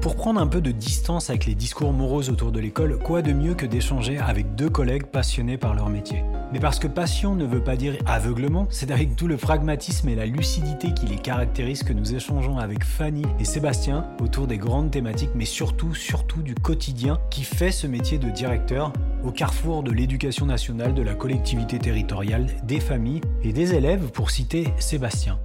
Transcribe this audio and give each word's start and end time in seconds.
Pour 0.00 0.16
prendre 0.16 0.40
un 0.40 0.46
peu 0.46 0.62
de 0.62 0.70
distance 0.70 1.28
avec 1.28 1.44
les 1.44 1.54
discours 1.54 1.92
moroses 1.92 2.30
autour 2.30 2.52
de 2.52 2.58
l'école, 2.58 2.98
quoi 2.98 3.20
de 3.20 3.34
mieux 3.34 3.52
que 3.52 3.66
d'échanger 3.66 4.16
avec 4.16 4.54
deux 4.54 4.70
collègues 4.70 5.04
passionnés 5.04 5.58
par 5.58 5.74
leur 5.74 5.90
métier 5.90 6.24
Mais 6.54 6.58
parce 6.58 6.78
que 6.78 6.86
passion 6.86 7.34
ne 7.34 7.44
veut 7.44 7.62
pas 7.62 7.76
dire 7.76 7.98
aveuglement, 8.06 8.66
c'est 8.70 8.90
avec 8.90 9.14
tout 9.14 9.28
le 9.28 9.36
pragmatisme 9.36 10.08
et 10.08 10.14
la 10.14 10.24
lucidité 10.24 10.94
qui 10.94 11.04
les 11.04 11.18
caractérisent 11.18 11.82
que 11.82 11.92
nous 11.92 12.14
échangeons 12.14 12.56
avec 12.56 12.82
Fanny 12.82 13.26
et 13.38 13.44
Sébastien 13.44 14.06
autour 14.22 14.46
des 14.46 14.56
grandes 14.56 14.90
thématiques, 14.90 15.32
mais 15.34 15.44
surtout, 15.44 15.94
surtout 15.94 16.40
du 16.40 16.54
quotidien 16.54 17.18
qui 17.28 17.42
fait 17.42 17.70
ce 17.70 17.86
métier 17.86 18.16
de 18.16 18.30
directeur 18.30 18.94
au 19.22 19.32
carrefour 19.32 19.82
de 19.82 19.90
l'éducation 19.90 20.46
nationale, 20.46 20.94
de 20.94 21.02
la 21.02 21.14
collectivité 21.14 21.78
territoriale, 21.78 22.46
des 22.64 22.80
familles 22.80 23.20
et 23.42 23.52
des 23.52 23.74
élèves, 23.74 24.10
pour 24.12 24.30
citer 24.30 24.72
Sébastien. 24.78 25.38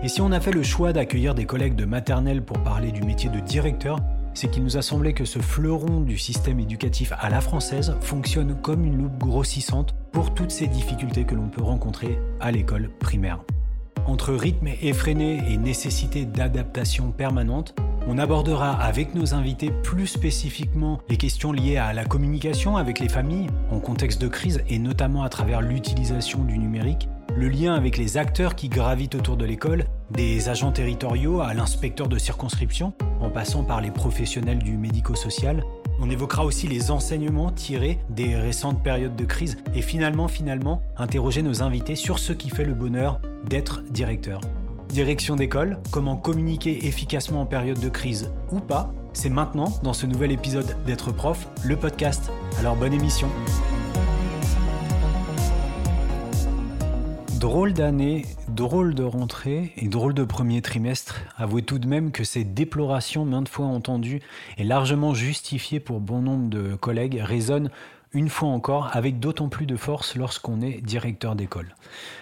Et 0.00 0.06
si 0.06 0.20
on 0.20 0.30
a 0.30 0.38
fait 0.38 0.52
le 0.52 0.62
choix 0.62 0.92
d'accueillir 0.92 1.34
des 1.34 1.44
collègues 1.44 1.74
de 1.74 1.84
maternelle 1.84 2.42
pour 2.42 2.62
parler 2.62 2.92
du 2.92 3.02
métier 3.02 3.28
de 3.30 3.40
directeur, 3.40 3.98
c'est 4.32 4.48
qu'il 4.48 4.62
nous 4.62 4.76
a 4.76 4.82
semblé 4.82 5.12
que 5.12 5.24
ce 5.24 5.40
fleuron 5.40 6.00
du 6.00 6.16
système 6.16 6.60
éducatif 6.60 7.12
à 7.18 7.28
la 7.28 7.40
française 7.40 7.96
fonctionne 8.00 8.56
comme 8.62 8.84
une 8.84 8.96
loupe 8.96 9.18
grossissante 9.18 9.96
pour 10.12 10.34
toutes 10.34 10.52
ces 10.52 10.68
difficultés 10.68 11.24
que 11.24 11.34
l'on 11.34 11.48
peut 11.48 11.64
rencontrer 11.64 12.20
à 12.38 12.52
l'école 12.52 12.90
primaire. 13.00 13.40
Entre 14.06 14.32
rythme 14.34 14.68
effréné 14.80 15.42
et 15.50 15.56
nécessité 15.56 16.24
d'adaptation 16.24 17.10
permanente, 17.10 17.74
on 18.08 18.16
abordera 18.16 18.72
avec 18.72 19.14
nos 19.14 19.34
invités 19.34 19.70
plus 19.70 20.06
spécifiquement 20.06 20.98
les 21.10 21.18
questions 21.18 21.52
liées 21.52 21.76
à 21.76 21.92
la 21.92 22.06
communication 22.06 22.78
avec 22.78 23.00
les 23.00 23.08
familles 23.08 23.48
en 23.70 23.80
contexte 23.80 24.20
de 24.22 24.28
crise 24.28 24.62
et 24.66 24.78
notamment 24.78 25.24
à 25.24 25.28
travers 25.28 25.60
l'utilisation 25.60 26.42
du 26.42 26.58
numérique, 26.58 27.06
le 27.36 27.48
lien 27.48 27.74
avec 27.74 27.98
les 27.98 28.16
acteurs 28.16 28.56
qui 28.56 28.70
gravitent 28.70 29.14
autour 29.14 29.36
de 29.36 29.44
l'école, 29.44 29.84
des 30.10 30.48
agents 30.48 30.72
territoriaux 30.72 31.42
à 31.42 31.52
l'inspecteur 31.52 32.08
de 32.08 32.16
circonscription, 32.16 32.94
en 33.20 33.28
passant 33.28 33.62
par 33.62 33.82
les 33.82 33.90
professionnels 33.90 34.60
du 34.60 34.78
médico-social. 34.78 35.62
On 36.00 36.08
évoquera 36.08 36.46
aussi 36.46 36.66
les 36.66 36.90
enseignements 36.90 37.50
tirés 37.50 37.98
des 38.08 38.36
récentes 38.36 38.82
périodes 38.82 39.16
de 39.16 39.24
crise 39.26 39.58
et 39.74 39.82
finalement, 39.82 40.28
finalement, 40.28 40.80
interroger 40.96 41.42
nos 41.42 41.62
invités 41.62 41.94
sur 41.94 42.18
ce 42.18 42.32
qui 42.32 42.48
fait 42.48 42.64
le 42.64 42.74
bonheur 42.74 43.20
d'être 43.44 43.82
directeur. 43.90 44.40
Direction 44.88 45.36
d'école, 45.36 45.78
comment 45.90 46.16
communiquer 46.16 46.86
efficacement 46.86 47.42
en 47.42 47.46
période 47.46 47.78
de 47.78 47.88
crise 47.90 48.32
ou 48.50 48.58
pas, 48.58 48.90
c'est 49.12 49.28
maintenant 49.28 49.72
dans 49.82 49.92
ce 49.92 50.06
nouvel 50.06 50.32
épisode 50.32 50.76
d'être 50.86 51.12
prof, 51.12 51.46
le 51.64 51.76
podcast. 51.76 52.32
Alors 52.58 52.74
bonne 52.74 52.94
émission. 52.94 53.28
Drôle 57.38 57.74
d'année, 57.74 58.24
drôle 58.48 58.94
de 58.94 59.04
rentrée 59.04 59.72
et 59.76 59.88
drôle 59.88 60.14
de 60.14 60.24
premier 60.24 60.62
trimestre. 60.62 61.20
Avouez 61.36 61.62
tout 61.62 61.78
de 61.78 61.86
même 61.86 62.10
que 62.10 62.24
ces 62.24 62.42
déplorations 62.42 63.24
maintes 63.24 63.48
fois 63.48 63.66
entendues 63.66 64.20
et 64.56 64.64
largement 64.64 65.14
justifiées 65.14 65.80
pour 65.80 66.00
bon 66.00 66.22
nombre 66.22 66.48
de 66.48 66.74
collègues 66.74 67.20
résonnent 67.22 67.70
une 68.12 68.28
fois 68.28 68.48
encore, 68.48 68.90
avec 68.96 69.20
d'autant 69.20 69.48
plus 69.48 69.66
de 69.66 69.76
force 69.76 70.16
lorsqu'on 70.16 70.60
est 70.60 70.80
directeur 70.80 71.36
d'école. 71.36 71.74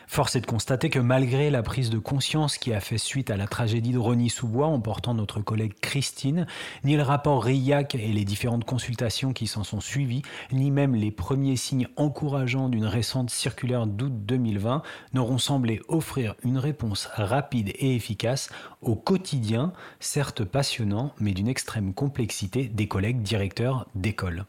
Force 0.08 0.36
est 0.36 0.40
de 0.40 0.46
constater 0.46 0.90
que 0.90 0.98
malgré 0.98 1.50
la 1.50 1.62
prise 1.62 1.90
de 1.90 1.98
conscience 1.98 2.58
qui 2.58 2.72
a 2.72 2.80
fait 2.80 2.98
suite 2.98 3.30
à 3.30 3.36
la 3.36 3.46
tragédie 3.46 3.92
de 3.92 3.98
Rony-sous-Bois 3.98 4.66
en 4.66 4.80
portant 4.80 5.14
notre 5.14 5.40
collègue 5.40 5.74
Christine, 5.80 6.46
ni 6.84 6.96
le 6.96 7.02
rapport 7.02 7.42
RIAC 7.42 7.94
et 7.94 8.12
les 8.12 8.24
différentes 8.24 8.64
consultations 8.64 9.32
qui 9.32 9.46
s'en 9.46 9.64
sont 9.64 9.80
suivies, 9.80 10.22
ni 10.52 10.70
même 10.70 10.94
les 10.94 11.10
premiers 11.10 11.56
signes 11.56 11.88
encourageants 11.96 12.68
d'une 12.68 12.86
récente 12.86 13.30
circulaire 13.30 13.86
d'août 13.86 14.12
2020 14.26 14.82
n'auront 15.14 15.38
semblé 15.38 15.80
offrir 15.88 16.34
une 16.42 16.58
réponse 16.58 17.08
rapide 17.14 17.72
et 17.76 17.94
efficace 17.94 18.50
au 18.82 18.94
quotidien, 18.94 19.72
certes 20.00 20.44
passionnant, 20.44 21.12
mais 21.18 21.32
d'une 21.32 21.48
extrême 21.48 21.94
complexité 21.94 22.64
des 22.64 22.88
collègues 22.88 23.22
directeurs 23.22 23.86
d'école. 23.94 24.46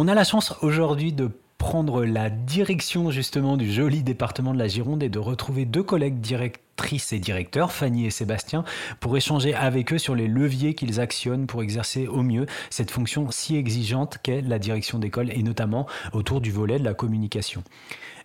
On 0.00 0.06
a 0.06 0.14
la 0.14 0.22
chance 0.22 0.54
aujourd'hui 0.62 1.12
de 1.12 1.28
prendre 1.58 2.04
la 2.04 2.30
direction 2.30 3.10
justement 3.10 3.56
du 3.56 3.68
joli 3.68 4.04
département 4.04 4.54
de 4.54 4.58
la 4.60 4.68
Gironde 4.68 5.02
et 5.02 5.08
de 5.08 5.18
retrouver 5.18 5.64
deux 5.64 5.82
collègues 5.82 6.20
directrices 6.20 7.12
et 7.12 7.18
directeurs, 7.18 7.72
Fanny 7.72 8.06
et 8.06 8.10
Sébastien, 8.10 8.64
pour 9.00 9.16
échanger 9.16 9.56
avec 9.56 9.92
eux 9.92 9.98
sur 9.98 10.14
les 10.14 10.28
leviers 10.28 10.74
qu'ils 10.74 11.00
actionnent 11.00 11.48
pour 11.48 11.64
exercer 11.64 12.06
au 12.06 12.22
mieux 12.22 12.46
cette 12.70 12.92
fonction 12.92 13.32
si 13.32 13.56
exigeante 13.56 14.18
qu'est 14.22 14.40
la 14.40 14.60
direction 14.60 15.00
d'école 15.00 15.32
et 15.32 15.42
notamment 15.42 15.88
autour 16.12 16.40
du 16.40 16.52
volet 16.52 16.78
de 16.78 16.84
la 16.84 16.94
communication. 16.94 17.64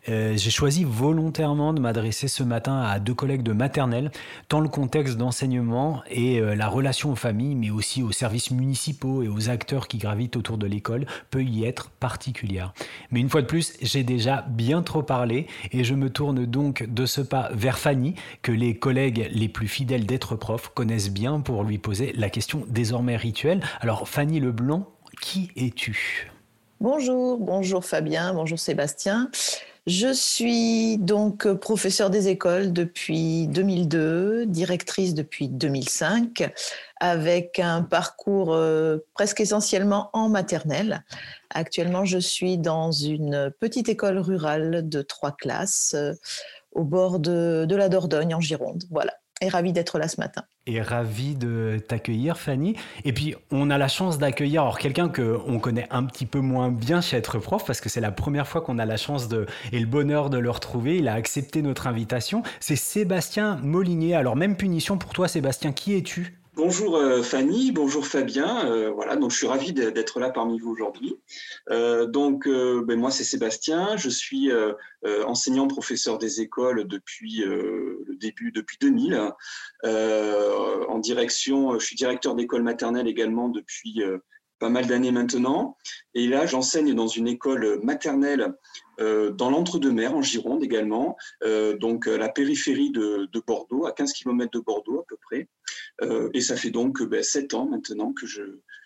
Euh, 0.10 0.34
j'ai 0.36 0.50
choisi 0.50 0.84
volontairement 0.84 1.74
de 1.74 1.80
m'adresser 1.80 2.28
ce 2.28 2.44
matin 2.44 2.82
à 2.82 3.00
deux 3.00 3.14
collègues 3.14 3.44
de 3.44 3.54
maternelle, 3.54 4.12
tant 4.50 4.60
le 4.60 4.68
contexte 4.68 5.18
d'enseignement 5.18 6.04
et 6.10 6.40
euh, 6.40 6.56
la 6.56 6.68
relation 6.68 7.12
aux 7.12 7.16
familles, 7.16 7.56
mais 7.56 7.70
aussi 7.70 8.04
aux 8.04 8.12
services 8.12 8.52
municipaux 8.52 9.24
et 9.24 9.28
aux 9.28 9.50
acteurs 9.50 9.88
qui 9.88 9.98
gravitent 9.98 10.36
autour 10.36 10.58
de 10.58 10.68
l'école, 10.68 11.06
peut 11.30 11.44
y 11.44 11.64
être 11.64 11.90
particulière. 11.90 12.74
Mais 13.12 13.22
une 13.22 13.30
fois 13.30 13.42
de 13.42 13.48
plus, 13.48 13.74
j'ai 13.82 14.04
déjà 14.04 14.46
bien 14.50 14.82
trop 14.82 15.04
parlé 15.04 15.48
et 15.72 15.84
je 15.84 15.96
me 15.96 16.10
tourne 16.10 16.46
donc 16.46 16.84
de 16.84 17.06
ce 17.06 17.22
pas 17.22 17.50
vers 17.54 17.80
Fanny, 17.80 18.16
que 18.42 18.52
les 18.52 18.78
collègues 18.78 19.30
les 19.32 19.48
plus 19.48 19.68
fidèles 19.68 20.06
d'être 20.06 20.36
prof 20.36 20.70
connaissent 20.74 21.12
bien 21.12 21.40
pour 21.40 21.64
lui 21.64 21.78
poser 21.78 22.14
la 22.18 22.30
question 22.30 22.66
désormais 22.68 23.16
rituelle. 23.16 23.62
Alors 23.80 24.08
Fanny 24.10 24.40
Leblanc, 24.40 24.90
qui 25.22 25.52
es-tu? 25.56 26.30
Bonjour, 26.82 27.40
bonjour 27.40 27.86
Fabien, 27.86 28.34
bonjour 28.34 28.60
Sébastien. 28.60 29.30
Je 29.86 30.14
suis 30.14 30.98
donc 30.98 31.52
professeure 31.56 32.10
des 32.10 32.30
écoles 32.30 32.72
depuis 32.72 33.48
2002, 33.48 34.46
directrice 34.46 35.14
depuis 35.14 35.50
2005, 35.50 36.50
avec 37.02 37.60
un 37.60 37.82
parcours 37.82 38.54
euh, 38.54 39.00
presque 39.14 39.42
essentiellement 39.42 40.10
en 40.14 40.30
maternelle. 40.30 41.04
Actuellement, 41.50 42.06
je 42.06 42.18
suis 42.18 42.58
dans 42.58 42.94
une 42.94 43.52
petite 43.60 43.90
école 43.90 44.20
rurale 44.20 44.88
de 44.88 45.02
trois 45.02 45.34
classes 45.34 45.96
euh, 45.96 46.14
au 46.72 46.86
bord 46.86 47.20
de, 47.20 47.66
de 47.68 47.76
la 47.76 47.90
Dordogne 47.90 48.36
en 48.36 48.40
Gironde. 48.40 48.84
Voilà 48.90 49.14
et 49.44 49.50
ravi 49.50 49.74
d'être 49.74 50.00
là 50.00 50.08
ce 50.08 50.20
matin. 50.20 50.44
Et 50.66 50.82
ravi 50.82 51.36
de 51.36 51.80
t'accueillir, 51.88 52.38
Fanny. 52.38 52.76
Et 53.04 53.12
puis, 53.12 53.36
on 53.52 53.70
a 53.70 53.78
la 53.78 53.90
chance 53.90 54.18
d'accueillir 54.18 54.62
alors 54.62 54.80
quelqu'un 54.80 55.10
que 55.10 55.38
on 55.46 55.60
connaît 55.60 55.88
un 55.92 56.06
petit 56.06 56.26
peu 56.26 56.40
moins 56.40 56.72
bien 56.72 57.02
chez 57.02 57.18
Être 57.18 57.38
Prof, 57.38 57.66
parce 57.66 57.82
que 57.82 57.90
c'est 57.90 58.02
la 58.02 58.12
première 58.12 58.48
fois 58.48 58.62
qu'on 58.62 58.80
a 58.80 58.86
la 58.86 58.98
chance 58.98 59.28
de, 59.28 59.46
et 59.72 59.80
le 59.80 59.86
bonheur 59.86 60.30
de 60.30 60.38
le 60.38 60.50
retrouver. 60.50 60.98
Il 60.98 61.08
a 61.08 61.14
accepté 61.14 61.62
notre 61.62 61.88
invitation. 61.88 62.44
C'est 62.60 62.78
Sébastien 62.78 63.58
Molinier. 63.62 64.16
Alors, 64.16 64.36
même 64.36 64.56
punition 64.56 64.98
pour 64.98 65.12
toi, 65.12 65.28
Sébastien. 65.28 65.74
Qui 65.74 65.96
es-tu? 65.96 66.43
Bonjour 66.56 66.98
euh, 66.98 67.24
Fanny, 67.24 67.72
bonjour 67.72 68.06
Fabien. 68.06 68.68
Euh, 68.68 68.92
voilà, 68.92 69.16
donc 69.16 69.32
je 69.32 69.38
suis 69.38 69.48
ravi 69.48 69.74
d'être 69.74 70.20
là 70.20 70.30
parmi 70.30 70.60
vous 70.60 70.70
aujourd'hui. 70.70 71.16
Euh, 71.72 72.06
donc 72.06 72.48
ben, 72.48 73.00
moi 73.00 73.10
c'est 73.10 73.24
Sébastien, 73.24 73.98
je 73.98 74.10
suis 74.10 74.52
enseignant 75.26 75.68
professeur 75.68 76.20
des 76.20 76.42
écoles 76.42 76.88
depuis 76.88 77.38
le 77.38 78.16
début, 78.20 78.52
depuis 78.52 78.78
2000. 78.80 79.32
en 79.84 81.00
direction, 81.00 81.80
je 81.80 81.86
suis 81.86 81.96
directeur 81.96 82.36
d'école 82.36 82.62
maternelle 82.62 83.08
également 83.08 83.50
depuis 83.50 84.04
pas 84.64 84.70
mal 84.70 84.88
d'années 84.88 85.12
maintenant. 85.12 85.76
Et 86.14 86.26
là, 86.26 86.46
j'enseigne 86.46 86.94
dans 86.94 87.08
une 87.08 87.28
école 87.28 87.82
maternelle 87.84 88.54
euh, 89.02 89.30
dans 89.30 89.50
l'entre-deux-mers, 89.50 90.16
en 90.16 90.22
Gironde 90.22 90.64
également, 90.64 91.18
euh, 91.44 91.76
donc 91.76 92.06
la 92.06 92.30
périphérie 92.30 92.90
de, 92.90 93.28
Bordeaux, 93.46 93.86
à 93.86 93.92
15 93.92 94.14
km 94.14 94.50
de 94.58 94.64
Bordeaux 94.64 95.02
à 95.02 95.04
peu 95.06 95.18
près. 95.22 95.50
Euh, 96.02 96.30
et 96.34 96.40
ça 96.40 96.56
fait 96.56 96.70
donc 96.70 97.04
ben, 97.04 97.22
7 97.22 97.56
ans 97.56 97.66
maintenant 97.66 98.14
que 98.14 98.26
je, 98.26 98.44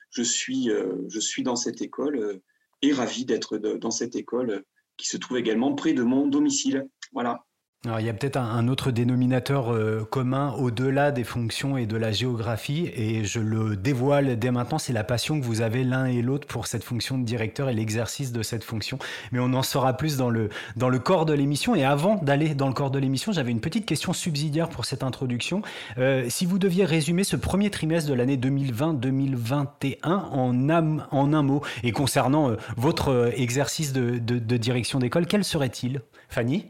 je, 0.09 0.23
suis, 0.23 0.71
je 1.09 1.19
suis 1.19 1.43
dans 1.43 1.55
cette 1.55 1.83
école 1.83 2.41
et 2.81 2.91
ravi 2.91 3.25
d'être 3.25 3.59
dans 3.59 3.91
cette 3.91 4.15
école 4.15 4.63
qui 4.97 5.07
se 5.07 5.17
trouve 5.17 5.38
également 5.38 5.75
près 5.75 5.94
de 5.94 6.01
mon 6.01 6.25
domicile. 6.25 6.88
Voilà. 7.13 7.45
Alors, 7.85 7.99
il 7.99 8.07
y 8.07 8.09
a 8.09 8.13
peut-être 8.13 8.38
un, 8.38 8.67
autre 8.69 8.89
dénominateur 8.89 9.71
euh, 9.71 10.03
commun 10.09 10.51
au-delà 10.57 11.11
des 11.11 11.23
fonctions 11.23 11.77
et 11.77 11.85
de 11.85 11.95
la 11.95 12.11
géographie, 12.11 12.89
et 12.95 13.23
je 13.23 13.39
le 13.39 13.75
dévoile 13.75 14.39
dès 14.39 14.49
maintenant, 14.49 14.79
c'est 14.79 14.93
la 14.93 15.03
passion 15.03 15.39
que 15.39 15.45
vous 15.45 15.62
avez 15.62 15.83
l'un 15.83 16.06
et 16.06 16.24
l'autre 16.24 16.47
pour 16.47 16.65
cette 16.65 16.83
fonction 16.83 17.19
de 17.19 17.24
directeur 17.24 17.69
et 17.69 17.75
l'exercice 17.75 18.31
de 18.31 18.41
cette 18.41 18.63
fonction. 18.63 18.97
Mais 19.31 19.38
on 19.39 19.53
en 19.53 19.62
saura 19.62 19.94
plus 19.94 20.18
dans 20.18 20.31
le, 20.31 20.50
dans 20.75 20.89
le 20.89 20.97
corps 20.97 21.27
de 21.27 21.33
l'émission. 21.33 21.75
Et 21.75 21.85
avant 21.85 22.15
d'aller 22.15 22.56
dans 22.56 22.68
le 22.68 22.74
corps 22.74 22.89
de 22.89 22.97
l'émission, 22.97 23.31
j'avais 23.31 23.51
une 23.51 23.62
petite 23.62 23.85
question 23.85 24.12
subsidiaire 24.12 24.69
pour 24.69 24.85
cette 24.85 25.03
introduction. 25.03 25.62
Euh, 26.00 26.25
si 26.29 26.47
vous 26.47 26.57
deviez 26.57 26.83
résumer 26.83 27.24
ce 27.24 27.35
premier 27.35 27.69
trimestre 27.69 28.09
de 28.09 28.15
l'année 28.15 28.38
2020-2021 28.38 29.97
en, 30.03 31.33
un 31.33 31.44
mot, 31.44 31.62
et 31.83 31.91
concernant 31.91 32.50
euh, 32.50 32.56
votre 32.75 33.31
exercice 33.38 33.94
de 33.94 34.57
direction 34.57 34.97
d'école, 34.97 35.27
quel 35.27 35.44
serait-il? 35.44 36.01
Fanny? 36.27 36.65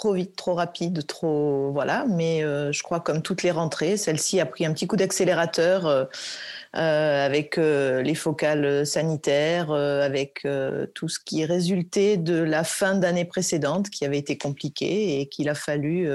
Trop 0.00 0.14
vite, 0.14 0.34
trop 0.34 0.54
rapide, 0.54 1.06
trop 1.06 1.72
voilà. 1.72 2.06
Mais 2.08 2.42
euh, 2.42 2.72
je 2.72 2.82
crois 2.82 3.00
comme 3.00 3.20
toutes 3.20 3.42
les 3.42 3.50
rentrées, 3.50 3.98
celle-ci 3.98 4.40
a 4.40 4.46
pris 4.46 4.64
un 4.64 4.72
petit 4.72 4.86
coup 4.86 4.96
d'accélérateur 4.96 5.86
euh, 5.86 6.06
euh, 6.74 7.26
avec 7.26 7.58
les 7.58 8.14
focales 8.14 8.86
sanitaires, 8.86 9.70
avec 9.72 10.46
tout 10.94 11.08
ce 11.08 11.18
qui 11.22 11.44
résultait 11.44 12.16
de 12.16 12.42
la 12.42 12.64
fin 12.64 12.94
d'année 12.94 13.26
précédente 13.26 13.90
qui 13.90 14.06
avait 14.06 14.18
été 14.18 14.38
compliquée 14.38 15.20
et 15.20 15.28
qu'il 15.28 15.50
a 15.50 15.54
fallu 15.54 16.08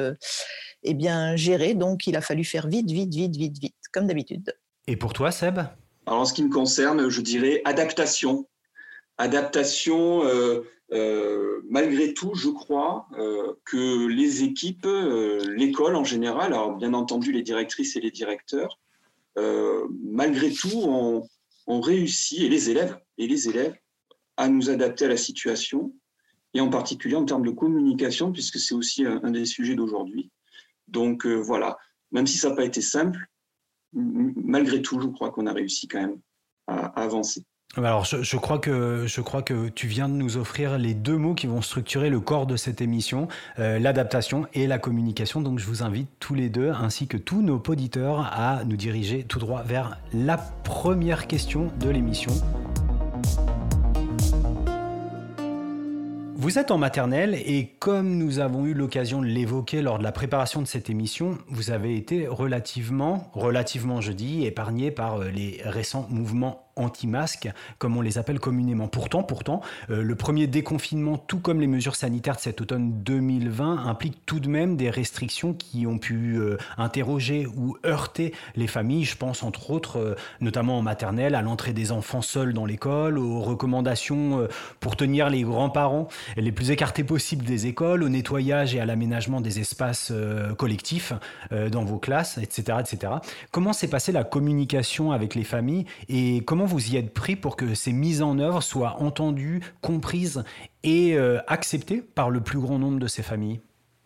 eh 0.84 0.94
bien 0.96 1.36
gérer. 1.36 1.76
Donc 1.76 2.08
il 2.08 2.16
a 2.16 2.22
fallu 2.22 2.44
faire 2.44 2.68
vite, 2.68 2.90
vite, 2.90 3.14
vite, 3.14 3.36
vite, 3.36 3.60
vite, 3.60 3.76
comme 3.94 4.08
d'habitude. 4.08 4.56
Et 4.88 4.96
pour 4.96 5.14
toi, 5.14 5.32
Seb? 5.32 5.60
Alors, 6.08 6.22
en 6.22 6.26
ce 6.26 6.34
qui 6.34 6.44
me 6.44 6.52
concerne, 6.52 7.10
je 7.10 7.22
dirais 7.22 7.62
adaptation. 7.66 8.48
Adaptation, 9.18 10.24
malgré 10.92 12.14
tout, 12.14 12.36
je 12.36 12.50
crois 12.50 13.08
que 13.66 14.08
les 14.08 14.44
équipes, 14.44 14.88
l'école 15.56 15.96
en 15.96 16.04
général, 16.04 16.54
alors 16.54 16.76
bien 16.76 16.94
entendu 16.94 17.32
les 17.32 17.42
directrices 17.42 17.96
et 17.96 18.02
les 18.02 18.12
directeurs, 18.12 18.80
malgré 19.36 20.52
tout, 20.52 20.78
ont, 20.78 21.82
réussi, 21.82 22.46
et 22.46 22.50
les 22.50 22.70
élèves, 22.70 22.98
et 23.18 23.28
les 23.28 23.50
élèves, 23.50 23.76
à 24.38 24.48
nous 24.48 24.70
adapter 24.70 25.06
à 25.06 25.10
la 25.10 25.18
situation, 25.18 25.94
et 26.54 26.62
en 26.62 26.70
particulier 26.70 27.16
en 27.16 27.26
termes 27.26 27.46
de 27.46 27.52
communication, 27.52 28.32
puisque 28.32 28.60
c'est 28.60 28.74
aussi 28.74 29.06
un, 29.06 29.32
des 29.32 29.46
sujets 29.46 29.76
d'aujourd'hui. 29.76 30.32
Donc 30.88 31.26
euh, 31.26 31.36
voilà, 31.36 31.78
même 32.12 32.28
si 32.28 32.38
ça 32.38 32.50
n'a 32.50 32.56
pas 32.56 32.66
été 32.66 32.82
simple, 32.82 33.20
malgré 33.94 34.82
tout, 34.82 35.00
je 35.00 35.08
crois 35.08 35.32
qu'on 35.32 35.48
a 35.48 35.54
réussi 35.54 35.88
quand 35.88 36.02
même 36.02 36.20
à, 36.68 36.86
avancer. 37.02 37.44
Alors, 37.78 38.06
je, 38.06 38.38
crois 38.38 38.58
que, 38.58 39.06
je 39.06 39.20
crois 39.20 39.42
que 39.42 39.68
tu 39.68 39.88
viens 39.88 40.08
de 40.08 40.14
nous 40.14 40.38
offrir 40.38 40.78
les 40.78 40.94
deux 40.94 41.18
mots 41.18 41.34
qui 41.34 41.46
vont 41.46 41.62
structurer 41.62 42.10
le 42.10 42.22
corps 42.22 42.48
de 42.48 42.56
cette 42.56 42.80
émission, 42.80 43.28
euh, 43.60 43.80
l'adaptation 43.80 44.48
et 44.54 44.66
la 44.66 44.80
communication. 44.80 45.42
Donc, 45.42 45.60
je 45.60 45.66
vous 45.66 45.84
invite 45.84 46.08
tous 46.22 46.36
les 46.36 46.48
deux, 46.48 46.70
ainsi 46.70 47.08
que 47.08 47.18
tous 47.18 47.42
nos 47.42 47.62
auditeurs, 47.68 48.32
à 48.32 48.64
nous 48.64 48.78
diriger 48.78 49.24
tout 49.24 49.40
droit 49.40 49.62
vers 49.64 49.98
la 50.14 50.38
première 50.38 51.28
question 51.28 51.70
de 51.82 51.90
l'émission. 51.90 52.32
Vous 56.38 56.60
êtes 56.60 56.70
en 56.70 56.78
maternelle 56.78 57.34
et 57.34 57.76
comme 57.80 58.18
nous 58.18 58.40
avons 58.40 58.66
eu 58.66 58.74
l'occasion 58.74 59.22
de 59.22 59.26
l'évoquer 59.26 59.82
lors 59.82 59.98
de 59.98 60.04
la 60.04 60.12
préparation 60.12 60.62
de 60.62 60.68
cette 60.68 60.90
émission, 60.90 61.40
vous 61.48 61.72
avez 61.72 61.98
été 61.98 62.28
relativement, 62.28 63.32
relativement 63.34 64.00
je 64.00 64.12
dis, 64.12 64.46
épargné 64.46 64.92
par 64.92 65.22
euh, 65.22 65.30
les 65.30 65.60
récents 65.66 66.08
mouvements 66.10 66.65
anti-masques, 66.76 67.50
comme 67.78 67.98
on 67.98 68.02
les 68.02 68.18
appelle 68.18 68.40
communément. 68.40 68.88
Pourtant, 68.88 69.24
pourtant, 69.24 69.62
euh, 69.90 70.02
le 70.02 70.16
premier 70.16 70.48
déconfinement, 70.48 71.18
tout 71.18 71.40
comme 71.40 71.62
les 71.62 71.68
mesures 71.68 71.96
sanitaires 71.96 72.36
de 72.36 72.42
cet 72.42 72.62
automne 72.62 73.04
2020, 73.04 73.86
implique 73.88 74.26
tout 74.26 74.40
de 74.40 74.50
même 74.50 74.76
des 74.76 74.90
restrictions 74.90 75.54
qui 75.54 75.88
ont 75.88 75.98
pu 75.98 76.36
euh, 76.38 76.58
interroger 76.78 77.48
ou 77.48 77.78
heurter 77.86 78.34
les 78.56 78.68
familles. 78.68 79.06
Je 79.06 79.18
pense 79.18 79.44
entre 79.44 79.72
autres, 79.72 79.98
euh, 79.98 80.16
notamment 80.42 80.78
en 80.78 80.82
maternelle, 80.82 81.36
à 81.36 81.42
l'entrée 81.42 81.74
des 81.74 81.92
enfants 81.92 82.22
seuls 82.22 82.54
dans 82.54 82.66
l'école, 82.66 83.18
aux 83.18 83.42
recommandations 83.42 84.48
pour 84.80 84.96
tenir 84.96 85.30
les 85.30 85.44
grands-parents 85.44 86.08
les 86.38 86.52
plus 86.52 86.72
écartés 86.72 87.04
possibles 87.04 87.46
des 87.46 87.68
écoles, 87.68 88.04
au 88.04 88.10
nettoyage 88.10 88.76
et 88.76 88.80
à 88.80 88.86
l'aménagement 88.86 89.42
des 89.42 89.60
espaces 89.60 90.12
collectifs 90.58 91.14
dans 91.52 91.84
vos 91.84 91.98
classes, 91.98 92.38
etc., 92.38 92.80
etc. 92.80 93.14
Comment 93.52 93.74
s'est 93.74 93.88
passée 93.88 94.12
la 94.12 94.24
communication 94.24 95.12
avec 95.12 95.36
les 95.36 95.44
familles 95.44 95.86
et 96.10 96.44
comment 96.46 96.65
vous 96.66 96.92
y 96.92 96.98
êtes 96.98 97.14
pris 97.14 97.36
pour 97.36 97.56
que 97.56 97.74
ces 97.74 97.94
mises 97.94 98.22
en 98.22 98.40
œuvre 98.40 98.62
soient 98.62 99.02
entendues, 99.02 99.62
comprises 99.82 100.44
et 100.84 101.16
euh, 101.16 101.40
acceptées 101.48 102.02
par 102.02 102.30
le 102.30 102.42
plus 102.42 102.60
grand 102.60 102.80
nombre 102.80 103.00
de 103.00 103.08
ces 103.08 103.24
familles? 103.24 103.62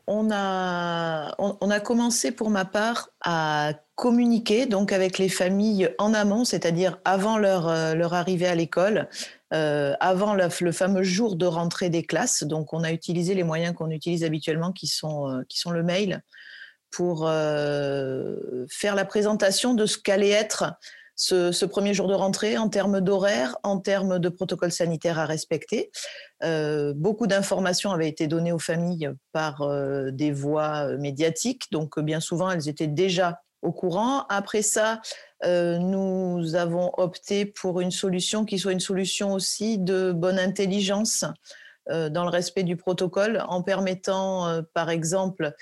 On 0.08 0.32
a, 0.32 1.36
on, 1.38 1.70
a 1.70 1.80
commencé 1.80 2.32
pour 2.32 2.50
ma 2.50 2.66
part 2.66 3.10
à 3.22 3.74
communiquer 3.94 4.66
donc 4.66 4.92
avec 4.92 5.20
les 5.20 5.30
familles 5.30 5.94
en 6.00 6.16
amont, 6.16 6.46
c'est-à-dire 6.46 6.98
avant 7.06 7.38
leur, 7.38 7.68
euh, 7.68 7.94
leur 7.94 8.16
arrivée 8.16 8.48
à 8.48 8.56
l'école, 8.56 9.08
euh, 9.54 9.94
avant 10.00 10.34
le, 10.34 10.50
fameux 10.72 11.04
jour 11.04 11.36
de 11.36 11.46
rentrée 11.46 11.92
des 11.92 12.04
classes. 12.04 12.44
Donc 12.44 12.74
on 12.74 12.84
a 12.84 12.92
utilisé 12.92 13.36
les 13.36 13.44
moyens 13.44 13.76
qu'on 13.76 13.92
utilise 13.92 14.24
habituellement, 14.24 14.72
qui 14.72 14.88
sont, 14.88 15.44
qui 15.48 15.60
sont 15.60 15.70
le 15.70 15.84
mail, 15.84 16.24
pour 16.90 17.28
faire 17.28 18.96
la 18.96 19.06
présentation 19.06 19.76
de 19.76 19.86
ce 19.86 20.00
qu'allait 20.00 20.30
être 20.30 20.74
ce, 21.20 21.66
premier 21.66 21.94
jour 21.94 22.08
de 22.08 22.14
rentrée 22.14 22.58
en 22.58 22.70
termes 22.70 23.02
d'horaire, 23.02 23.58
en 23.64 23.80
termes 23.80 24.20
de 24.20 24.30
protocole 24.30 24.72
sanitaire 24.72 25.20
à 25.20 25.26
respecter. 25.26 25.92
Euh, 26.44 26.94
beaucoup 26.96 27.28
d'informations 27.28 27.92
avaient 27.92 28.08
été 28.08 28.28
données 28.28 28.54
aux 28.54 28.60
familles 28.60 29.10
par 29.34 29.62
euh, 29.62 30.12
des 30.12 30.32
voies 30.32 30.88
euh, 30.88 30.98
médiatiques, 30.98 31.66
donc 31.72 32.00
bien 32.00 32.22
souvent 32.22 32.50
elles 32.50 32.70
étaient 32.70 32.88
déjà 32.88 33.42
au 33.62 33.74
courant. 33.74 34.26
Après 34.30 34.62
ça, 34.62 35.02
nous 35.44 36.56
avons 36.56 36.92
opté 36.98 37.46
pour 37.46 37.82
une 37.82 37.92
solution 37.92 38.46
qui 38.46 38.58
soit 38.58 38.72
une 38.72 38.80
solution 38.80 39.34
aussi 39.34 39.78
de 39.78 40.14
bonne 40.14 40.40
intelligence 40.40 41.26
dans 41.90 42.24
le 42.24 42.30
respect 42.30 42.64
du 42.64 42.78
protocole, 42.78 43.44
en 43.50 43.62
permettant, 43.62 44.62
par 44.74 44.90
exemple, 44.90 45.54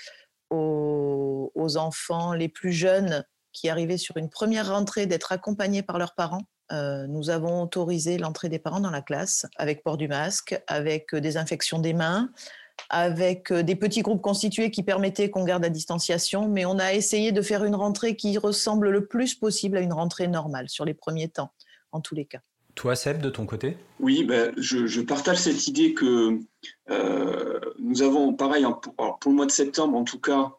aux, 0.50 1.76
enfants 1.76 2.34
les 2.34 2.48
plus 2.48 2.72
jeunes 2.72 3.24
qui 3.58 3.68
arrivaient 3.68 3.98
sur 3.98 4.16
une 4.16 4.28
première 4.28 4.72
rentrée 4.72 5.06
d'être 5.06 5.32
accompagnés 5.32 5.82
par 5.82 5.98
leurs 5.98 6.14
parents. 6.14 6.42
Euh, 6.70 7.06
nous 7.08 7.30
avons 7.30 7.62
autorisé 7.62 8.18
l'entrée 8.18 8.48
des 8.48 8.58
parents 8.58 8.80
dans 8.80 8.90
la 8.90 9.02
classe 9.02 9.46
avec 9.56 9.82
port 9.82 9.96
du 9.96 10.06
masque, 10.06 10.60
avec 10.68 11.12
euh, 11.14 11.20
désinfection 11.20 11.80
des 11.80 11.92
mains, 11.92 12.30
avec 12.88 13.50
euh, 13.50 13.62
des 13.62 13.74
petits 13.74 14.02
groupes 14.02 14.22
constitués 14.22 14.70
qui 14.70 14.84
permettaient 14.84 15.30
qu'on 15.30 15.44
garde 15.44 15.62
la 15.62 15.70
distanciation, 15.70 16.48
mais 16.48 16.66
on 16.66 16.78
a 16.78 16.92
essayé 16.92 17.32
de 17.32 17.42
faire 17.42 17.64
une 17.64 17.74
rentrée 17.74 18.14
qui 18.14 18.38
ressemble 18.38 18.90
le 18.90 19.06
plus 19.06 19.34
possible 19.34 19.76
à 19.76 19.80
une 19.80 19.92
rentrée 19.92 20.28
normale 20.28 20.68
sur 20.68 20.84
les 20.84 20.94
premiers 20.94 21.28
temps, 21.28 21.50
en 21.90 22.00
tous 22.00 22.14
les 22.14 22.26
cas. 22.26 22.40
Toi, 22.76 22.94
Seb, 22.94 23.20
de 23.20 23.30
ton 23.30 23.44
côté? 23.44 23.76
Oui, 23.98 24.22
ben, 24.22 24.52
je, 24.56 25.00
partage 25.00 25.38
cette 25.38 25.66
idée 25.66 25.94
que 25.94 26.38
nous 27.80 28.02
avons, 28.02 28.34
pareil, 28.34 28.64
pour, 28.82 29.18
pour, 29.18 29.32
le 29.32 29.36
mois 29.36 29.46
de 29.46 29.50
septembre 29.50 29.96
en 29.96 30.04
tout 30.04 30.20
cas, 30.20 30.52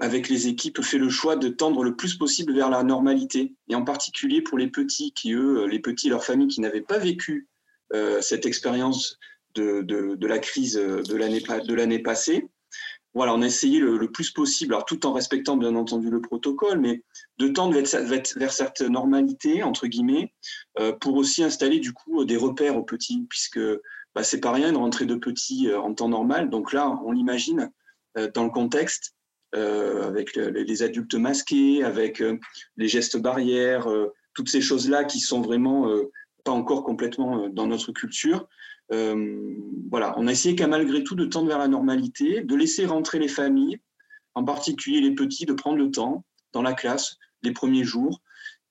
avec 0.00 0.28
les 0.28 0.48
équipes, 0.48 0.82
fait 0.82 0.98
le 0.98 1.08
choix 1.08 1.36
de 1.36 1.48
tendre 1.48 1.84
le 1.84 1.96
plus 1.96 2.14
possible 2.14 2.54
vers 2.54 2.70
la 2.70 2.82
normalité. 2.82 3.54
Et 3.68 3.74
en 3.74 3.84
particulier 3.84 4.42
pour 4.42 4.58
les 4.58 4.68
petits, 4.68 5.12
qui 5.12 5.32
eux, 5.32 5.62
euh, 5.62 5.66
les 5.66 5.78
petits 5.78 6.08
et 6.08 6.10
leurs 6.10 6.24
familles 6.24 6.48
qui 6.48 6.60
n'avaient 6.60 6.80
pas 6.80 6.98
vécu 6.98 7.48
euh, 7.92 8.20
cette 8.20 8.46
expérience 8.46 9.18
de, 9.54 10.16
la 10.26 10.38
crise 10.38 10.74
de 10.74 11.74
l'année 11.74 11.98
passée. 12.00 12.46
Voilà, 13.14 13.32
on 13.32 13.40
a 13.40 13.46
essayé 13.46 13.78
le, 13.78 14.10
plus 14.10 14.30
possible, 14.30 14.74
alors 14.74 14.84
tout 14.84 15.06
en 15.06 15.14
respectant 15.14 15.56
bien 15.56 15.74
entendu 15.74 16.10
le 16.10 16.20
protocole, 16.20 16.78
mais 16.78 17.02
de 17.38 17.48
tendre 17.48 17.72
vers, 17.74 18.52
cette 18.52 18.80
normalité, 18.82 19.62
entre 19.62 19.86
guillemets, 19.86 20.34
pour 21.00 21.16
aussi 21.16 21.42
installer 21.42 21.80
du 21.80 21.94
coup 21.94 22.26
des 22.26 22.36
repères 22.36 22.76
aux 22.76 22.82
petits, 22.82 23.24
puisque 23.30 23.60
bah, 24.14 24.22
c'est 24.22 24.40
pas 24.40 24.52
rien 24.52 24.72
de 24.72 24.76
rentrer 24.76 25.06
de 25.06 25.14
petits 25.14 25.72
en 25.72 25.94
temps 25.94 26.10
normal. 26.10 26.50
Donc 26.50 26.74
là, 26.74 27.00
on 27.06 27.12
l'imagine 27.12 27.70
dans 28.34 28.44
le 28.44 28.50
contexte, 28.50 29.16
euh, 29.16 29.25
avec 29.52 30.34
les 30.36 30.82
adultes 30.82 31.14
masqués, 31.14 31.82
avec 31.82 32.20
euh, 32.20 32.38
les 32.76 32.88
gestes 32.88 33.16
barrières, 33.16 33.88
euh, 33.88 34.12
toutes 34.34 34.48
ces 34.48 34.60
choses-là 34.60 35.04
qui 35.04 35.20
sont 35.20 35.40
vraiment 35.40 35.90
pas 36.44 36.52
encore 36.52 36.84
complètement 36.84 37.48
dans 37.48 37.66
notre 37.66 37.90
culture. 37.92 38.46
voilà, 38.90 40.14
on 40.18 40.26
a 40.26 40.32
essayé 40.32 40.54
qu'à 40.54 40.66
malgré 40.66 41.02
tout 41.02 41.14
de 41.14 41.24
tendre 41.24 41.48
vers 41.48 41.58
la 41.58 41.68
normalité, 41.68 42.42
de 42.42 42.54
laisser 42.54 42.84
rentrer 42.84 43.18
les 43.18 43.28
familles, 43.28 43.80
en 44.34 44.44
particulier 44.44 45.00
les 45.00 45.14
petits, 45.14 45.46
de 45.46 45.54
prendre 45.54 45.78
le 45.78 45.90
temps 45.90 46.24
dans 46.52 46.60
la 46.60 46.74
classe 46.74 47.16
les 47.42 47.52
premiers 47.52 47.84
jours. 47.84 48.20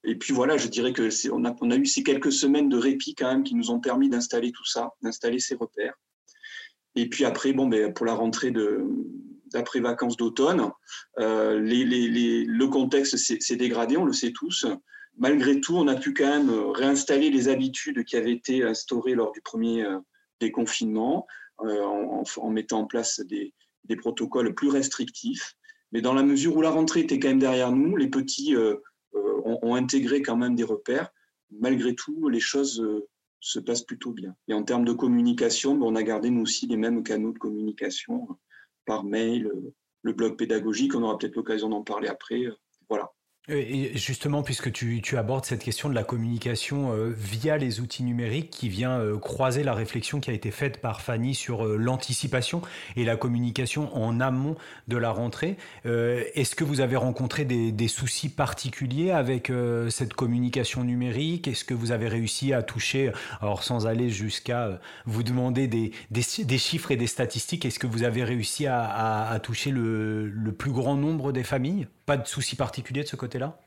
Et 0.03 0.15
puis 0.15 0.34
voilà, 0.34 0.55
je 0.58 0.67
dirais 0.67 0.94
que 0.94 1.10
on 1.32 1.72
a 1.72 1.75
eu 1.75 1.86
ces 1.88 2.03
quelques 2.03 2.32
semaines 2.32 2.70
de 2.70 2.77
répit 2.77 3.15
quand 3.15 3.32
même 3.32 3.44
qui 3.44 3.55
nous 3.55 3.72
ont 3.72 3.79
permis 3.79 4.08
d'installer 4.08 4.51
tout 4.51 4.65
ça, 4.65 4.91
d'installer 5.01 5.39
ces 5.39 5.55
repères. 5.55 5.96
Et 6.94 7.10
puis 7.10 7.25
après, 7.25 7.53
bon, 7.53 7.67
ben, 7.67 7.91
pour 7.91 8.05
la 8.05 8.13
rentrée 8.13 8.51
de, 8.51 8.86
d'après 9.51 9.79
vacances 9.79 10.17
d'automne. 10.17 10.71
Euh, 11.19 11.59
le 11.59 12.65
contexte 12.65 13.17
s'est 13.17 13.55
dégradé, 13.55 13.97
on 13.97 14.05
le 14.05 14.13
sait 14.13 14.31
tous. 14.31 14.65
Malgré 15.17 15.61
tout, 15.61 15.75
on 15.75 15.87
a 15.87 15.95
pu 15.95 16.13
quand 16.13 16.27
même 16.27 16.49
réinstaller 16.49 17.29
les 17.29 17.47
habitudes 17.47 18.03
qui 18.03 18.17
avaient 18.17 18.33
été 18.33 18.63
instaurées 18.63 19.15
lors 19.15 19.31
du 19.31 19.41
premier 19.41 19.85
euh, 19.85 19.99
déconfinement 20.41 21.25
euh, 21.61 21.83
en, 21.83 22.49
mettant 22.49 22.81
en 22.81 22.85
place 22.85 23.21
des, 23.21 23.53
protocoles 23.97 24.53
plus 24.53 24.69
restrictifs. 24.69 25.55
Mais 25.91 26.01
dans 26.01 26.13
la 26.13 26.23
mesure 26.23 26.57
où 26.57 26.61
la 26.61 26.71
rentrée 26.71 27.01
était 27.01 27.19
quand 27.19 27.29
même 27.29 27.39
derrière 27.39 27.71
nous, 27.71 27.95
les 27.95 28.09
petits 28.09 28.55
ont, 29.13 29.75
intégré 29.75 30.21
quand 30.21 30.35
même 30.35 30.55
des 30.55 30.63
repères. 30.63 31.11
Malgré 31.51 31.95
tout, 31.95 32.27
les 32.27 32.41
choses 32.41 32.83
se 33.39 33.59
passent 33.59 33.83
plutôt 33.83 34.11
bien. 34.11 34.35
Et 34.47 34.53
en 34.53 34.63
termes 34.63 34.83
de 34.83 34.91
communication, 34.91 35.75
ben, 35.75 35.85
on 35.85 35.95
a 35.95 36.03
gardé 36.03 36.31
nous 36.31 36.41
aussi 36.41 36.65
les 36.67 36.77
mêmes 36.77 37.03
canaux 37.03 37.31
de 37.31 37.37
communication 37.37 38.27
par 38.86 39.04
mail, 39.04 39.48
euh, 39.48 39.74
le 40.04 40.13
blog 40.13 40.38
pédagogique, 40.38 40.96
on 40.96 41.04
aura 41.04 41.18
peut-être 41.18 41.36
l'occasion 41.36 41.70
d'en 41.70 41.84
parler 41.84 42.08
après. 42.08 42.44
Euh, 42.46 42.56
voilà. 42.89 43.12
Et 43.47 43.95
justement, 43.95 44.41
puisque 44.41 44.71
tu, 44.71 45.17
abordes 45.17 45.45
cette 45.45 45.63
question 45.63 45.87
de 45.87 45.93
la 45.93 46.03
communication 46.03 46.91
euh, 46.93 47.13
via 47.15 47.57
les 47.57 47.79
outils 47.79 48.01
numériques, 48.01 48.49
qui 48.49 48.69
vient 48.69 48.97
euh, 48.99 49.19
croiser 49.19 49.63
la 49.63 49.75
réflexion 49.75 50.19
qui 50.19 50.31
a 50.31 50.33
été 50.33 50.49
faite 50.49 50.81
par 50.81 51.01
Fanny 51.01 51.35
sur 51.35 51.63
euh, 51.63 51.77
l'anticipation 51.77 52.63
et 52.95 53.05
la 53.05 53.17
communication 53.17 53.95
en 53.95 54.19
amont 54.19 54.55
de 54.87 54.97
la 54.97 55.11
rentrée, 55.11 55.57
est-ce 55.85 56.55
que 56.55 56.63
vous 56.63 56.81
avez 56.81 56.95
rencontré 56.95 57.45
des, 57.45 57.87
soucis 57.87 58.29
particuliers 58.29 59.11
avec 59.11 59.51
cette 59.89 60.13
communication 60.13 60.83
numérique? 60.83 61.47
Est-ce 61.47 61.63
que 61.63 61.73
vous 61.73 61.91
avez 61.91 62.07
réussi 62.07 62.53
à 62.53 62.63
toucher, 62.63 63.11
alors 63.41 63.63
sans 63.63 63.87
aller 63.87 64.09
jusqu'à 64.09 64.79
vous 65.05 65.23
demander 65.23 65.67
des, 65.67 65.91
des, 66.09 66.57
chiffres 66.57 66.91
et 66.91 66.95
des 66.95 67.07
statistiques, 67.07 67.65
est-ce 67.65 67.79
que 67.79 67.87
vous 67.87 68.03
avez 68.03 68.23
réussi 68.23 68.65
à, 68.67 69.39
toucher 69.43 69.71
le 69.71 70.51
plus 70.57 70.71
grand 70.71 70.95
nombre 70.95 71.31
des 71.31 71.43
familles? 71.43 71.87
Pas 72.05 72.17
de 72.17 72.27
soucis 72.27 72.55
particuliers 72.55 73.03
de 73.03 73.07
ce 73.07 73.15
côté 73.15 73.39
là 73.39 73.57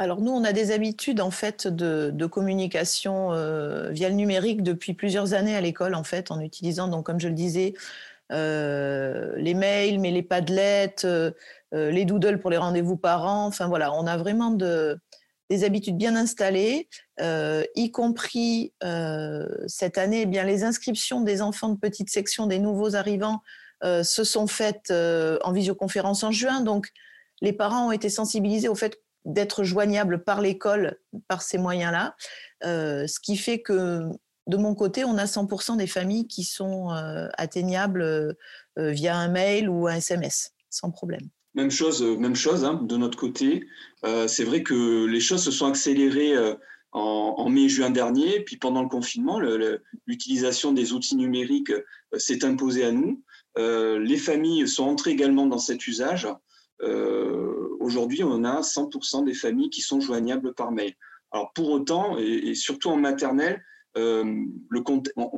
alors 0.00 0.20
nous, 0.20 0.30
on 0.30 0.44
a 0.44 0.52
des 0.52 0.70
habitudes 0.70 1.20
en 1.20 1.32
fait 1.32 1.66
de, 1.66 2.26
communication 2.26 3.32
euh, 3.32 3.90
via 3.90 4.08
le 4.08 4.14
numérique 4.14 4.62
depuis 4.62 4.94
plusieurs 4.94 5.34
années 5.34 5.56
à 5.56 5.60
l'école 5.60 5.96
en 5.96 6.04
fait, 6.04 6.30
en 6.30 6.40
utilisant 6.40 6.86
donc 6.86 7.04
comme 7.04 7.18
je 7.18 7.26
le 7.26 7.34
disais 7.34 7.74
euh, 8.30 9.32
les 9.36 9.54
mails, 9.54 9.98
mais 9.98 10.12
les 10.12 10.22
padlets, 10.22 10.94
euh, 11.04 11.32
les 11.72 12.04
doodles 12.04 12.38
pour 12.38 12.50
les 12.50 12.58
rendez-vous 12.58 12.96
parents. 12.96 13.46
Enfin 13.46 13.66
voilà, 13.66 13.92
on 13.92 14.06
a 14.06 14.16
vraiment 14.16 14.52
des 14.52 15.64
habitudes 15.64 15.96
bien 15.96 16.14
installées, 16.14 16.88
y 17.20 17.90
compris 17.90 18.72
cette 19.66 19.98
année, 19.98 20.22
eh 20.22 20.26
bien 20.26 20.44
les 20.44 20.62
inscriptions 20.62 21.22
des 21.22 21.42
enfants 21.42 21.70
de 21.70 21.78
petite 21.78 22.08
section 22.08 22.46
des 22.46 22.60
nouveaux 22.60 22.94
arrivants 22.94 23.42
se 23.82 24.22
sont 24.22 24.46
faites 24.46 24.92
en 24.92 25.50
visioconférence 25.50 26.22
en 26.22 26.30
juin, 26.30 26.60
donc 26.60 26.92
les 27.40 27.52
parents 27.52 27.88
ont 27.88 27.92
été 27.92 28.08
sensibilisés 28.08 28.68
au 28.68 28.74
fait 28.74 29.00
d'être 29.24 29.62
joignables 29.62 30.24
par 30.24 30.40
l'école 30.40 30.98
par 31.28 31.42
ces 31.42 31.58
moyens-là, 31.58 32.16
euh, 32.64 33.06
ce 33.06 33.20
qui 33.20 33.36
fait 33.36 33.60
que 33.60 34.02
de 34.46 34.56
mon 34.56 34.74
côté, 34.74 35.04
on 35.04 35.18
a 35.18 35.26
100% 35.26 35.76
des 35.76 35.86
familles 35.86 36.26
qui 36.26 36.42
sont 36.42 36.90
euh, 36.90 37.28
atteignables 37.36 38.02
euh, 38.02 38.34
via 38.76 39.16
un 39.16 39.28
mail 39.28 39.68
ou 39.68 39.86
un 39.86 39.96
SMS, 39.96 40.52
sans 40.70 40.90
problème. 40.90 41.28
Même 41.54 41.70
chose, 41.70 42.02
même 42.02 42.36
chose 42.36 42.64
hein, 42.64 42.80
de 42.82 42.96
notre 42.96 43.18
côté. 43.18 43.66
c'est 44.28 44.44
vrai 44.44 44.62
que 44.62 45.06
les 45.06 45.20
choses 45.20 45.42
se 45.42 45.50
sont 45.50 45.66
accélérées 45.66 46.34
en, 46.92 47.48
mai-juin 47.48 47.90
dernier, 47.90 48.40
puis 48.40 48.58
pendant 48.58 48.82
le 48.82 48.88
confinement, 48.88 49.40
l'utilisation 50.06 50.72
des 50.72 50.92
outils 50.92 51.16
numériques 51.16 51.72
s'est 52.16 52.44
imposée 52.44 52.84
à 52.84 52.92
nous. 52.92 53.24
les 53.56 54.18
familles 54.18 54.68
sont 54.68 54.84
entrées 54.84 55.10
également 55.10 55.46
dans 55.46 55.58
cet 55.58 55.88
usage. 55.88 56.28
Euh, 56.82 57.76
aujourd'hui, 57.80 58.22
on 58.24 58.44
a 58.44 58.60
100% 58.60 59.24
des 59.24 59.34
familles 59.34 59.70
qui 59.70 59.80
sont 59.80 60.00
joignables 60.00 60.54
par 60.54 60.72
mail. 60.72 60.94
Alors 61.30 61.52
pour 61.52 61.70
autant, 61.70 62.16
et, 62.18 62.54
surtout 62.54 62.88
en 62.88 62.96
maternelle, 62.96 63.62
euh, 63.96 64.24
le, 64.68 64.82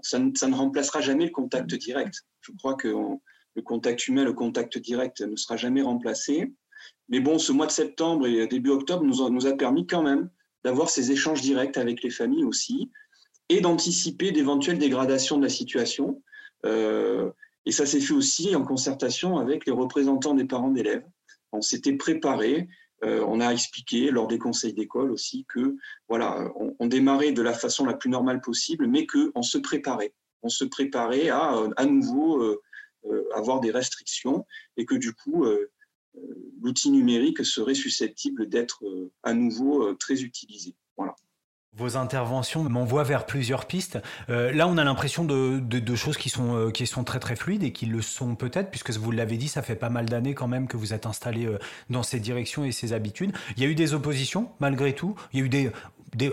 ça, 0.03 0.19
ne 0.19 0.55
remplacera 0.55 1.01
jamais 1.01 1.25
le 1.25 1.31
contact 1.31 1.75
direct. 1.75 2.15
Je 2.41 2.53
crois 2.59 2.75
que 2.75 2.89
le 3.57 3.63
contact 3.63 4.07
humain, 4.07 4.25
le 4.25 4.33
contact 4.33 4.79
direct 4.79 5.21
ne 5.21 5.37
sera 5.37 5.57
jamais 5.57 5.83
remplacé. 5.83 6.53
Mais 7.09 7.21
bon, 7.21 7.39
ce 7.39 7.53
mois 7.53 7.67
de 7.67 7.73
septembre 7.73 8.27
et 8.27 8.47
début 8.47 8.71
octobre 8.71 9.05
nous 9.05 9.23
a, 9.23 9.31
nous 9.31 9.47
a 9.47 9.57
permis 9.57 9.87
quand 9.87 10.03
même 10.03 10.31
d'avoir 10.65 10.91
ces 10.91 11.11
échanges 11.11 11.41
directs 11.41 11.77
avec 11.77 12.03
les 12.03 12.11
familles 12.11 12.45
aussi 12.45 12.91
et 13.49 13.61
d'anticiper 13.61 14.31
d'éventuelles 14.31 14.79
dégradations 14.79 15.39
de 15.39 15.43
la 15.43 15.49
situation. 15.49 16.23
Euh, 16.67 17.31
et 17.67 17.73
ça 17.73 17.87
s'est 17.87 18.01
fait 18.01 18.15
aussi 18.15 18.55
en 18.55 18.63
concertation 18.63 19.39
avec 19.39 19.67
les 19.67 19.73
représentants 19.73 20.35
des 20.35 20.45
parents 20.45 20.71
d'élèves 20.71 21.05
on 21.53 21.63
s'était 21.63 21.95
préparé. 21.95 22.69
Euh, 23.03 23.25
on 23.27 23.41
a 23.41 23.51
expliqué 23.51 24.11
lors 24.11 24.27
des 24.27 24.39
conseils 24.39 24.75
d'école 24.75 25.11
aussi 25.11 25.47
que 25.47 25.77
voilà, 26.09 26.53
on, 26.79 26.87
démarrait 26.87 27.33
de 27.33 27.41
la 27.41 27.55
façon 27.55 27.87
la 27.87 27.95
plus 27.95 28.11
normale 28.11 28.43
possible, 28.43 28.87
mais 28.87 29.07
qu'on 29.07 29.43
se 29.43 29.57
préparait. 29.57 30.13
On 30.43 30.51
se 30.51 30.65
préparait 30.65 31.31
à 31.31 31.55
à 31.77 31.85
nouveau 31.87 32.43
euh, 32.43 32.61
euh, 33.07 33.25
avoir 33.35 33.61
des 33.61 33.71
restrictions 33.71 34.47
et 34.77 34.85
que 34.85 34.95
du 34.95 35.15
coup 35.15 35.47
l'outil 36.61 36.91
numérique 36.91 37.45
serait 37.45 37.75
susceptible 37.75 38.49
d'être 38.49 38.85
à 39.23 39.33
nouveau 39.33 39.95
très 39.95 40.23
utilisé. 40.23 40.75
Voilà. 40.97 41.15
Vos 41.77 41.97
interventions 41.97 42.65
m'envoient 42.65 43.05
vers 43.05 43.27
plusieurs 43.27 43.65
pistes. 43.65 44.01
Euh, 44.29 44.53
là, 44.53 44.67
on 44.67 44.77
a 44.77 44.83
l'impression 44.83 45.25
de, 45.25 45.95
choses 45.95 46.19
qui 46.19 46.29
sont, 46.29 46.57
euh, 46.57 46.71
qui 46.73 46.85
sont 46.85 47.05
très 47.05 47.21
très 47.21 47.37
fluides 47.37 47.63
et 47.63 47.73
qui 47.73 47.87
le 47.87 48.03
sont 48.03 48.35
peut-être, 48.35 48.71
puisque 48.71 48.91
vous 48.91 49.13
l'avez 49.13 49.37
dit, 49.37 49.47
ça 49.47 49.63
fait 49.63 49.77
pas 49.77 49.89
mal 49.89 50.07
d'années 50.07 50.35
quand 50.35 50.49
même 50.49 50.67
que 50.67 50.77
vous 50.77 50.93
êtes 50.95 51.07
installé 51.07 51.47
euh, 51.47 51.59
dans 51.89 52.03
ces 52.03 52.19
directions 52.19 52.65
et 52.65 52.73
ces 52.73 52.93
habitudes. 52.93 53.33
Il 53.57 53.63
y 53.63 53.67
a 53.67 53.69
eu 53.69 53.77
des 53.77 53.95
oppositions 53.95 54.51
malgré 54.59 54.95
tout. 54.95 55.15
Il 55.33 55.39
y 55.39 55.43
a 55.43 55.47
eu 55.47 55.49
des, 55.49 55.71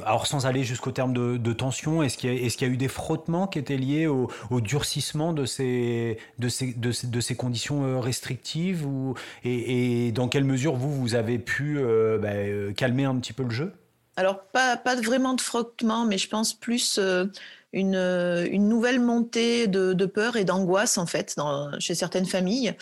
alors 0.05 0.25
sans 0.25 0.47
aller 0.47 0.63
jusqu'au 0.63 0.91
terme 0.91 1.13
de, 1.13 1.53
tension, 1.53 2.01
est-ce 2.01 2.17
qu'il 2.17 2.33
y, 2.33 2.45
est 2.45 2.61
y, 2.61 2.65
a 2.65 2.67
eu 2.67 2.77
des 2.77 2.87
frottements 2.87 3.45
qui 3.45 3.59
étaient 3.59 3.77
liés 3.77 4.07
au, 4.07 4.29
durcissement 4.59 5.33
de 5.33 5.45
ces, 5.45 6.17
de 6.39 6.49
ces, 6.49 6.73
de 6.73 7.21
ces, 7.21 7.35
conditions 7.35 8.01
restrictives 8.01 8.87
ou, 8.87 9.13
et, 9.43 10.11
dans 10.13 10.29
quelle 10.29 10.45
mesure 10.45 10.75
vous, 10.75 10.91
vous 10.91 11.13
avez 11.13 11.37
pu 11.37 11.79
bah, 12.19 12.29
calmer 12.75 13.05
un 13.05 13.15
petit 13.17 13.33
peu 13.33 13.43
le 13.43 13.51
jeu? 13.51 13.71
Alors, 14.17 14.43
pas, 14.45 14.77
pas 14.77 14.95
vraiment 14.95 15.35
de 15.35 15.41
frottement, 15.41 16.05
mais 16.05 16.17
je 16.17 16.27
pense 16.27 16.53
plus 16.53 16.97
euh, 16.97 17.25
une, 17.71 17.93
une, 17.93 18.67
nouvelle 18.67 18.99
montée 18.99 19.67
de, 19.67 20.05
peur 20.07 20.37
et 20.37 20.43
d'angoisse, 20.43 20.97
en 20.97 21.05
fait, 21.05 21.35
chez 21.79 21.93
certaines 21.93 22.25
familles, 22.25 22.75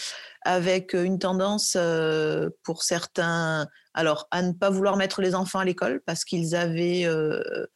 avec 0.43 0.93
une 0.93 1.19
tendance 1.19 1.75
euh, 1.77 2.49
pour 2.63 2.83
certains, 2.83 3.67
alors, 3.93 4.29
à 4.31 4.41
ne 4.43 4.53
pas 4.53 4.69
vouloir 4.69 4.95
mettre 4.95 5.21
les 5.21 5.35
enfants 5.35 5.59
à 5.59 5.65
l'école 5.65 6.01
parce 6.05 6.23
qu'ils 6.23 6.55
avaient. 6.55 7.05
Euh, 7.05 7.67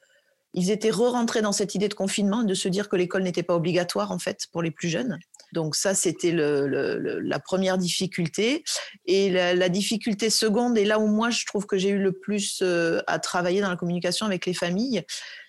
ils 0.54 0.72
étaient 0.72 0.90
re-rentrés 0.90 1.42
dans 1.42 1.52
cette 1.52 1.76
idée 1.76 1.88
de 1.88 1.94
confinement, 1.94 2.44
de 2.44 2.54
se 2.54 2.68
dire 2.68 2.90
que 2.90 2.96
l'école 2.96 3.24
n'était 3.24 3.44
pas 3.44 3.56
obligatoire, 3.56 4.12
en 4.12 4.20
fait, 4.20 4.48
pour 4.52 4.64
les 4.64 4.72
plus 4.72 4.90
jeunes. 4.90 5.20
Donc 5.54 5.76
ça, 5.76 5.94
c'était 5.94 6.32
la 6.34 7.40
première 7.40 7.78
difficulté. 7.78 8.64
Et 9.06 9.30
la, 9.30 9.70
difficulté 9.70 10.30
seconde, 10.30 10.78
et 10.78 10.86
là 10.86 11.00
où 11.00 11.08
moi, 11.08 11.30
je 11.30 11.46
trouve 11.46 11.66
que 11.66 11.78
j'ai 11.78 11.90
eu 11.90 12.00
le 12.00 12.12
plus 12.12 12.60
euh, 12.62 13.02
à 13.08 13.20
travailler 13.20 13.62
dans 13.62 13.70
la 13.70 13.76
communication 13.76 14.26
avec 14.26 14.46
les 14.46 14.54
familles, 14.54 15.04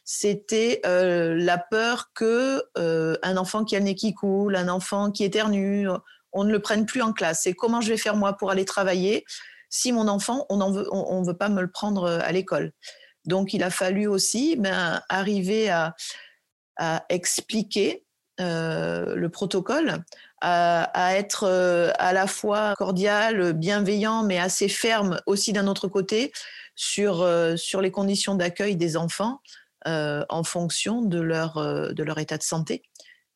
c'était 0.05 0.81
euh, 0.85 1.35
la 1.37 1.59
peur 1.59 2.11
que 2.15 2.63
euh, 2.77 3.17
un 3.23 3.37
enfant 3.37 3.65
qui 3.65 3.77
a 3.77 3.79
le 3.79 3.87
nez 3.87 3.95
qui 3.95 4.13
coule, 4.15 4.57
un 4.57 4.69
enfant 4.69 5.11
qui 5.11 5.25
éternue, 5.25 5.89
on 6.33 6.45
ne 6.45 6.53
le 6.53 6.61
prenne 6.61 6.85
plus 6.85 7.03
en 7.03 7.13
classe. 7.13 7.47
Et 7.47 7.55
comment 7.55 7.81
je 7.81 7.89
vais 7.89 7.97
faire 7.97 8.17
moi 8.17 8.35
pour 8.35 8.51
aller 8.51 8.65
travailler? 8.65 9.25
Si 9.69 9.93
mon 9.93 10.09
enfant, 10.09 10.47
on 10.49 10.57
ne 10.57 11.25
veut, 11.27 11.37
pas 11.37 11.49
me 11.49 11.61
le 11.61 11.71
prendre 11.71 12.09
à 12.09 12.33
l'école 12.33 12.73
Donc 13.27 13.55
il 13.55 13.63
a 13.63 13.71
fallu 13.71 14.07
aussi 14.07 14.57
ben, 14.57 15.03
arriver 15.09 15.69
à, 15.69 15.95
expliquer 17.11 18.05
euh, 18.41 19.15
le 19.15 19.29
protocole, 19.29 20.03
à, 20.41 21.15
être 21.15 21.45
euh, 21.47 21.91
à 21.99 22.15
la 22.15 22.27
fois 22.27 22.75
cordial, 22.79 23.53
bienveillant, 23.53 24.23
mais 24.23 24.39
assez 24.39 24.67
ferme 24.69 25.21
aussi 25.27 25.53
d'un 25.53 25.67
autre 25.67 25.89
côté 25.89 26.33
sur, 26.75 27.21
euh, 27.21 27.57
sur 27.57 27.83
les 27.83 27.91
conditions 27.91 28.35
d'accueil 28.35 28.77
des 28.77 28.97
enfants 28.97 29.41
en 29.87 30.45
fonction 30.45 31.03
de 31.03 31.21
leur, 31.21 31.55
de 31.95 32.03
leur 32.03 32.19
état 32.19 32.37
de 32.37 32.43
santé. 32.43 32.83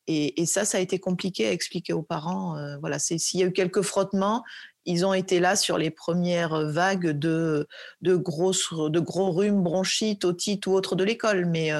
Et, 0.07 0.45
ça, 0.45 0.65
ça 0.65 0.77
a 0.77 0.81
été 0.81 0.99
compliqué 0.99 1.47
à 1.47 1.51
expliquer 1.51 1.93
aux 1.93 2.03
parents. 2.03 2.57
voilà, 2.79 2.99
s'il 2.99 3.39
y 3.39 3.43
a 3.43 3.47
eu 3.47 3.51
quelques 3.51 3.81
frottements, 3.81 4.43
ils 4.85 5.03
ont 5.05 5.13
été 5.13 5.39
là 5.39 5.55
sur 5.55 5.79
les 5.79 5.89
premières 5.89 6.67
vagues 6.67 7.09
de, 7.09 7.67
grosses, 8.03 8.71
de 8.71 8.99
gros 8.99 9.31
rhumes, 9.31 9.63
bronchites, 9.63 10.23
otites 10.25 10.67
ou 10.67 10.73
autres 10.73 10.95
de 10.95 11.03
l'école. 11.03 11.45
Mais 11.45 11.71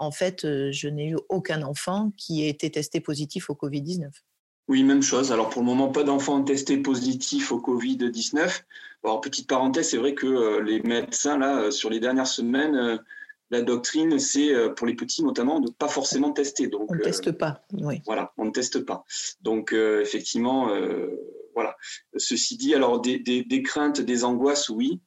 en 0.00 0.10
fait, 0.10 0.44
euh, 0.44 0.72
je 0.72 0.88
n'ai 0.88 1.10
eu 1.10 1.16
aucun 1.28 1.62
enfant 1.62 2.10
qui 2.16 2.42
ait 2.42 2.48
été 2.48 2.70
testé 2.70 3.00
positif 3.00 3.50
au 3.50 3.54
Covid-19. 3.54 4.08
Oui, 4.66 4.82
même 4.82 5.02
chose. 5.02 5.30
Alors 5.30 5.50
pour 5.50 5.60
le 5.60 5.66
moment, 5.66 5.88
pas 5.88 6.04
d'enfants 6.04 6.42
testés 6.42 6.78
positifs 6.78 7.52
au 7.52 7.60
Covid-19. 7.60 8.62
Alors 9.04 9.20
petite 9.20 9.46
parenthèse, 9.46 9.90
c'est 9.90 9.98
vrai 9.98 10.14
que 10.14 10.26
euh, 10.26 10.62
les 10.62 10.80
médecins, 10.80 11.36
là, 11.36 11.60
euh, 11.60 11.70
sur 11.70 11.90
les 11.90 12.00
dernières 12.00 12.26
semaines, 12.26 12.98
la 13.50 13.62
doctrine, 13.62 14.18
c'est 14.18 14.52
pour 14.76 14.86
les 14.86 14.94
petits 14.94 15.24
notamment 15.24 15.60
de 15.60 15.70
pas 15.70 15.88
forcément 15.88 16.32
tester. 16.32 16.68
Donc, 16.68 16.90
on 16.90 16.94
ne 16.94 17.00
teste 17.00 17.32
pas, 17.32 17.62
oui. 17.72 18.02
Voilà, 18.06 18.32
on 18.38 18.44
ne 18.44 18.50
teste 18.50 18.80
pas. 18.84 19.04
Donc 19.42 19.72
effectivement, 19.72 20.68
voilà. 21.54 21.76
Ceci 22.16 22.56
dit, 22.56 22.74
alors 22.74 23.00
des, 23.00 23.18
des, 23.18 23.62
craintes, 23.62 24.00
des 24.00 24.24
angoisses, 24.24 24.68
oui. 24.68 25.00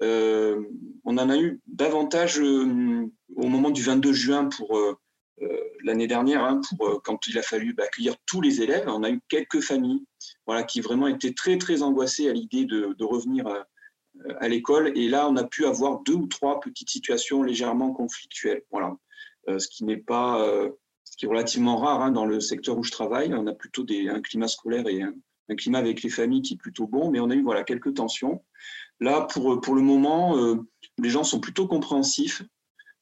on 0.00 0.64
en 1.04 1.28
a 1.28 1.36
eu 1.36 1.60
davantage 1.66 2.40
au 3.36 3.46
moment 3.46 3.70
du 3.70 3.82
22 3.82 4.12
juin 4.12 4.46
pour 4.46 4.76
euh, 4.76 4.98
euh, 5.42 5.60
l'année 5.84 6.06
dernière, 6.06 6.42
hein, 6.44 6.60
pour, 6.68 6.88
euh, 6.88 6.98
quand 7.04 7.26
il 7.26 7.38
a 7.38 7.42
fallu 7.42 7.72
bah, 7.72 7.84
accueillir 7.84 8.16
tous 8.26 8.40
les 8.40 8.62
élèves, 8.62 8.84
on 8.86 9.02
a 9.02 9.10
eu 9.10 9.20
quelques 9.28 9.60
familles 9.60 10.04
voilà, 10.46 10.64
qui 10.64 10.80
vraiment 10.80 11.06
étaient 11.06 11.34
très, 11.34 11.58
très 11.58 11.82
angoissées 11.82 12.28
à 12.28 12.32
l'idée 12.32 12.64
de, 12.64 12.94
revenir 13.04 13.46
à, 14.40 14.48
l'école. 14.48 14.92
Et 14.96 15.08
là, 15.08 15.28
on 15.28 15.36
a 15.36 15.44
pu 15.44 15.64
avoir 15.66 16.00
deux 16.00 16.14
ou 16.14 16.26
trois 16.26 16.60
petites 16.60 16.90
situations 16.90 17.42
légèrement 17.42 17.92
conflictuelles. 17.92 18.62
Voilà. 18.70 18.96
ce 19.46 19.68
qui 19.68 19.84
n'est 19.84 19.96
pas, 19.96 20.44
ce 21.04 21.16
qui 21.16 21.26
est 21.26 21.28
relativement 21.28 21.76
rare 21.76 22.02
hein, 22.02 22.10
dans 22.10 22.26
le 22.26 22.40
secteur 22.40 22.78
où 22.78 22.82
je 22.82 22.90
travaille. 22.90 23.32
On 23.34 23.46
a 23.46 23.54
plutôt 23.54 23.84
un 23.90 24.20
climat 24.20 24.48
scolaire 24.48 24.86
et 24.88 25.02
un, 25.02 25.14
climat 25.56 25.78
avec 25.78 26.02
les 26.02 26.10
familles 26.10 26.42
qui 26.42 26.54
est 26.54 26.58
plutôt 26.58 26.86
bon, 26.86 27.10
mais 27.10 27.20
on 27.20 27.30
a 27.30 27.34
eu 27.34 27.42
voilà, 27.42 27.64
quelques 27.64 27.94
tensions. 27.94 28.44
Là, 29.00 29.22
pour, 29.22 29.60
pour 29.60 29.74
le 29.74 29.82
moment, 29.82 30.36
les 30.98 31.10
gens 31.10 31.24
sont 31.24 31.40
plutôt 31.40 31.66
compréhensifs. 31.66 32.42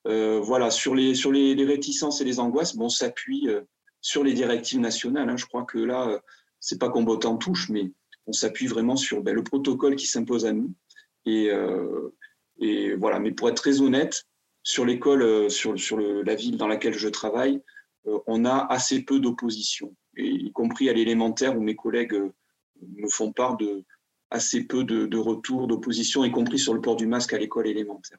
Euh, 0.07 0.41
voilà, 0.41 0.71
sur 0.71 0.95
les, 0.95 1.15
sur 1.15 1.33
les, 1.33 1.55
réticences 1.65 2.21
et 2.21 2.25
les 2.25 2.39
angoisses, 2.39 2.77
bon, 2.77 2.87
on 2.87 2.89
s'appuie 2.89 3.49
euh, 3.49 3.63
sur 4.01 4.23
les 4.23 4.35
directives 4.35 4.79
nationales. 4.79 5.29
Hein. 5.29 5.37
Je 5.37 5.47
crois 5.47 5.65
que 5.65 5.79
là, 5.79 6.09
euh, 6.09 6.19
c'est 6.61 6.79
pas 6.79 6.89
qu'on 6.89 7.03
botte 7.03 7.25
en 7.25 7.37
touche, 7.37 7.71
mais 7.71 7.91
on 8.27 8.33
s'appuie 8.33 8.67
vraiment 8.67 8.97
sur 8.97 9.23
ben, 9.23 9.35
le 9.35 9.43
protocole 9.43 9.97
qui 9.97 10.07
s'impose 10.07 10.47
à 10.47 10.53
nous. 10.53 10.73
Et, 11.27 11.51
et, 12.59 12.95
voilà, 12.95 13.19
mais 13.19 13.33
pour 13.33 13.49
être 13.49 13.57
très 13.57 13.81
honnête, 13.81 14.25
sur 14.63 14.85
l'école, 14.85 15.51
sur, 15.51 15.79
sur 15.79 15.99
la 15.99 16.35
ville 16.35 16.57
dans 16.57 16.69
laquelle 16.69 16.95
je 16.95 17.09
travaille, 17.09 17.63
on 18.27 18.45
a 18.45 18.67
assez 18.71 19.03
peu 19.03 19.21
d'opposition, 19.21 19.95
y 20.17 20.51
compris 20.53 20.89
à 20.89 20.93
l'élémentaire 20.93 21.57
où 21.57 21.61
mes 21.61 21.77
collègues 21.77 22.21
me 22.81 23.09
font 23.09 23.33
part 23.33 23.57
de, 23.57 23.85
assez 24.31 24.65
peu 24.65 24.85
de, 24.85 25.19
retours 25.19 25.67
d'opposition, 25.67 26.25
y 26.25 26.31
compris 26.31 26.59
sur 26.59 26.75
le 26.75 26.81
port 26.81 26.97
du 26.97 27.07
masque 27.07 27.33
à 27.33 27.39
l'école 27.39 27.67
élémentaire. 27.67 28.19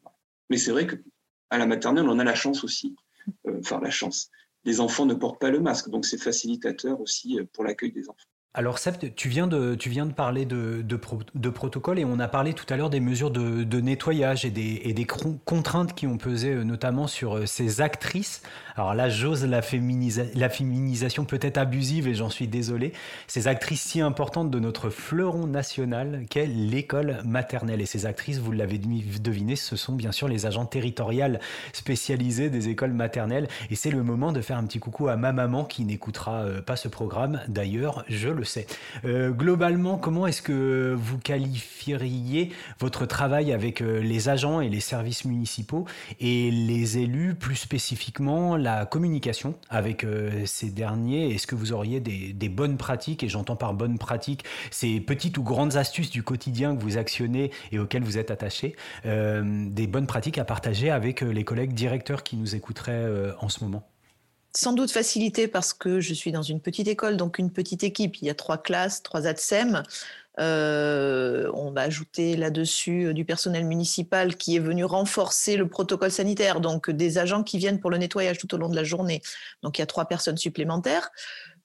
Mais 0.49 0.57
c'est 0.57 0.71
vrai 0.71 0.87
qu'à 0.87 1.57
la 1.57 1.65
maternelle, 1.65 2.07
on 2.07 2.19
a 2.19 2.23
la 2.23 2.35
chance 2.35 2.63
aussi, 2.63 2.95
euh, 3.47 3.59
enfin 3.59 3.79
la 3.81 3.91
chance, 3.91 4.29
les 4.63 4.79
enfants 4.79 5.05
ne 5.05 5.13
portent 5.13 5.39
pas 5.39 5.49
le 5.49 5.59
masque, 5.59 5.89
donc 5.89 6.05
c'est 6.05 6.21
facilitateur 6.21 6.99
aussi 7.01 7.39
pour 7.53 7.63
l'accueil 7.63 7.91
des 7.91 8.09
enfants. 8.09 8.29
Alors 8.57 8.79
Seb, 8.79 8.95
tu 9.15 9.29
viens 9.29 9.45
de, 9.45 9.75
tu 9.75 9.87
viens 9.91 10.07
de 10.07 10.13
parler 10.13 10.45
de, 10.45 10.81
de, 10.81 11.49
protocole 11.49 11.99
et 11.99 12.05
on 12.05 12.17
a 12.17 12.27
parlé 12.27 12.53
tout 12.55 12.65
à 12.71 12.75
l'heure 12.75 12.89
des 12.89 12.99
mesures 12.99 13.29
de, 13.29 13.79
nettoyage 13.79 14.45
et 14.45 14.49
des, 14.49 14.81
et 14.83 14.93
des, 14.93 15.05
contraintes 15.05 15.93
qui 15.93 16.07
ont 16.07 16.17
pesé 16.17 16.53
euh, 16.53 16.63
notamment 16.63 17.05
sur 17.05 17.37
euh, 17.37 17.45
ces 17.45 17.81
actrices. 17.81 18.41
Alors 18.75 18.95
là, 18.95 19.09
j'ose 19.09 19.45
la, 19.45 19.61
la, 20.33 20.49
féminisation 20.49 21.25
peut-être 21.25 21.59
abusive 21.59 22.07
et 22.07 22.15
j'en 22.15 22.31
suis 22.31 22.47
désolé. 22.47 22.93
Ces 23.27 23.47
actrices 23.47 23.83
si 23.83 24.01
importantes 24.01 24.49
de 24.49 24.59
notre 24.59 24.89
fleuron 24.89 25.45
national 25.45 26.25
qu'est 26.27 26.47
l'école 26.47 27.19
maternelle. 27.25 27.79
Et 27.81 27.85
ces 27.85 28.07
actrices, 28.07 28.39
vous 28.39 28.51
l'avez 28.51 28.79
deviné, 28.79 29.55
ce 29.55 29.75
sont 29.75 29.93
bien 29.93 30.11
sûr 30.11 30.27
les 30.27 30.47
agents 30.47 30.65
territoriales 30.65 31.39
spécialisés 31.73 32.49
des 32.49 32.69
écoles 32.69 32.93
maternelles. 32.93 33.47
Et 33.69 33.75
c'est 33.75 33.91
le 33.91 34.01
moment 34.01 34.31
de 34.31 34.41
faire 34.41 34.57
un 34.57 34.65
petit 34.65 34.79
coucou 34.79 35.09
à 35.09 35.15
ma 35.15 35.31
maman 35.31 35.63
qui 35.63 35.85
n'écoutera 35.85 36.41
euh, 36.41 36.61
pas 36.61 36.75
ce 36.75 36.87
programme. 36.87 37.41
D'ailleurs, 37.47 38.03
je 38.09 38.29
le 38.29 38.46
Euh, 39.05 39.31
globalement, 39.31 39.97
comment 39.97 40.27
est-ce 40.27 40.41
que 40.41 40.95
vous 40.97 41.17
qualifieriez 41.17 42.51
votre 42.79 43.05
travail 43.05 43.51
avec 43.51 43.81
euh, 43.81 43.99
les 43.99 44.29
agents 44.29 44.61
et 44.61 44.69
les 44.69 44.79
services 44.79 45.25
municipaux 45.25 45.85
et 46.19 46.51
les 46.51 46.97
élus, 46.97 47.35
plus 47.35 47.55
spécifiquement 47.55 48.55
la 48.55 48.85
communication 48.85 49.55
avec 49.69 50.03
euh, 50.03 50.45
ces 50.45 50.69
derniers? 50.69 51.33
Est-ce 51.33 51.47
que 51.47 51.55
vous 51.55 51.73
auriez 51.73 51.99
des, 51.99 52.49
bonnes 52.49 52.77
pratiques, 52.77 53.23
et 53.23 53.29
j'entends 53.29 53.55
par 53.55 53.73
bonnes 53.73 53.97
pratiques 53.97 54.43
ces 54.71 54.99
petites 54.99 55.37
ou 55.37 55.43
grandes 55.43 55.75
astuces 55.75 56.09
du 56.09 56.23
quotidien 56.23 56.75
que 56.75 56.81
vous 56.81 56.97
actionnez 56.97 57.51
et 57.71 57.79
auxquelles 57.79 58.03
vous 58.03 58.17
êtes 58.17 58.31
attaché, 58.31 58.75
des 59.03 59.87
bonnes 59.87 60.07
pratiques 60.07 60.37
à 60.37 60.45
partager 60.45 60.89
avec 60.89 61.21
les 61.21 61.43
collègues 61.43 61.73
directeurs 61.73 62.23
qui 62.23 62.37
nous 62.37 62.55
écouteraient 62.55 63.05
en 63.39 63.49
ce 63.49 63.63
moment? 63.63 63.83
Sans 64.57 64.73
doute 64.73 64.89
facilité 64.89 65.47
parce 65.47 65.71
que 65.71 65.99
je 65.99 66.15
suis 66.15 66.31
dans 66.31 66.41
une 66.41 66.59
petite 66.59 66.87
école, 66.87 67.15
donc 67.15 67.37
une 67.37 67.51
petite 67.51 67.83
équipe. 67.83 68.15
Il 68.17 68.25
y 68.25 68.31
a 68.31 68.33
trois 68.33 68.57
classes, 68.57 69.03
trois 69.03 69.27
ADSEM. 69.27 69.83
Euh, 70.39 71.51
on 71.53 71.69
va 71.69 71.81
ajouter 71.81 72.35
là-dessus 72.35 73.05
euh, 73.05 73.13
du 73.13 73.23
personnel 73.23 73.65
municipal 73.65 74.35
qui 74.35 74.55
est 74.55 74.59
venu 74.59 74.83
renforcer 74.83 75.57
le 75.57 75.69
protocole 75.69 76.09
sanitaire, 76.09 76.59
donc 76.59 76.89
des 76.89 77.19
agents 77.19 77.43
qui 77.43 77.59
viennent 77.59 77.79
pour 77.79 77.91
le 77.91 77.99
nettoyage 77.99 78.39
tout 78.39 78.53
au 78.55 78.57
long 78.57 78.69
de 78.69 78.75
la 78.75 78.83
journée. 78.83 79.21
Donc 79.61 79.77
il 79.77 79.81
y 79.81 79.83
a 79.83 79.87
trois 79.87 80.05
personnes 80.05 80.37
supplémentaires, 80.37 81.11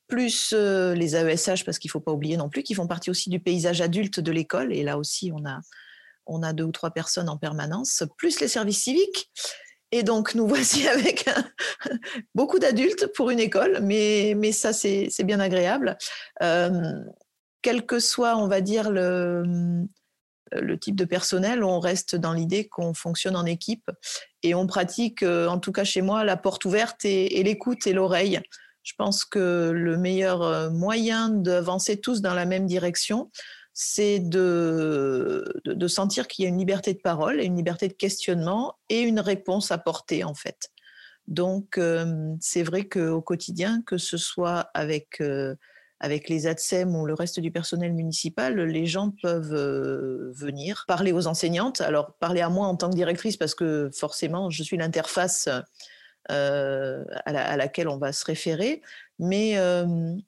plus 0.06 0.52
euh, 0.54 0.94
les 0.94 1.16
AESH, 1.16 1.64
parce 1.64 1.78
qu'il 1.78 1.88
ne 1.88 1.92
faut 1.92 2.00
pas 2.00 2.12
oublier 2.12 2.36
non 2.36 2.50
plus, 2.50 2.62
qui 2.62 2.74
font 2.74 2.86
partie 2.86 3.08
aussi 3.08 3.30
du 3.30 3.40
paysage 3.40 3.80
adulte 3.80 4.20
de 4.20 4.32
l'école. 4.32 4.70
Et 4.70 4.82
là 4.82 4.98
aussi, 4.98 5.32
on 5.34 5.46
a, 5.46 5.60
on 6.26 6.42
a 6.42 6.52
deux 6.52 6.64
ou 6.64 6.72
trois 6.72 6.90
personnes 6.90 7.30
en 7.30 7.38
permanence, 7.38 8.04
plus 8.18 8.38
les 8.40 8.48
services 8.48 8.82
civiques. 8.82 9.30
Et 9.92 10.02
donc, 10.02 10.34
nous 10.34 10.46
voici 10.48 10.88
avec 10.88 11.28
beaucoup 12.34 12.58
d'adultes 12.58 13.06
pour 13.14 13.30
une 13.30 13.40
école, 13.40 13.78
mais, 13.82 14.34
mais 14.36 14.52
ça, 14.52 14.72
c'est 14.72 15.24
bien 15.24 15.40
agréable. 15.40 15.96
Euh, 16.42 16.92
quel 17.60 17.86
que 17.86 18.00
soit, 18.00 18.36
on 18.36 18.48
va 18.48 18.60
dire, 18.60 18.90
le, 18.90 19.86
le 20.60 20.78
type 20.78 20.96
de 20.96 21.04
personnel, 21.04 21.64
on 21.64 21.80
reste 21.80 22.16
dans 22.16 22.32
l'idée 22.32 22.68
qu'on 22.68 22.94
fonctionne 22.94 23.36
en 23.36 23.46
équipe 23.46 23.90
et 24.42 24.54
on 24.54 24.66
pratique, 24.66 25.22
euh, 25.22 25.46
en 25.46 25.58
tout 25.58 25.72
cas 25.72 25.84
chez 25.84 26.02
moi, 26.02 26.24
la 26.24 26.36
porte 26.36 26.64
ouverte 26.64 27.04
et, 27.04 27.42
l'écoute 27.42 27.86
et 27.86 27.92
l'oreille. 27.92 28.40
Je 28.82 28.94
pense 28.98 29.24
que 29.24 29.70
le 29.72 29.96
meilleur 29.96 30.42
euh, 30.42 30.70
moyen 30.70 31.28
d'avancer 31.28 32.00
tous 32.00 32.20
dans 32.20 32.34
la 32.34 32.46
même 32.46 32.66
direction, 32.66 33.30
c'est 33.74 34.18
de, 34.18 35.60
de, 35.64 35.88
sentir 35.88 36.28
qu'il 36.28 36.42
y 36.44 36.46
a 36.46 36.48
une 36.50 36.58
liberté 36.58 36.92
de 36.92 37.00
parole 37.00 37.40
et 37.40 37.44
une 37.44 37.56
liberté 37.56 37.88
de 37.88 37.94
questionnement 37.94 38.76
et 38.90 39.00
une 39.00 39.20
réponse 39.20 39.70
apportée 39.70 40.24
en 40.24 40.34
fait. 40.34 40.70
Donc 41.28 41.78
euh, 41.78 42.34
c'est 42.40 42.62
vrai 42.62 42.84
qu'au 42.88 43.22
quotidien, 43.22 43.82
que 43.86 43.96
ce 43.96 44.16
soit 44.16 44.70
avec, 44.74 45.20
euh, 45.20 45.54
avec 46.00 46.28
les 46.28 46.46
ADSEM 46.46 46.94
ou 46.94 47.06
le 47.06 47.14
reste 47.14 47.40
du 47.40 47.50
personnel 47.50 47.94
municipal, 47.94 48.60
les 48.60 48.86
gens 48.86 49.12
peuvent 49.22 49.54
euh, 49.54 50.32
venir 50.34 50.84
parler 50.88 51.12
aux 51.12 51.26
enseignantes. 51.26 51.80
Alors 51.80 52.14
parler 52.14 52.40
à 52.40 52.48
moi 52.48 52.66
en 52.66 52.76
tant 52.76 52.90
que 52.90 52.96
directrice 52.96 53.36
parce 53.36 53.54
que 53.54 53.90
forcément 53.94 54.50
je 54.50 54.62
suis 54.62 54.76
l'interface 54.76 55.48
à, 56.28 57.56
laquelle 57.56 57.88
on 57.88 57.98
va 57.98 58.12
se 58.12 58.24
référer. 58.24 58.82
Mais 59.18 59.56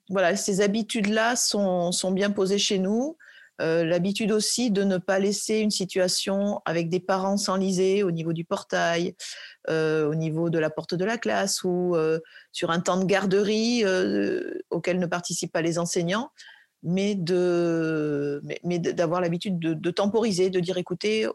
voilà, 0.09 0.35
ces 0.35 0.61
habitudes-là 0.61 1.35
sont, 1.35 1.91
sont, 1.91 2.11
bien 2.11 2.31
posées 2.31 2.57
chez 2.57 2.79
nous. 2.79 3.17
Euh, 3.61 3.85
l'habitude 3.85 4.31
aussi 4.31 4.69
de 4.71 4.83
ne 4.83 4.97
pas 4.97 5.19
laisser 5.19 5.59
une 5.59 5.71
situation 5.71 6.61
avec 6.65 6.89
des 6.89 6.99
parents 6.99 7.37
s'enliser 7.37 8.03
au 8.03 8.11
niveau 8.11 8.33
du 8.33 8.43
portail, 8.43 9.15
euh, 9.69 10.07
au 10.07 10.15
niveau 10.15 10.49
de 10.49 10.59
la 10.59 10.69
porte 10.69 10.93
de 10.93 11.05
la 11.05 11.17
classe 11.17 11.63
ou 11.63 11.95
euh, 11.95 12.19
sur 12.51 12.71
un 12.71 12.81
temps 12.81 12.97
de 12.97 13.05
garderie 13.05 13.83
auquel 14.69 14.99
ne 14.99 15.05
participent 15.05 15.53
pas 15.53 15.61
les 15.61 15.79
enseignants 15.79 16.31
mais 16.85 17.15
de 17.15 18.41
mais, 18.63 18.79
d'avoir 18.79 19.19
l'habitude 19.19 19.59
de, 19.59 19.91
temporiser, 19.91 20.49
de 20.49 20.59
dire 20.59 20.77
écoutez, 20.77 21.27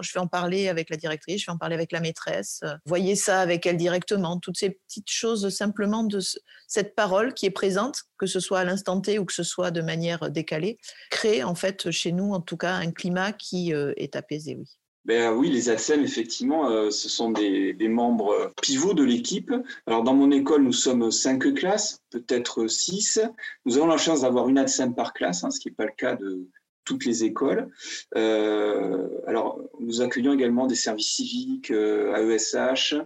je 0.00 0.12
vais 0.12 0.20
en 0.20 0.26
parler 0.26 0.68
avec 0.68 0.90
la 0.90 0.96
directrice, 0.96 1.40
je 1.40 1.46
vais 1.46 1.52
en 1.52 1.58
parler 1.58 1.74
avec 1.74 1.92
la 1.92 2.00
maîtresse, 2.00 2.60
voyez 2.84 3.14
ça 3.14 3.40
avec 3.40 3.64
elle 3.66 3.76
directement, 3.76 4.38
toutes 4.38 4.58
ces 4.58 4.70
petites 4.70 5.10
choses 5.10 5.48
simplement 5.48 6.02
de 6.02 6.18
cette 6.66 6.94
parole 6.94 7.34
qui 7.34 7.46
est 7.46 7.50
présente, 7.50 8.02
que 8.18 8.26
ce 8.26 8.40
soit 8.40 8.60
à 8.60 8.64
l'instant 8.64 9.00
T 9.00 9.18
ou 9.18 9.24
que 9.24 9.32
ce 9.32 9.44
soit 9.44 9.70
de 9.70 9.80
manière 9.80 10.30
décalée, 10.30 10.78
crée 11.10 11.44
en 11.44 11.54
fait 11.54 11.90
chez 11.90 12.12
nous 12.12 12.32
en 12.32 12.40
tout 12.40 12.56
cas 12.56 12.74
un 12.74 12.90
climat 12.90 13.32
qui 13.32 13.72
euh, 13.72 13.92
est 13.96 14.16
apaisé, 14.16 14.56
oui. 14.56 14.76
Ben 15.06 15.32
oui, 15.32 15.50
les 15.50 15.70
ATSEM, 15.70 16.02
effectivement, 16.02 16.68
euh, 16.68 16.90
ce 16.90 17.08
sont 17.08 17.30
des, 17.30 17.76
membres 17.88 18.52
pivots 18.60 18.92
de 18.92 19.04
l'équipe. 19.04 19.54
Alors, 19.86 20.02
dans 20.02 20.14
mon 20.14 20.32
école, 20.32 20.64
nous 20.64 20.72
sommes 20.72 21.12
cinq 21.12 21.54
classes, 21.54 22.02
peut-être 22.10 22.66
six. 22.66 23.20
Nous 23.64 23.76
avons 23.76 23.86
la 23.86 23.98
chance 23.98 24.22
d'avoir 24.22 24.48
une 24.48 24.58
ATSEM 24.58 24.96
par 24.96 25.12
classe, 25.12 25.44
hein, 25.44 25.52
ce 25.52 25.60
qui 25.60 25.68
n'est 25.68 25.74
pas 25.74 25.84
le 25.84 25.92
cas 25.96 26.16
de 26.16 26.48
toutes 26.84 27.04
les 27.04 27.22
écoles. 27.22 27.70
Euh, 28.16 29.08
alors, 29.28 29.60
nous 29.78 30.02
accueillons 30.02 30.32
également 30.32 30.66
des 30.66 30.74
services 30.74 31.14
civiques, 31.14 31.70
AESH. 31.70 32.96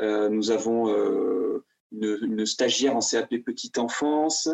Euh, 0.00 0.28
nous 0.28 0.52
avons 0.52 0.86
une, 1.90 2.18
une, 2.22 2.46
stagiaire 2.46 2.96
en 2.96 3.00
CAP 3.00 3.36
petite 3.44 3.78
enfance, 3.78 4.48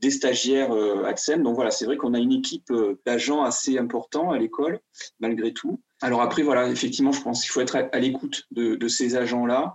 des 0.00 0.10
stagiaires 0.10 0.72
ATSEM. 1.04 1.42
Donc 1.42 1.54
voilà, 1.54 1.70
c'est 1.70 1.84
vrai 1.84 1.96
qu'on 1.96 2.14
a 2.14 2.18
une 2.18 2.32
équipe 2.32 2.72
d'agents 3.06 3.42
assez 3.42 3.78
important 3.78 4.30
à 4.30 4.38
l'école, 4.38 4.80
malgré 5.20 5.52
tout. 5.52 5.80
Alors 6.02 6.22
après, 6.22 6.42
voilà, 6.42 6.68
effectivement, 6.68 7.12
je 7.12 7.22
pense 7.22 7.42
qu'il 7.42 7.50
faut 7.50 7.60
être 7.60 7.76
à, 7.76 7.98
l'écoute 7.98 8.46
de, 8.50 8.88
ces 8.88 9.16
agents-là. 9.16 9.74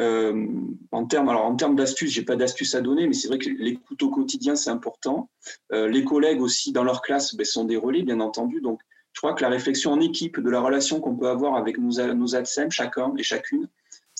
Euh, 0.00 0.46
en 0.90 1.06
termes, 1.06 1.28
alors 1.28 1.44
en 1.44 1.54
termes 1.54 1.76
d'astuces, 1.76 2.12
j'ai 2.12 2.24
pas 2.24 2.36
d'astuces 2.36 2.74
à 2.74 2.80
donner, 2.80 3.06
mais 3.06 3.12
c'est 3.12 3.28
vrai 3.28 3.38
que 3.38 3.48
l'écoute 3.50 4.02
au 4.02 4.10
quotidien 4.10 4.56
c'est 4.56 4.70
important. 4.70 5.28
Euh, 5.72 5.86
les 5.88 6.02
collègues 6.04 6.40
aussi 6.40 6.72
dans 6.72 6.84
leur 6.84 7.02
classe 7.02 7.34
ben, 7.34 7.44
sont 7.44 7.64
des 7.64 7.76
relais, 7.76 8.02
bien 8.02 8.20
entendu. 8.20 8.60
Donc, 8.60 8.80
je 9.12 9.20
crois 9.20 9.34
que 9.34 9.42
la 9.42 9.50
réflexion 9.50 9.92
en 9.92 10.00
équipe 10.00 10.40
de 10.40 10.50
la 10.50 10.60
relation 10.60 11.00
qu'on 11.00 11.14
peut 11.16 11.28
avoir 11.28 11.56
avec 11.56 11.78
nos, 11.78 12.14
nos 12.14 12.34
ADSEM, 12.34 12.70
chacun 12.70 13.12
et 13.18 13.22
chacune, 13.22 13.68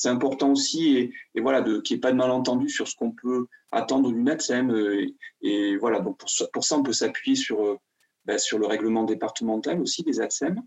c'est 0.03 0.09
important 0.09 0.51
aussi, 0.51 1.12
et, 1.35 1.41
voilà, 1.41 1.62
qu'il 1.62 1.95
n'y 1.95 1.99
ait 1.99 2.01
pas 2.01 2.11
de 2.11 2.17
malentendu 2.17 2.69
sur 2.69 2.88
ce 2.88 2.97
qu'on 2.97 3.12
peut 3.12 3.47
attendre 3.71 4.11
d'une 4.11 4.29
ADSEM. 4.29 4.71
Euh, 4.73 5.07
et, 5.43 5.77
voilà, 5.77 6.01
donc 6.01 6.19
pour, 6.19 6.29
ça, 6.65 6.77
on 6.77 6.83
peut 6.83 6.93
s'appuyer 6.93 7.37
sur, 7.37 7.79
ben, 8.25 8.37
sur 8.37 8.59
le 8.59 8.67
règlement 8.67 9.05
départemental 9.05 9.81
aussi 9.81 10.03
des 10.03 10.21
ADSEM. 10.21 10.61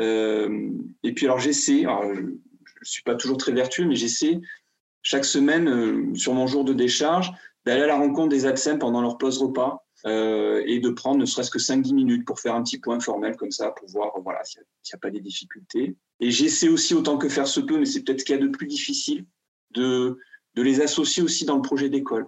Euh, 0.00 0.70
et 1.04 1.12
puis 1.14 1.26
alors 1.26 1.38
j'essaie, 1.38 1.82
je 1.82 2.20
ne 2.20 2.34
suis 2.82 3.02
pas 3.04 3.14
toujours 3.14 3.36
très 3.36 3.52
vertueux, 3.52 3.86
mais 3.86 3.96
j'essaie 3.96 4.40
chaque 5.02 5.24
semaine, 5.24 5.68
euh, 5.68 6.14
sur 6.16 6.34
mon 6.34 6.48
jour 6.48 6.64
de 6.64 6.72
décharge, 6.72 7.30
d'aller 7.64 7.82
à 7.82 7.86
la 7.86 7.96
rencontre 7.96 8.30
des 8.30 8.44
ADSEM 8.44 8.80
pendant 8.80 9.02
leur 9.02 9.18
pause 9.18 9.38
repas 9.38 9.83
euh, 10.06 10.62
et 10.66 10.80
de 10.80 10.90
prendre 10.90 11.18
ne 11.18 11.24
serait-ce 11.24 11.50
que 11.50 11.58
5-10 11.58 11.94
minutes 11.94 12.26
pour 12.26 12.40
faire 12.40 12.54
un 12.54 12.62
petit 12.62 12.78
point 12.78 13.00
formel 13.00 13.36
comme 13.36 13.50
ça, 13.50 13.70
pour 13.70 13.88
voir 13.88 14.12
voilà, 14.22 14.44
s'il 14.44 14.60
n'y 14.60 14.96
a, 14.96 14.98
pas 14.98 15.10
des 15.10 15.20
difficultés. 15.20 15.96
Et 16.20 16.30
j'essaie 16.30 16.68
aussi 16.68 16.94
autant 16.94 17.16
que 17.16 17.28
faire 17.28 17.46
se 17.46 17.60
peut, 17.60 17.78
mais 17.78 17.86
c'est 17.86 18.02
peut-être 18.02 18.20
ce 18.20 18.24
qu'il 18.24 18.36
y 18.36 18.38
a 18.38 18.42
de 18.42 18.48
plus 18.48 18.66
difficile, 18.66 19.24
de, 19.70 20.18
de 20.54 20.62
les 20.62 20.80
associer 20.80 21.22
aussi 21.22 21.44
dans 21.44 21.56
le 21.56 21.62
projet 21.62 21.88
d'école, 21.88 22.26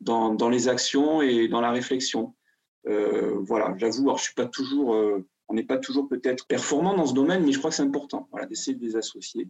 dans, 0.00 0.34
dans, 0.34 0.48
les 0.48 0.68
actions 0.68 1.22
et 1.22 1.48
dans 1.48 1.60
la 1.60 1.70
réflexion. 1.70 2.34
voilà, 2.84 3.74
j'avoue, 3.76 4.08
je 4.08 4.12
ne 4.12 4.18
suis 4.18 4.34
pas 4.34 4.46
toujours 4.46 4.96
on 5.50 5.54
n'est 5.54 5.64
pas 5.64 5.78
toujours 5.78 6.08
peut-être 6.08 6.46
performant 6.46 6.94
dans 6.94 7.06
ce 7.06 7.12
domaine, 7.12 7.44
mais 7.44 7.50
je 7.50 7.58
crois 7.58 7.70
que 7.70 7.76
c'est 7.76 7.82
important 7.82 8.28
voilà, 8.30 8.46
d'essayer 8.46 8.76
de 8.76 8.82
les 8.82 8.94
associer. 8.94 9.48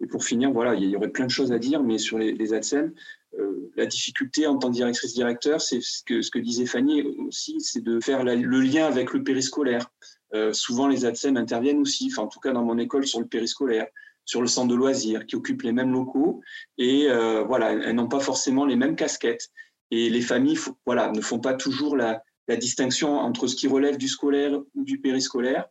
Et 0.00 0.06
pour 0.06 0.22
finir, 0.22 0.52
voilà, 0.52 0.74
il 0.74 0.84
y 0.84 0.96
aurait 0.96 1.08
plein 1.08 1.24
de 1.24 1.30
choses 1.30 1.50
à 1.50 1.58
dire, 1.58 1.82
mais 1.82 1.96
sur 1.96 2.18
les, 2.18 2.32
les 2.32 2.52
ADSEM, 2.52 2.92
euh, 3.38 3.70
la 3.76 3.86
difficulté 3.86 4.46
en 4.46 4.58
tant 4.58 4.68
que 4.68 4.74
directrice-directeur, 4.74 5.60
c'est 5.60 5.80
ce 5.80 6.02
que, 6.02 6.38
disait 6.38 6.66
Fanny 6.66 7.02
aussi, 7.02 7.60
c'est 7.60 7.82
de 7.82 8.00
faire 8.00 8.24
le 8.24 8.60
lien 8.60 8.86
avec 8.86 9.12
le 9.12 9.22
périscolaire. 9.22 9.90
Euh, 10.34 10.52
souvent, 10.52 10.88
les 10.88 11.04
ADSEM 11.04 11.36
interviennent 11.36 11.80
aussi, 11.80 12.10
enfin, 12.12 12.22
en 12.22 12.28
tout 12.28 12.40
cas 12.40 12.52
dans 12.52 12.64
mon 12.64 12.78
école, 12.78 13.06
sur 13.06 13.20
le 13.20 13.26
périscolaire, 13.26 13.86
sur 14.24 14.40
le 14.40 14.48
centre 14.48 14.68
de 14.68 14.74
loisirs, 14.74 15.26
qui 15.26 15.36
occupe 15.36 15.62
les 15.62 15.72
mêmes 15.72 15.92
locaux, 15.92 16.40
et 16.78 17.08
euh, 17.08 17.42
voilà, 17.42 17.72
elles 17.72 17.94
n'ont 17.94 18.08
pas 18.08 18.20
forcément 18.20 18.64
les 18.64 18.76
mêmes 18.76 18.96
casquettes. 18.96 19.48
Et 19.90 20.08
les 20.08 20.20
familles 20.20 20.58
voilà, 20.86 21.10
ne 21.10 21.20
font 21.20 21.40
pas 21.40 21.54
toujours 21.54 21.96
la, 21.96 22.22
la 22.46 22.56
distinction 22.56 23.18
entre 23.18 23.48
ce 23.48 23.56
qui 23.56 23.66
relève 23.66 23.96
du 23.96 24.06
scolaire 24.06 24.60
ou 24.74 24.84
du 24.84 25.00
périscolaire. 25.00 25.66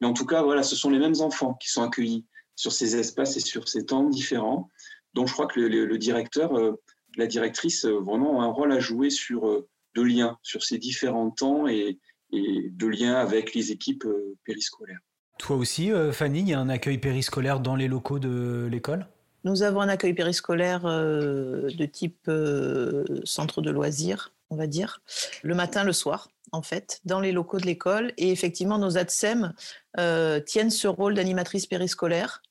Mais 0.00 0.06
en 0.06 0.14
tout 0.14 0.24
cas, 0.24 0.42
voilà, 0.42 0.62
ce 0.62 0.76
sont 0.76 0.90
les 0.90 0.98
mêmes 0.98 1.20
enfants 1.20 1.54
qui 1.54 1.68
sont 1.68 1.82
accueillis 1.82 2.24
sur 2.54 2.72
ces 2.72 2.96
espaces 2.96 3.36
et 3.36 3.40
sur 3.40 3.68
ces 3.68 3.84
temps 3.84 4.04
différents. 4.04 4.70
Donc, 5.12 5.28
je 5.28 5.32
crois 5.32 5.46
que 5.46 5.60
le, 5.60 5.98
directeur, 5.98 6.52
la 7.16 7.26
directrice, 7.26 7.84
vraiment 7.84 8.38
ont 8.38 8.42
un 8.42 8.46
rôle 8.46 8.72
à 8.72 8.80
jouer 8.80 9.10
sur 9.10 9.64
de 9.94 10.02
liens, 10.02 10.38
sur 10.42 10.62
ces 10.62 10.78
différents 10.78 11.30
temps 11.30 11.66
et, 11.66 11.98
et 12.32 12.70
de 12.70 12.86
liens 12.86 13.14
avec 13.14 13.54
les 13.54 13.72
équipes 13.72 14.06
périscolaires. 14.44 15.00
Toi 15.38 15.56
aussi, 15.56 15.90
Fanny, 16.12 16.40
il 16.40 16.48
y 16.48 16.54
a 16.54 16.60
un 16.60 16.68
accueil 16.68 16.98
périscolaire 16.98 17.60
dans 17.60 17.76
les 17.76 17.88
locaux 17.88 18.18
de 18.18 18.68
l'école? 18.70 19.06
Nous 19.44 19.62
avons 19.62 19.80
un 19.80 19.88
accueil 19.88 20.14
périscolaire 20.14 20.84
euh, 20.84 21.70
de 21.70 21.86
type 21.86 22.26
euh, 22.28 23.04
centre 23.24 23.62
de 23.62 23.70
loisirs, 23.70 24.34
on 24.50 24.56
va 24.56 24.66
dire, 24.66 25.00
le 25.42 25.54
matin, 25.54 25.84
le 25.84 25.92
soir, 25.92 26.28
en 26.52 26.62
fait, 26.62 27.00
dans 27.04 27.20
les 27.20 27.32
locaux 27.32 27.58
de 27.58 27.66
l'école. 27.66 28.12
Et 28.16 28.30
effectivement, 28.30 28.78
nos 28.78 28.98
ADSEM 28.98 29.54
euh, 29.98 30.40
tiennent 30.40 30.70
ce 30.70 30.88
rôle 30.88 31.14
d'animatrice 31.14 31.66
périscolaire 31.66 32.42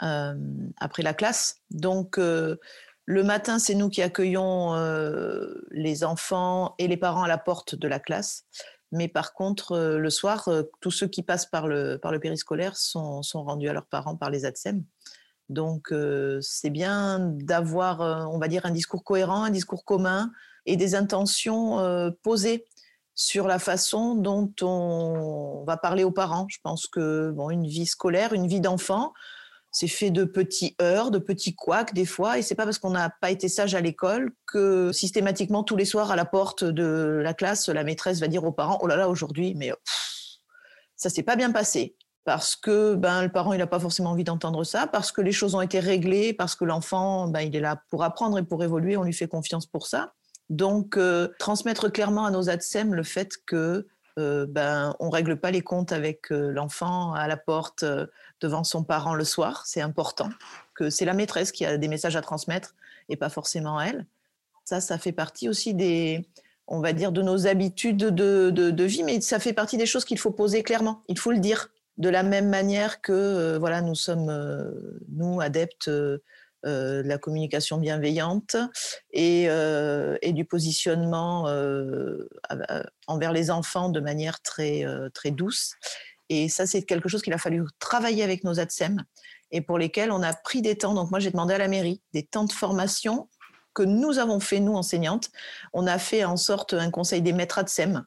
après 0.00 1.02
la 1.02 1.12
classe. 1.12 1.56
Donc, 1.72 2.20
le 3.10 3.22
matin, 3.22 3.58
c'est 3.58 3.74
nous 3.74 3.88
qui 3.88 4.02
accueillons 4.02 4.74
les 5.70 6.04
enfants 6.04 6.74
et 6.76 6.88
les 6.88 6.98
parents 6.98 7.22
à 7.22 7.28
la 7.28 7.38
porte 7.38 7.74
de 7.74 7.88
la 7.88 7.98
classe. 7.98 8.44
Mais 8.92 9.08
par 9.08 9.32
contre, 9.32 9.78
le 9.78 10.10
soir, 10.10 10.46
tous 10.82 10.90
ceux 10.90 11.06
qui 11.06 11.22
passent 11.22 11.46
par 11.46 11.68
le, 11.68 11.98
périscolaire 12.20 12.76
sont, 12.76 13.22
rendus 13.32 13.70
à 13.70 13.72
leurs 13.72 13.86
parents 13.86 14.14
par 14.14 14.28
les 14.28 14.44
ADSEM. 14.44 14.84
Donc, 15.48 15.90
c'est 16.42 16.68
bien 16.68 17.18
d'avoir, 17.20 18.02
on 18.30 18.38
va 18.38 18.46
dire, 18.46 18.66
un 18.66 18.72
discours 18.72 19.04
cohérent, 19.04 19.42
un 19.44 19.50
discours 19.50 19.86
commun 19.86 20.30
et 20.66 20.76
des 20.76 20.94
intentions 20.94 22.12
posées 22.22 22.66
sur 23.14 23.48
la 23.48 23.58
façon 23.58 24.16
dont 24.16 24.52
on 24.60 25.64
va 25.66 25.78
parler 25.78 26.04
aux 26.04 26.12
parents. 26.12 26.46
Je 26.50 26.58
pense 26.62 26.86
que 26.86 27.30
bon, 27.30 27.48
une 27.48 27.66
vie 27.66 27.86
scolaire, 27.86 28.34
une 28.34 28.46
vie 28.46 28.60
d'enfant, 28.60 29.14
c'est 29.78 29.86
fait 29.86 30.10
de 30.10 30.24
petits 30.24 30.74
heurts, 30.82 31.12
de 31.12 31.20
petits 31.20 31.54
couacs 31.54 31.94
des 31.94 32.04
fois, 32.04 32.36
et 32.36 32.42
c'est 32.42 32.56
pas 32.56 32.64
parce 32.64 32.80
qu'on 32.80 32.90
n'a 32.90 33.10
pas 33.20 33.30
été 33.30 33.48
sage 33.48 33.76
à 33.76 33.80
l'école 33.80 34.32
que 34.44 34.90
systématiquement 34.90 35.62
tous 35.62 35.76
les 35.76 35.84
soirs 35.84 36.10
à 36.10 36.16
la 36.16 36.24
porte 36.24 36.64
de 36.64 37.20
la 37.22 37.32
classe, 37.32 37.68
la 37.68 37.84
maîtresse 37.84 38.18
va 38.18 38.26
dire 38.26 38.42
aux 38.42 38.50
parents 38.50 38.80
"Oh 38.82 38.88
là 38.88 38.96
là, 38.96 39.08
aujourd'hui, 39.08 39.54
mais 39.54 39.70
ça 40.96 41.10
s'est 41.10 41.22
pas 41.22 41.36
bien 41.36 41.52
passé." 41.52 41.94
parce 42.24 42.56
que 42.56 42.94
ben, 42.94 43.22
le 43.22 43.30
parent 43.30 43.54
il 43.54 43.58
n'a 43.58 43.66
pas 43.66 43.78
forcément 43.78 44.10
envie 44.10 44.24
d'entendre 44.24 44.64
ça, 44.64 44.88
parce 44.88 45.12
que 45.12 45.20
les 45.22 45.32
choses 45.32 45.54
ont 45.54 45.62
été 45.62 45.78
réglées, 45.78 46.34
parce 46.34 46.56
que 46.56 46.64
l'enfant 46.64 47.28
ben, 47.28 47.40
il 47.40 47.54
est 47.54 47.60
là 47.60 47.80
pour 47.88 48.02
apprendre 48.02 48.36
et 48.36 48.42
pour 48.42 48.62
évoluer, 48.64 48.96
on 48.96 49.04
lui 49.04 49.14
fait 49.14 49.28
confiance 49.28 49.64
pour 49.64 49.86
ça. 49.86 50.12
Donc 50.50 50.96
euh, 50.96 51.28
transmettre 51.38 51.90
clairement 51.90 52.24
à 52.24 52.30
nos 52.32 52.50
ADSEM 52.50 52.94
le 52.94 53.04
fait 53.04 53.32
que 53.46 53.86
euh, 54.18 54.46
ben, 54.46 54.94
on 55.00 55.10
règle 55.10 55.38
pas 55.38 55.50
les 55.50 55.62
comptes 55.62 55.92
avec 55.92 56.32
euh, 56.32 56.50
l'enfant 56.50 57.14
à 57.14 57.28
la 57.28 57.36
porte 57.36 57.84
devant 58.40 58.64
son 58.64 58.84
parent 58.84 59.14
le 59.14 59.24
soir, 59.24 59.64
c'est 59.66 59.80
important, 59.80 60.28
que 60.74 60.90
c'est 60.90 61.04
la 61.04 61.14
maîtresse 61.14 61.52
qui 61.52 61.64
a 61.64 61.78
des 61.78 61.88
messages 61.88 62.16
à 62.16 62.20
transmettre 62.20 62.74
et 63.08 63.16
pas 63.16 63.28
forcément 63.28 63.80
elle. 63.80 64.06
Ça, 64.64 64.80
ça 64.80 64.98
fait 64.98 65.12
partie 65.12 65.48
aussi 65.48 65.72
des, 65.72 66.28
on 66.66 66.80
va 66.80 66.92
dire, 66.92 67.12
de 67.12 67.22
nos 67.22 67.46
habitudes 67.46 67.96
de, 67.96 68.50
de 68.50 68.84
vie, 68.84 69.02
mais 69.02 69.20
ça 69.20 69.38
fait 69.38 69.52
partie 69.54 69.76
des 69.76 69.86
choses 69.86 70.04
qu'il 70.04 70.18
faut 70.18 70.30
poser 70.30 70.62
clairement. 70.62 71.02
Il 71.08 71.18
faut 71.18 71.32
le 71.32 71.38
dire 71.38 71.70
de 71.98 72.08
la 72.08 72.22
même 72.22 72.48
manière 72.48 73.00
que 73.00 73.12
euh, 73.12 73.58
voilà, 73.58 73.82
nous 73.82 73.94
sommes, 73.94 74.28
euh, 74.30 74.70
nous, 75.08 75.40
adeptes 75.40 75.90
euh, 76.66 77.02
de 77.02 77.08
la 77.08 77.18
communication 77.18 77.78
bienveillante 77.78 78.56
et, 79.12 79.48
du 80.32 80.44
positionnement 80.44 81.44
envers 83.06 83.32
les 83.32 83.50
enfants 83.50 83.88
de 83.88 84.00
manière 84.00 84.40
très, 84.40 84.84
très 85.14 85.30
douce. 85.30 85.74
Et 86.28 86.48
ça, 86.48 86.66
c'est 86.66 86.82
quelque 86.82 87.08
chose 87.08 87.22
qu'il 87.22 87.32
a 87.32 87.38
fallu 87.38 87.64
travailler 87.78 88.22
avec 88.22 88.44
nos 88.44 88.60
ADSEM 88.60 89.02
et 89.50 89.60
pour 89.60 89.78
lesquels 89.78 90.12
on 90.12 90.22
a 90.22 90.34
pris 90.34 90.62
des 90.62 90.76
temps. 90.76 90.94
Donc 90.94 91.10
moi, 91.10 91.20
j'ai 91.20 91.30
demandé 91.30 91.54
à 91.54 91.58
la 91.58 91.68
mairie 91.68 92.02
des 92.12 92.22
temps 92.22 92.44
de 92.44 92.52
formation 92.52 93.28
que 93.74 93.82
nous 93.82 94.18
avons 94.18 94.40
fait, 94.40 94.60
nous, 94.60 94.74
enseignantes. 94.74 95.30
On 95.72 95.86
a 95.86 95.98
fait 95.98 96.24
en 96.24 96.36
sorte 96.36 96.74
un 96.74 96.90
conseil 96.90 97.22
des 97.22 97.32
maîtres 97.32 97.58
ADSEM 97.58 98.04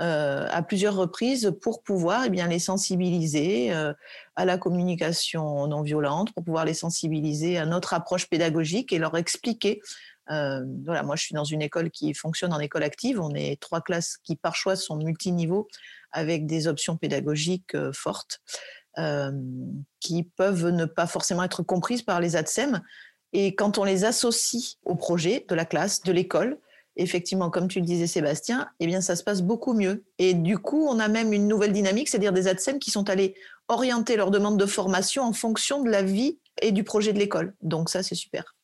euh, 0.00 0.46
à 0.50 0.62
plusieurs 0.62 0.96
reprises 0.96 1.52
pour 1.60 1.82
pouvoir 1.82 2.24
eh 2.24 2.30
bien, 2.30 2.46
les 2.46 2.58
sensibiliser 2.58 3.70
euh, 3.72 3.92
à 4.34 4.46
la 4.46 4.56
communication 4.56 5.66
non 5.66 5.82
violente, 5.82 6.32
pour 6.32 6.42
pouvoir 6.42 6.64
les 6.64 6.72
sensibiliser 6.72 7.58
à 7.58 7.66
notre 7.66 7.92
approche 7.92 8.26
pédagogique 8.26 8.94
et 8.94 8.98
leur 8.98 9.14
expliquer. 9.18 9.82
Euh, 10.30 10.64
voilà, 10.86 11.02
moi, 11.02 11.16
je 11.16 11.24
suis 11.24 11.34
dans 11.34 11.44
une 11.44 11.60
école 11.60 11.90
qui 11.90 12.14
fonctionne 12.14 12.54
en 12.54 12.60
école 12.60 12.82
active. 12.82 13.20
On 13.20 13.34
est 13.34 13.60
trois 13.60 13.82
classes 13.82 14.16
qui, 14.24 14.36
par 14.36 14.56
choix, 14.56 14.74
sont 14.74 14.96
multiniveaux 14.96 15.68
avec 16.12 16.46
des 16.46 16.66
options 16.66 16.96
pédagogiques 16.96 17.76
fortes 17.92 18.40
qui 20.00 20.24
peuvent 20.24 20.66
ne 20.66 20.84
pas 20.84 21.06
forcément 21.06 21.42
être 21.42 21.62
comprises 21.62 22.02
par 22.02 22.20
les 22.20 22.36
ADSEM. 22.36 22.82
Et 23.32 23.54
quand 23.54 23.78
on 23.78 23.84
les 23.84 24.04
associe 24.04 24.76
au 24.84 24.94
projet 24.94 25.46
de 25.48 25.54
la 25.54 25.64
classe, 25.64 26.02
de 26.02 26.12
l'école, 26.12 26.58
effectivement, 27.00 27.50
comme 27.50 27.68
tu 27.68 27.80
le 27.80 27.86
disais 27.86 28.06
Sébastien, 28.06 28.68
eh 28.78 28.86
bien 28.86 29.00
ça 29.00 29.16
se 29.16 29.24
passe 29.24 29.42
beaucoup 29.42 29.72
mieux. 29.72 30.04
Et 30.18 30.34
du 30.34 30.58
coup, 30.58 30.86
on 30.88 30.98
a 30.98 31.08
même 31.08 31.32
une 31.32 31.48
nouvelle 31.48 31.72
dynamique, 31.72 32.08
c'est-à-dire 32.08 32.32
des 32.32 32.46
ADSEM 32.46 32.78
qui 32.78 32.90
sont 32.90 33.08
allés 33.08 33.34
orienter 33.68 34.16
leur 34.16 34.30
demande 34.30 34.58
de 34.58 34.66
formation 34.66 35.22
en 35.22 35.32
fonction 35.32 35.82
de 35.82 35.90
la 35.90 36.02
vie 36.02 36.38
et 36.60 36.72
du 36.72 36.84
projet 36.84 37.12
de 37.12 37.18
l'école. 37.18 37.54
Donc 37.62 37.88
ça, 37.88 38.02
c'est 38.02 38.14
super. 38.14 38.54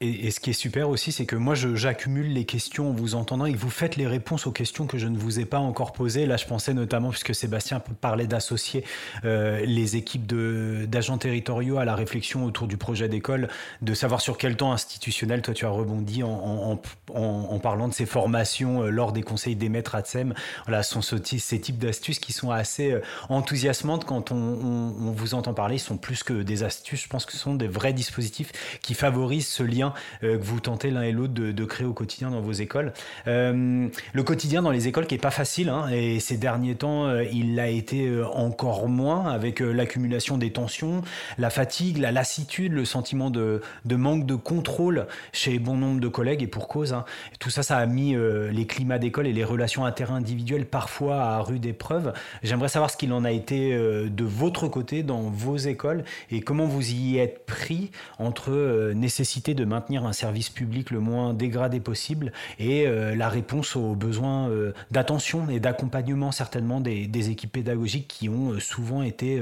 Et, 0.00 0.30
ce 0.30 0.38
qui 0.38 0.50
est 0.50 0.54
super 0.54 0.88
aussi, 0.88 1.10
c'est 1.10 1.26
que 1.26 1.34
moi, 1.34 1.54
j'accumule 1.56 2.32
les 2.32 2.44
questions 2.44 2.90
en 2.90 2.92
vous 2.92 3.16
entendant 3.16 3.46
et 3.46 3.54
vous 3.54 3.70
faites 3.70 3.96
les 3.96 4.06
réponses 4.06 4.46
aux 4.46 4.52
questions 4.52 4.86
que 4.86 4.96
je 4.96 5.08
ne 5.08 5.18
vous 5.18 5.40
ai 5.40 5.44
pas 5.44 5.58
encore 5.58 5.92
posées. 5.92 6.24
Là, 6.24 6.36
je 6.36 6.46
pensais 6.46 6.72
notamment, 6.72 7.10
puisque 7.10 7.34
Sébastien 7.34 7.82
parlait 8.00 8.28
d'associer 8.28 8.84
euh, 9.24 9.60
les 9.64 9.96
équipes 9.96 10.24
d'agents 10.26 11.18
territoriaux 11.18 11.78
à 11.78 11.84
la 11.84 11.96
réflexion 11.96 12.44
autour 12.44 12.68
du 12.68 12.76
projet 12.76 13.08
d'école, 13.08 13.48
de 13.82 13.92
savoir 13.92 14.20
sur 14.20 14.38
quel 14.38 14.56
temps 14.56 14.72
institutionnel, 14.72 15.42
toi, 15.42 15.52
tu 15.52 15.66
as 15.66 15.70
rebondi 15.70 16.22
en, 16.22 16.80
en, 17.12 17.58
parlant 17.58 17.88
de 17.88 17.94
ces 17.94 18.06
formations 18.06 18.84
euh, 18.84 18.90
lors 18.90 19.12
des 19.12 19.22
conseils 19.22 19.56
des 19.56 19.68
maîtres 19.68 19.96
ATSEM. 19.96 20.32
Voilà, 20.66 20.84
ce 20.84 20.94
sont 20.94 21.02
ce, 21.02 21.16
ces 21.38 21.60
types 21.60 21.78
d'astuces 21.78 22.20
qui 22.20 22.32
sont 22.32 22.52
assez 22.52 22.92
euh, 22.92 23.00
enthousiasmantes 23.28 24.04
quand 24.04 24.30
on, 24.30 24.36
on, 24.36 25.10
vous 25.10 25.34
entend 25.34 25.54
parler. 25.54 25.76
Ils 25.76 25.80
sont 25.80 25.96
plus 25.96 26.22
que 26.22 26.42
des 26.42 26.62
astuces. 26.62 27.02
Je 27.02 27.08
pense 27.08 27.26
que 27.26 27.32
ce 27.32 27.38
sont 27.38 27.54
des 27.54 27.66
vrais 27.66 27.92
dispositifs 27.92 28.52
qui 28.80 28.94
favorisent 28.94 29.48
ce 29.48 29.64
lien 29.64 29.87
euh, 30.22 30.38
que 30.38 30.44
vous 30.44 30.60
tentez 30.60 30.90
l'un 30.90 31.02
et 31.02 31.12
l'autre 31.12 31.34
de, 31.34 31.64
créer 31.64 31.86
au 31.86 31.92
quotidien 31.92 32.30
dans 32.30 32.40
vos 32.40 32.52
écoles. 32.52 32.92
Euh, 33.26 33.88
le 34.12 34.22
quotidien 34.22 34.62
dans 34.62 34.70
les 34.70 34.88
écoles 34.88 35.06
qui 35.06 35.14
est 35.14 35.18
pas 35.18 35.30
facile, 35.30 35.68
hein, 35.68 35.88
et 35.92 36.20
ces 36.20 36.36
derniers 36.36 36.74
temps, 36.74 37.06
euh, 37.06 37.24
il 37.24 37.54
l'a 37.54 37.68
été 37.68 38.10
encore 38.32 38.88
moins 38.88 39.26
avec 39.26 39.60
l'accumulation 39.60 40.38
des 40.38 40.50
tensions, 40.50 41.02
la 41.36 41.50
fatigue, 41.50 41.98
la 41.98 42.12
lassitude, 42.12 42.72
le 42.72 42.84
sentiment 42.84 43.30
de, 43.30 43.60
manque 43.90 44.26
de 44.26 44.34
contrôle 44.34 45.06
chez 45.32 45.58
bon 45.58 45.76
nombre 45.76 46.00
de 46.00 46.08
collègues, 46.08 46.42
et 46.42 46.46
pour 46.46 46.68
cause. 46.68 46.92
Hein. 46.92 47.04
Tout 47.38 47.50
ça, 47.50 47.62
ça 47.62 47.76
a 47.76 47.86
mis 47.86 48.16
les 48.50 48.66
climats 48.66 48.98
d'école 48.98 49.26
et 49.26 49.32
les 49.32 49.44
relations 49.44 49.84
interindividuelles 49.84 50.66
parfois 50.66 51.22
à 51.22 51.40
rude 51.40 51.66
épreuve. 51.66 52.12
J'aimerais 52.42 52.68
savoir 52.68 52.90
ce 52.90 52.96
qu'il 52.96 53.12
en 53.12 53.24
a 53.24 53.30
été 53.30 53.70
de 53.72 54.24
votre 54.24 54.68
côté 54.68 55.02
dans 55.02 55.22
vos 55.22 55.56
écoles 55.56 56.04
et 56.30 56.40
comment 56.40 56.66
vous 56.66 56.92
y 56.92 57.18
êtes 57.18 57.44
pris 57.46 57.90
entre 58.18 58.92
nécessité 58.94 59.54
de 59.54 59.64
maintenir 59.64 59.77
maintenir 59.78 60.04
un 60.06 60.12
service 60.12 60.50
public 60.50 60.90
le 60.90 60.98
moins 60.98 61.34
dégradé 61.34 61.78
possible 61.78 62.32
et 62.58 62.86
euh, 62.86 63.14
la 63.14 63.28
réponse 63.28 63.76
aux 63.76 63.94
besoins 63.94 64.48
euh, 64.48 64.72
d'attention 64.90 65.48
et 65.48 65.60
d'accompagnement 65.60 66.32
certainement 66.32 66.80
des, 66.80 67.30
équipes 67.30 67.52
pédagogiques 67.52 68.08
qui 68.08 68.28
ont 68.28 68.52
euh, 68.52 68.60
souvent 68.60 69.02
été 69.02 69.40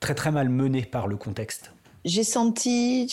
très 0.00 0.14
très 0.14 0.32
mal 0.32 0.48
menées 0.48 0.84
par 0.84 1.06
le 1.06 1.16
contexte. 1.16 1.70
J'ai 2.04 2.24
senti 2.24 3.06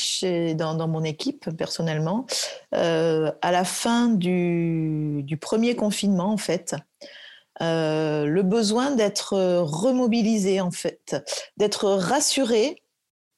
dans, 0.56 0.88
mon 0.88 1.04
équipe 1.04 1.50
personnellement, 1.58 2.26
à 2.72 3.52
la 3.52 3.64
fin 3.64 4.10
du, 4.10 5.38
premier 5.42 5.76
confinement 5.76 6.32
en 6.32 6.38
fait, 6.38 6.76
le 7.60 8.42
besoin 8.42 8.92
d'être 8.92 9.36
remobilisé 9.62 10.62
en 10.62 10.72
fait, 10.72 11.16
d'être 11.58 11.90
rassuré 11.90 12.83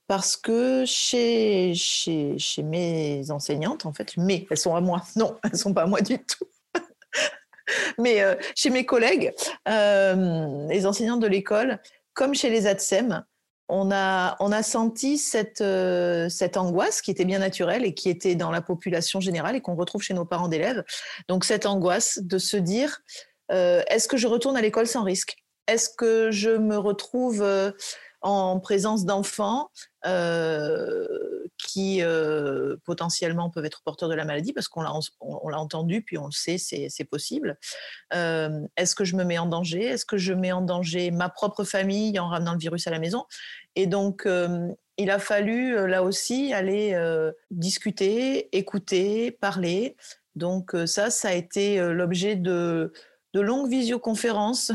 parce 0.08 0.38
que 0.38 0.84
chez, 0.86 1.74
chez, 1.74 2.38
chez, 2.38 2.64
mes 2.64 3.32
enseignantes, 3.32 3.86
en 3.86 3.94
fait, 3.94 4.16
mais 4.18 4.46
elles 4.50 4.58
sont 4.58 4.76
à 4.76 4.82
moi. 4.82 5.02
Non, 5.16 5.38
elles 5.44 5.52
ne 5.54 5.58
sont 5.58 5.74
pas 5.74 5.84
à 5.84 5.88
moi 5.88 6.02
du 6.02 6.20
tout. 6.20 6.46
mais 7.98 8.22
euh, 8.22 8.36
chez 8.56 8.70
mes 8.70 8.86
collègues, 8.86 9.34
euh, 9.68 10.68
les 10.68 10.86
enseignantes 10.86 11.22
de 11.22 11.28
l'école, 11.28 11.80
comme 12.14 12.36
chez 12.36 12.50
les 12.50 12.68
ADSEM, 12.68 13.24
on 13.68 13.92
a, 13.92 14.36
on 14.40 14.52
a 14.52 14.62
senti 14.62 15.18
cette, 15.18 15.62
euh, 15.62 16.30
cette 16.30 16.56
angoisse 16.56 17.02
qui 17.02 17.10
était 17.10 17.26
bien 17.26 17.40
naturelle 17.40 17.84
et 17.84 17.96
qui 17.96 18.10
était 18.10 18.36
dans 18.36 18.52
la 18.52 18.62
population 18.62 19.20
générale 19.20 19.56
et 19.56 19.62
qu'on 19.62 19.76
retrouve 19.76 20.04
chez 20.04 20.14
nos 20.14 20.26
parents 20.26 20.48
d'élèves. 20.48 20.84
Donc 21.28 21.46
cette 21.46 21.66
angoisse 21.66 22.20
de 22.22 22.38
se 22.38 22.58
dire, 22.58 23.02
est-ce 23.50 24.08
que 24.08 24.18
je 24.18 24.28
retourne 24.28 24.58
à 24.58 24.62
l'école 24.62 24.88
sans 24.88 25.04
risque? 25.04 25.36
Est-ce 25.68 25.90
que 25.90 26.30
je 26.30 26.52
me 26.52 26.78
retrouve 26.78 27.44
en 28.26 28.60
présence 28.60 29.06
d'enfants 29.06 29.70
euh, 30.08 31.06
qui 31.60 32.02
euh, 32.02 32.76
potentiellement 32.84 33.52
peuvent 33.52 33.66
être 33.66 33.84
porteurs 33.84 34.10
de 34.10 34.16
la 34.16 34.26
maladie, 34.26 34.52
parce 34.52 34.68
qu'on 34.68 34.82
l'a, 34.82 35.60
entendu, 35.60 36.02
puis 36.02 36.18
on 36.18 36.26
le 36.26 36.32
sait, 36.32 36.58
c'est, 36.58 36.88
c'est 36.90 37.04
possible. 37.04 37.60
Euh, 38.16 38.62
est-ce 38.78 38.96
que 38.96 39.06
je 39.06 39.16
me 39.16 39.24
mets 39.24 39.38
en 39.38 39.46
danger? 39.46 39.84
Est-ce 39.84 40.06
que 40.06 40.18
je 40.18 40.34
mets 40.34 40.52
en 40.52 40.62
danger 40.62 41.12
ma 41.12 41.30
propre 41.30 41.64
famille 41.64 42.18
en 42.20 42.28
ramenant 42.28 42.54
le 42.54 42.58
virus 42.58 42.88
à 42.88 42.90
la 42.90 42.98
maison? 42.98 43.26
Et 43.76 43.86
donc, 43.86 44.28
il 44.98 45.12
a 45.12 45.20
fallu, 45.20 45.88
là 45.88 46.02
aussi, 46.02 46.52
aller 46.52 46.98
discuter, 47.52 48.58
écouter, 48.58 49.30
parler. 49.30 49.96
Donc 50.34 50.76
ça, 50.88 51.12
ça 51.12 51.28
a 51.30 51.34
été 51.34 51.78
l'objet 51.94 52.36
de, 52.36 52.92
de 53.34 53.40
longues 53.40 53.70
visioconférences 53.70 54.72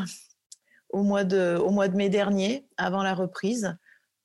au 0.93 1.03
mois 1.03 1.25
de, 1.25 1.57
au 1.57 1.71
mois 1.71 1.89
de 1.89 1.97
mai 1.97 2.09
dernier, 2.09 2.67
avant 2.77 3.03
la 3.03 3.15
reprise, 3.15 3.77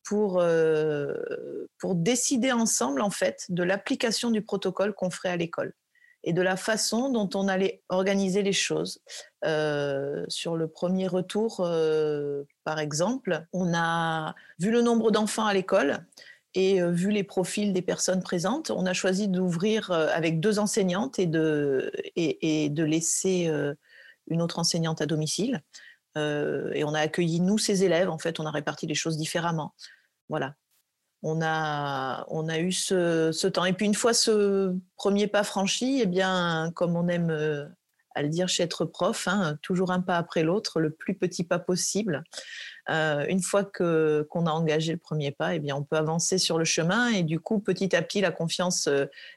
pour, 0.06 0.39
euh, 0.39 1.15
pour 1.80 1.95
décider 1.95 2.51
ensemble, 2.51 3.01
en 3.01 3.10
fait, 3.10 3.45
de 3.49 3.63
l'application 3.63 4.32
du 4.32 4.41
protocole 4.41 4.93
qu'on 4.93 5.10
ferait 5.10 5.30
à 5.30 5.38
l'école 5.38 5.73
et 6.23 6.34
de 6.34 6.41
la 6.41 6.56
façon 6.58 7.10
dont 7.10 7.30
on 7.36 7.47
allait 7.47 7.84
organiser 7.89 8.41
les 8.41 8.54
choses. 8.54 8.99
Euh, 9.43 10.23
sur 10.28 10.56
le 10.56 10.67
premier 10.67 11.08
retour, 11.08 11.60
euh, 11.60 12.43
par 12.63 12.80
exemple, 12.80 13.45
on 13.54 13.73
a 13.75 14.34
vu 14.58 14.71
le 14.71 14.82
nombre 14.82 15.12
d'enfants 15.12 15.45
à 15.45 15.54
l'école 15.54 16.06
et 16.56 16.82
vu 16.82 17.12
les 17.12 17.23
profils 17.23 17.73
des 17.73 17.82
personnes 17.82 18.23
présentes, 18.23 18.71
on 18.71 18.86
a 18.86 18.93
choisi 18.93 19.28
d'ouvrir 19.28 19.91
avec 19.91 20.39
deux 20.39 20.58
enseignantes 20.58 21.19
et 21.19 21.25
de, 21.25 21.91
et, 22.15 22.63
et 22.63 22.69
de 22.69 22.84
laisser 22.86 23.51
une 24.28 24.41
autre 24.41 24.58
enseignante 24.58 25.01
à 25.01 25.06
domicile. 25.06 25.62
Euh, 26.17 26.71
et 26.73 26.84
on 26.84 26.93
a 26.93 26.99
accueilli, 26.99 27.41
nous, 27.41 27.58
ces 27.58 27.84
élèves. 27.84 28.10
En 28.10 28.17
fait, 28.17 28.39
on 28.39 28.45
a 28.45 28.51
réparti 28.51 28.88
les 28.88 28.95
choses 28.95 29.17
différemment. 29.17 29.73
Voilà. 30.30 30.56
On 31.23 31.41
a, 31.41 32.25
on 32.30 32.47
a 32.47 32.60
eu 32.60 32.71
ce, 32.71 33.47
temps. 33.47 33.65
Et 33.65 33.73
puis, 33.73 33.86
une 33.86 33.95
fois 33.95 34.13
ce 34.13 34.75
premier 34.95 35.28
pas 35.28 35.43
franchi, 35.43 35.99
eh 36.01 36.06
bien, 36.06 36.71
comme 36.75 36.95
on 36.95 37.08
aime 37.08 37.32
euh, 37.32 37.65
à 38.13 38.21
le 38.21 38.30
dire 38.30 38.47
chez 38.47 38.63
être 38.63 38.86
prof, 38.86 39.28
hein, 39.28 39.58
toujours 39.62 39.91
un 39.91 40.01
pas 40.01 40.17
après 40.17 40.43
l'autre, 40.43 40.80
le 40.80 40.91
plus 40.91 41.15
petit 41.15 41.43
pas 41.43 41.60
possible. 41.60 42.23
Euh, 42.89 43.25
une 43.28 43.41
fois 43.41 43.63
que 43.63 44.28
qu'on 44.30 44.45
a 44.45 44.51
engagé 44.51 44.91
le 44.91 44.99
premier 44.99 45.32
pas, 45.32 45.56
eh 45.56 45.60
bien, 45.60 45.75
on 45.75 45.84
peut 45.84 45.97
avancer 45.97 46.38
sur 46.38 46.60
le 46.60 46.65
chemin 46.65 47.08
et 47.10 47.23
du 47.23 47.39
coup, 47.39 47.60
petit 47.60 47.95
à 47.95 48.04
petit, 48.04 48.21
la 48.21 48.32
confiance 48.32 48.88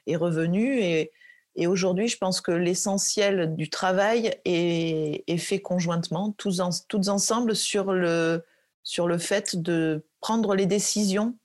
est 0.05 0.15
revenue 0.15 1.09
et 1.55 1.67
aujourd'hui, 1.67 2.07
je 2.07 2.17
pense 2.17 2.41
que 2.41 2.51
l'essentiel 2.51 3.55
du 3.55 3.69
travail 3.69 4.35
est, 4.45 5.37
fait 5.37 5.59
conjointement, 5.59 6.33
tous, 6.37 6.61
ensemble, 6.61 7.55
sur 7.55 7.91
le, 7.91 8.43
sur 8.83 9.07
le 9.07 9.17
fait 9.17 9.55
de 9.55 10.05
prendre 10.21 10.55
les 10.55 10.65
décisions 10.65 11.37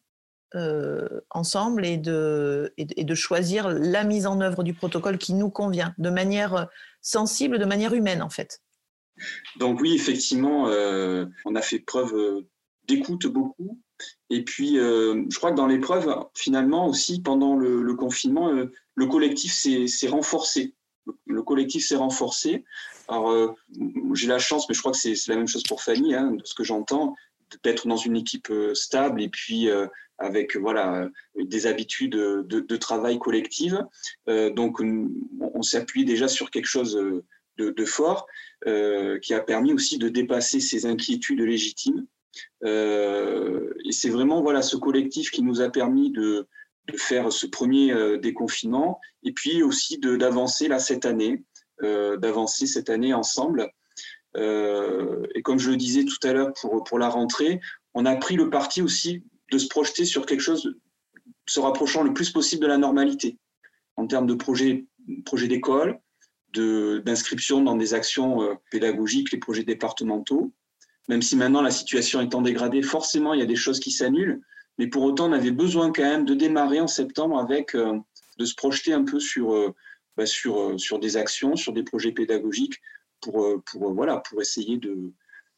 euh, 0.54 1.08
ensemble 1.30 1.84
et 1.84 1.96
de, 1.96 2.72
et, 2.76 3.04
de 3.04 3.14
choisir 3.14 3.68
la 3.68 4.04
mise 4.04 4.26
en 4.26 4.40
œuvre 4.40 4.62
du 4.62 4.72
protocole 4.72 5.18
qui 5.18 5.34
nous 5.34 5.50
convient, 5.50 5.94
de 5.98 6.10
manière 6.10 6.68
sensible, 7.00 7.58
de 7.58 7.64
manière 7.64 7.92
humaine 7.92 8.22
en 8.22 8.30
fait. 8.30 8.62
Donc 9.58 9.80
oui, 9.80 9.94
effectivement, 9.94 10.68
euh, 10.68 11.26
on 11.44 11.54
a 11.56 11.62
fait 11.62 11.80
preuve 11.80 12.14
euh, 12.14 12.48
d'écoute 12.86 13.26
beaucoup. 13.26 13.80
Et 14.30 14.42
puis, 14.42 14.76
je 14.76 15.36
crois 15.36 15.52
que 15.52 15.56
dans 15.56 15.66
l'épreuve, 15.66 16.12
finalement 16.34 16.88
aussi, 16.88 17.20
pendant 17.20 17.56
le 17.56 17.94
confinement, 17.94 18.50
le 18.94 19.06
collectif 19.06 19.52
s'est 19.52 20.08
renforcé. 20.08 20.74
Le 21.26 21.42
collectif 21.42 21.86
s'est 21.86 21.96
renforcé. 21.96 22.64
Alors, 23.08 23.30
euh, 23.30 23.54
j'ai 24.14 24.26
la 24.26 24.38
chance, 24.38 24.68
mais 24.68 24.74
je 24.74 24.80
crois 24.80 24.92
que 24.92 24.98
c'est 24.98 25.14
la 25.28 25.36
même 25.36 25.48
chose 25.48 25.62
pour 25.64 25.82
Fanny, 25.82 26.14
hein, 26.14 26.32
de 26.32 26.44
ce 26.44 26.54
que 26.54 26.64
j'entends, 26.64 27.14
d'être 27.62 27.86
dans 27.86 27.96
une 27.96 28.16
équipe 28.16 28.50
euh, 28.50 28.74
stable 28.74 29.22
et 29.22 29.28
puis 29.28 29.68
euh, 29.68 29.86
avec 30.18 30.56
voilà 30.56 31.08
des 31.36 31.66
habitudes 31.66 32.14
de, 32.14 32.76
travail 32.76 33.18
collective. 33.18 33.84
donc, 34.28 34.80
on, 34.80 35.62
s'est 35.62 35.78
appuyé 35.78 36.06
déjà 36.06 36.28
sur 36.28 36.52
quelque 36.52 36.68
chose 36.68 36.96
de, 37.56 37.84
fort 37.84 38.28
qui 38.64 39.34
a 39.34 39.40
permis 39.40 39.72
aussi 39.72 39.98
de 39.98 40.08
dépasser 40.08 40.60
ces 40.60 40.86
inquiétudes 40.86 41.40
légitimes. 41.40 42.06
Et 42.64 43.92
c'est 43.92 44.08
vraiment 44.08 44.42
voilà 44.42 44.62
ce 44.62 44.76
collectif 44.76 45.30
qui 45.30 45.42
nous 45.42 45.60
a 45.60 45.68
permis 45.68 46.10
de, 46.10 46.48
faire 46.96 47.32
ce 47.32 47.46
premier 47.46 47.92
euh, 47.92 48.18
déconfinement 48.18 49.00
et 49.22 49.32
puis 49.32 49.62
aussi 49.62 49.98
d'avancer 49.98 50.68
là 50.68 50.78
cette 50.78 51.06
année, 51.06 51.42
euh, 51.82 52.16
d'avancer 52.18 52.66
cette 52.66 52.90
année 52.90 53.14
ensemble. 53.14 53.70
Euh, 54.36 55.26
et 55.34 55.42
comme 55.42 55.58
je 55.58 55.70
le 55.70 55.76
disais 55.76 56.04
tout 56.04 56.18
à 56.26 56.32
l'heure 56.32 56.52
pour, 56.60 56.84
pour 56.84 56.98
la 56.98 57.08
rentrée, 57.08 57.60
on 57.94 58.04
a 58.04 58.16
pris 58.16 58.36
le 58.36 58.50
parti 58.50 58.82
aussi 58.82 59.24
de 59.50 59.58
se 59.58 59.68
projeter 59.68 60.04
sur 60.04 60.26
quelque 60.26 60.40
chose 60.40 60.76
se 61.46 61.60
rapprochant 61.60 62.02
le 62.02 62.12
plus 62.12 62.30
possible 62.30 62.62
de 62.62 62.66
la 62.66 62.78
normalité 62.78 63.38
en 63.96 64.06
termes 64.06 64.26
de 64.26 64.34
projets 64.34 64.86
projet 65.26 65.48
d'école, 65.48 66.00
d'inscription 66.54 67.62
dans 67.62 67.76
des 67.76 67.92
actions 67.92 68.58
pédagogiques, 68.70 69.32
les 69.32 69.38
projets 69.38 69.64
départementaux. 69.64 70.52
Même 71.08 71.22
si 71.22 71.36
maintenant 71.36 71.62
la 71.62 71.70
situation 71.70 72.20
étant 72.20 72.42
dégradée, 72.42 72.82
forcément 72.82 73.34
il 73.34 73.40
y 73.40 73.42
a 73.42 73.46
des 73.46 73.56
choses 73.56 73.80
qui 73.80 73.90
s'annulent, 73.90 74.40
mais 74.78 74.88
pour 74.88 75.02
autant, 75.02 75.28
on 75.28 75.32
avait 75.32 75.50
besoin 75.50 75.92
quand 75.92 76.02
même 76.02 76.24
de 76.24 76.34
démarrer 76.34 76.80
en 76.80 76.86
septembre 76.86 77.38
avec, 77.38 77.74
euh, 77.74 77.98
de 78.38 78.44
se 78.44 78.54
projeter 78.54 78.92
un 78.92 79.04
peu 79.04 79.20
sur, 79.20 79.54
euh, 79.54 79.74
bah, 80.16 80.26
sur, 80.26 80.58
euh, 80.58 80.78
sur 80.78 80.98
des 80.98 81.16
actions, 81.16 81.56
sur 81.56 81.72
des 81.72 81.84
projets 81.84 82.12
pédagogiques 82.12 82.80
pour, 83.20 83.62
pour, 83.64 83.92
voilà, 83.94 84.18
pour 84.18 84.40
essayer 84.40 84.80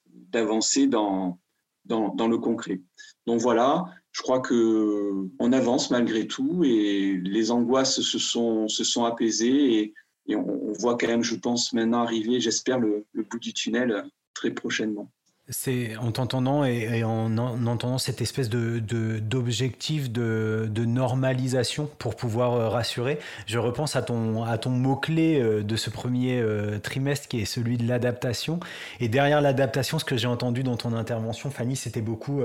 d'avancer 0.06 0.86
dans, 0.86 1.38
dans, 1.84 2.14
dans, 2.14 2.28
le 2.28 2.38
concret. 2.38 2.80
Donc 3.26 3.40
voilà, 3.40 3.84
je 4.12 4.22
crois 4.22 4.40
qu'on 4.40 5.52
avance 5.52 5.90
malgré 5.90 6.26
tout 6.26 6.62
et 6.64 7.18
les 7.24 7.50
angoisses 7.50 8.00
se 8.00 8.18
sont, 8.18 8.68
se 8.68 8.84
sont 8.84 9.04
apaisées 9.04 9.94
et, 10.28 10.36
on, 10.36 10.72
voit 10.72 10.98
quand 10.98 11.06
même, 11.06 11.22
je 11.22 11.36
pense, 11.36 11.72
maintenant 11.72 12.02
arriver, 12.02 12.40
j'espère, 12.40 12.80
le 12.80 13.06
bout 13.14 13.38
du 13.38 13.54
tunnel 13.54 14.04
très 14.34 14.50
prochainement. 14.50 15.10
C'est 15.48 15.96
en 15.98 16.10
t'entendant 16.10 16.64
et, 16.64 17.04
en, 17.04 17.38
entendant 17.38 17.98
cette 17.98 18.20
espèce 18.20 18.48
de 18.48 18.80
d'objectif 19.20 20.10
de, 20.10 20.68
normalisation 20.84 21.88
pour 21.98 22.16
pouvoir 22.16 22.54
euh, 22.54 22.68
rassurer, 22.68 23.20
je 23.46 23.58
repense 23.58 23.94
à 23.94 24.02
ton 24.02 24.42
à 24.42 24.58
ton 24.58 24.70
mot 24.70 24.96
clé 24.96 25.40
euh, 25.40 25.62
de 25.62 25.76
ce 25.76 25.88
premier 25.88 26.40
euh, 26.40 26.80
trimestre 26.80 27.28
qui 27.28 27.40
est 27.40 27.44
celui 27.44 27.76
de 27.76 27.86
l'adaptation. 27.86 28.58
Et 28.98 29.08
derrière 29.08 29.40
l'adaptation, 29.40 30.00
ce 30.00 30.04
que 30.04 30.16
j'ai 30.16 30.26
entendu 30.26 30.64
dans 30.64 30.76
ton 30.76 30.92
intervention, 30.92 31.48
Fanny, 31.52 31.76
c'était 31.76 32.00
beaucoup 32.00 32.40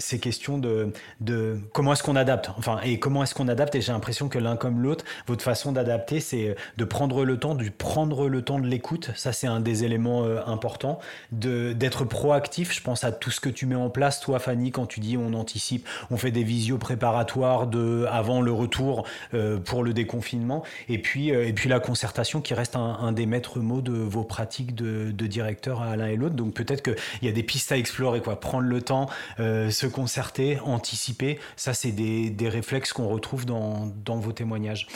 ces 0.00 0.18
questions 0.18 0.58
de 0.58 0.92
de 1.20 1.60
comment 1.72 1.92
est-ce 1.92 2.02
qu'on 2.02 2.16
adapte, 2.16 2.50
enfin 2.58 2.80
et 2.82 2.98
comment 2.98 3.22
est-ce 3.22 3.36
qu'on 3.36 3.46
adapte? 3.46 3.76
Et 3.76 3.80
j'ai 3.80 3.92
l'impression 3.92 4.28
que 4.28 4.40
l'un 4.40 4.56
comme 4.56 4.80
l'autre, 4.80 5.04
votre 5.28 5.44
façon 5.44 5.70
d'adapter, 5.70 6.18
c'est 6.18 6.56
de 6.76 6.84
prendre 6.84 7.24
le 7.24 7.38
temps, 7.38 7.54
de 7.54 7.68
prendre 7.68 8.28
le 8.28 8.42
temps 8.42 8.58
de 8.58 8.66
l'écoute. 8.66 9.10
Ça, 9.14 9.32
c'est 9.32 9.46
un 9.46 9.60
des 9.60 9.84
éléments 9.84 10.24
importants, 10.46 10.98
de 11.30 11.72
d'être 11.72 12.04
pro 12.04 12.31
actif, 12.32 12.72
Je 12.72 12.80
pense 12.80 13.04
à 13.04 13.12
tout 13.12 13.30
ce 13.30 13.40
que 13.40 13.48
tu 13.48 13.66
mets 13.66 13.74
en 13.74 13.90
place, 13.90 14.20
toi, 14.20 14.38
Fanny, 14.38 14.70
quand 14.70 14.86
tu 14.86 15.00
dis 15.00 15.16
on 15.16 15.34
anticipe, 15.34 15.86
on 16.10 16.16
fait 16.16 16.30
des 16.30 16.42
visios 16.42 16.78
préparatoires 16.78 17.66
de, 17.66 18.06
avant 18.10 18.40
le 18.40 18.52
retour 18.52 19.06
euh, 19.34 19.58
pour 19.58 19.82
le 19.82 19.92
déconfinement. 19.92 20.62
Et 20.88 20.98
puis, 20.98 21.32
euh, 21.32 21.46
et 21.46 21.52
puis 21.52 21.68
la 21.68 21.80
concertation 21.80 22.40
qui 22.40 22.54
reste 22.54 22.76
un, 22.76 23.12
des 23.12 23.26
maîtres 23.26 23.60
mots 23.60 23.80
de 23.80 23.92
vos 23.92 24.24
pratiques 24.24 24.74
de, 24.74 25.10
directeur 25.26 25.82
à 25.82 25.96
l'un 25.96 26.08
et 26.08 26.16
l'autre. 26.16 26.34
Donc 26.34 26.52
peut-être 26.52 26.82
qu'il 26.82 26.96
y 27.22 27.28
a 27.28 27.32
des 27.32 27.42
pistes 27.42 27.70
à 27.72 27.78
explorer, 27.78 28.20
quoi. 28.20 28.38
Prendre 28.40 28.66
le 28.66 28.82
temps, 28.82 29.08
euh, 29.40 29.70
se 29.70 29.86
concerter, 29.86 30.58
anticiper. 30.64 31.38
Ça, 31.56 31.74
c'est 31.74 31.92
des, 31.92 32.28
des, 32.28 32.48
réflexes 32.48 32.92
qu'on 32.92 33.08
retrouve 33.08 33.46
dans, 33.46 33.90
dans, 34.04 34.16
vos 34.16 34.32
témoignages. 34.32 34.88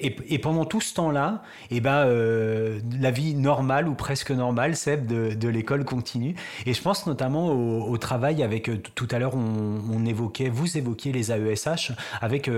Et, 0.00 0.38
pendant 0.38 0.64
tout 0.64 0.80
ce 0.80 0.92
temps-là, 0.94 1.42
et 1.70 1.76
eh 1.76 1.80
ben, 1.80 2.04
la 3.00 3.10
vie 3.10 3.34
normale 3.34 3.88
ou 3.88 3.94
presque 3.94 4.32
normale, 4.32 4.76
Seb, 4.76 5.06
de 5.06 5.48
l'école 5.48 5.84
continue. 5.84 6.34
Et 6.66 6.74
je 6.74 6.82
pense 6.82 7.06
notamment 7.06 7.52
au, 7.52 7.96
travail 7.98 8.42
avec, 8.42 8.68
euh, 8.68 8.80
tout 8.94 9.08
à 9.10 9.18
l'heure, 9.18 9.34
on, 9.34 10.04
évoquait, 10.04 10.48
vous 10.48 10.76
évoquiez 10.76 11.12
les 11.12 11.32
AESH 11.32 11.92
avec 12.20 12.50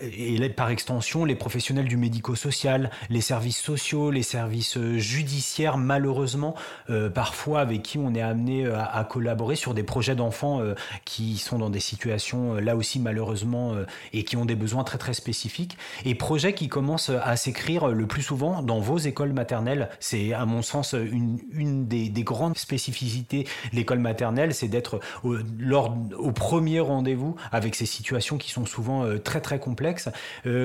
et 0.00 0.48
par 0.48 0.70
extension 0.70 1.24
les 1.24 1.34
professionnels 1.34 1.86
du 1.86 1.98
médico-social, 1.98 2.90
les 3.10 3.20
services 3.20 3.60
sociaux, 3.60 4.10
les 4.10 4.22
services 4.22 4.78
euh, 4.78 4.96
judiciaires, 4.96 5.76
malheureusement, 5.76 6.54
euh, 6.88 7.10
parfois 7.10 7.60
avec 7.60 7.82
qui 7.82 7.98
on 7.98 8.14
est 8.14 8.22
amené 8.22 8.64
euh, 8.64 8.78
à, 8.78 9.04
collaborer 9.04 9.54
sur 9.54 9.74
des 9.74 9.82
projets 9.82 10.14
d'enfants 10.14 10.60
qui 11.04 11.36
sont 11.36 11.58
dans 11.58 11.68
des 11.68 11.80
situations 11.80 12.54
là 12.54 12.76
aussi 12.76 12.98
malheureusement 12.98 13.74
et 14.12 14.24
qui 14.24 14.36
ont 14.36 14.44
des 14.44 14.54
besoins 14.54 14.84
très 14.84 14.96
très 14.96 15.12
spécifiques, 15.12 15.76
et 16.04 16.14
projets 16.14 16.54
qui 16.54 16.68
commencent 16.68 17.10
à 17.10 17.36
s'écrire 17.36 17.88
le 17.88 18.06
plus 18.06 18.22
souvent 18.22 18.62
dans 18.62 18.80
vos 18.80 18.98
écoles 18.98 19.32
maternelles. 19.32 19.90
C'est 20.00 20.32
à 20.32 20.46
mon 20.46 20.62
sens 20.62 20.94
une, 20.94 21.86
des, 21.86 22.08
des, 22.08 22.22
grandes 22.22 22.56
spécificités 22.56 23.44
de 23.72 23.76
l'école 23.76 23.98
maternelle, 23.98 24.54
c'est 24.54 24.68
d'être 24.68 25.00
au 25.24 26.32
premier 26.32 26.80
rendez-vous 26.80 27.34
avec 27.50 27.74
ces 27.74 27.86
situations 27.86 28.38
qui 28.38 28.50
sont 28.50 28.66
souvent 28.66 29.04
très 29.22 29.40
très 29.40 29.58
complexes 29.58 29.81
complexe. 29.82 30.08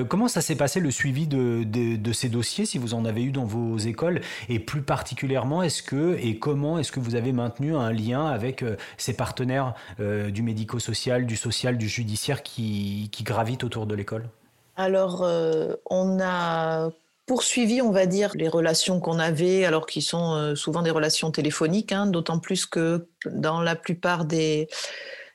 comment 0.08 0.28
ça 0.28 0.40
s'est 0.40 0.54
passé 0.54 0.80
le 0.80 0.90
suivi 0.90 1.26
de, 1.26 2.12
ces 2.12 2.28
dossiers, 2.28 2.66
si 2.66 2.78
vous 2.78 2.94
en 2.94 3.04
avez 3.04 3.22
eu 3.22 3.32
dans 3.32 3.44
vos 3.44 3.76
écoles, 3.78 4.20
et 4.48 4.58
plus 4.58 4.82
particulièrement, 4.82 5.62
est-ce 5.62 5.82
que 5.82 6.16
et 6.20 6.38
comment 6.38 6.78
est-ce 6.78 6.92
que 6.92 7.00
vous 7.00 7.14
avez 7.14 7.32
maintenu 7.32 7.74
un 7.74 7.92
lien 7.92 8.26
avec 8.26 8.64
ces 8.96 9.14
partenaires 9.14 9.74
du 9.98 10.42
médico-social, 10.42 11.26
du 11.26 11.36
social, 11.36 11.78
du 11.78 11.88
judiciaire 11.88 12.42
qui, 12.42 13.10
gravitent 13.22 13.64
autour 13.64 13.86
de 13.86 13.94
l'école? 13.94 14.28
Alors, 14.76 15.28
on 15.90 16.20
a 16.20 16.90
poursuivi, 17.28 17.80
on 17.82 17.92
va 17.92 18.06
dire, 18.06 18.32
les 18.34 18.48
relations 18.48 18.98
qu'on 18.98 19.20
avait, 19.20 19.64
alors 19.64 19.86
qui 19.86 20.02
sont 20.02 20.34
euh, 20.34 20.54
souvent 20.56 20.82
des 20.82 20.90
relations 20.90 21.30
téléphoniques, 21.30 21.92
hein, 21.92 22.06
d'autant 22.06 22.38
plus 22.40 22.66
que 22.66 23.06
dans 23.26 23.60
la 23.60 23.76
plupart 23.76 24.24
des, 24.24 24.68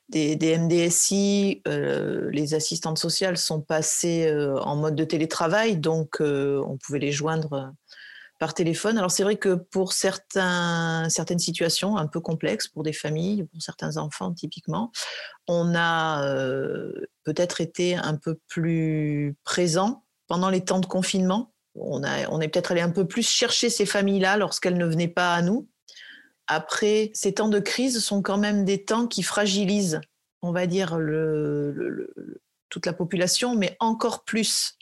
des, 0.09 0.57
MDSI, 0.57 1.61
euh, 1.67 2.29
les 2.31 2.53
assistantes 2.53 2.97
sociales 2.99 3.37
sont 3.37 3.61
passées 3.61 4.27
euh, 4.27 4.59
en 4.59 4.75
mode 4.75 4.95
de 4.95 5.03
télétravail, 5.03 5.77
donc 5.77 6.17
on 6.19 6.77
pouvait 6.77 6.99
les 6.99 7.11
joindre 7.11 7.73
par 8.39 8.53
téléphone. 8.53 8.97
Alors 8.97 9.11
c'est 9.11 9.23
vrai 9.23 9.37
que 9.37 9.55
pour 9.55 9.93
certaines 9.93 11.39
situations 11.39 11.97
un 11.97 12.07
peu 12.07 12.19
complexes, 12.19 12.67
pour 12.67 12.83
des 12.83 12.93
familles, 12.93 13.45
pour 13.45 13.61
certains 13.61 13.97
enfants 13.97 14.33
typiquement, 14.33 14.91
on 15.47 15.73
a 15.75 16.25
peut-être 17.23 17.61
été 17.61 17.95
un 17.95 18.15
peu 18.15 18.37
plus 18.47 19.35
présent 19.43 20.03
pendant 20.27 20.49
les 20.49 20.63
temps 20.63 20.79
de 20.79 20.85
confinement 20.85 21.53
on, 21.75 22.41
est 22.41 22.47
peut-être 22.47 22.71
allé 22.71 22.81
un 22.81 22.89
peu 22.89 23.07
plus 23.07 23.27
chercher 23.27 23.69
ces 23.69 23.85
familles-là 23.85 24.37
lorsqu'elles 24.37 24.77
ne 24.77 24.85
venaient 24.85 25.07
pas 25.07 25.33
à 25.33 25.41
nous. 25.41 25.67
Après, 26.47 27.11
ces 27.13 27.33
temps 27.33 27.49
de 27.49 27.59
crise 27.59 28.03
sont 28.03 28.21
quand 28.21 28.37
même 28.37 28.65
des 28.65 28.83
temps 28.83 29.07
qui 29.07 29.23
fragilisent, 29.23 30.01
on 30.41 30.51
va 30.51 30.67
dire, 30.67 30.97
toute 32.69 32.85
la 32.85 32.93
population, 32.93 33.55
mais 33.55 33.77
encore 33.79 34.23
plus 34.23 34.77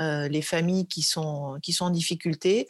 euh, 0.00 0.26
les 0.28 0.40
familles 0.40 0.86
qui 0.86 1.02
sont, 1.02 1.58
qui 1.62 1.74
sont 1.74 1.84
en 1.84 1.90
difficulté 1.90 2.66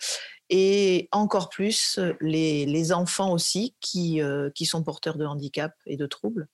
et 0.50 1.08
encore 1.12 1.48
plus 1.48 2.00
les, 2.20 2.92
enfants 2.92 3.32
aussi 3.32 3.76
qui, 3.80 4.20
euh, 4.20 4.50
qui 4.50 4.66
sont 4.66 4.82
porteurs 4.82 5.16
de 5.16 5.24
handicap 5.24 5.72
et 5.86 5.96
de 5.96 6.04
troubles. 6.06 6.48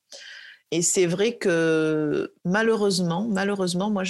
Et 0.70 0.82
c'est 0.82 1.06
vrai 1.06 1.38
que 1.38 2.34
malheureusement, 2.44 3.26
malheureusement, 3.28 3.90
moi, 3.90 4.02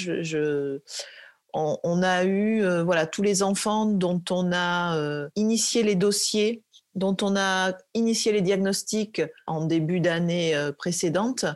on, 1.54 2.02
a 2.02 2.24
eu 2.24 2.62
euh, 2.64 2.82
voilà 2.82 3.06
tous 3.06 3.22
les 3.22 3.44
enfants 3.44 3.86
dont 3.86 4.22
on 4.30 4.52
a 4.52 5.28
initié 5.36 5.84
les 5.84 5.94
dossiers, 5.94 6.64
dont 6.98 7.16
on 7.22 7.36
a 7.36 7.72
initié 7.94 8.32
les 8.32 8.42
diagnostics 8.42 9.22
en 9.46 9.64
début 9.64 10.00
d'année 10.00 10.54
euh, 10.54 10.72
précédente. 10.72 11.46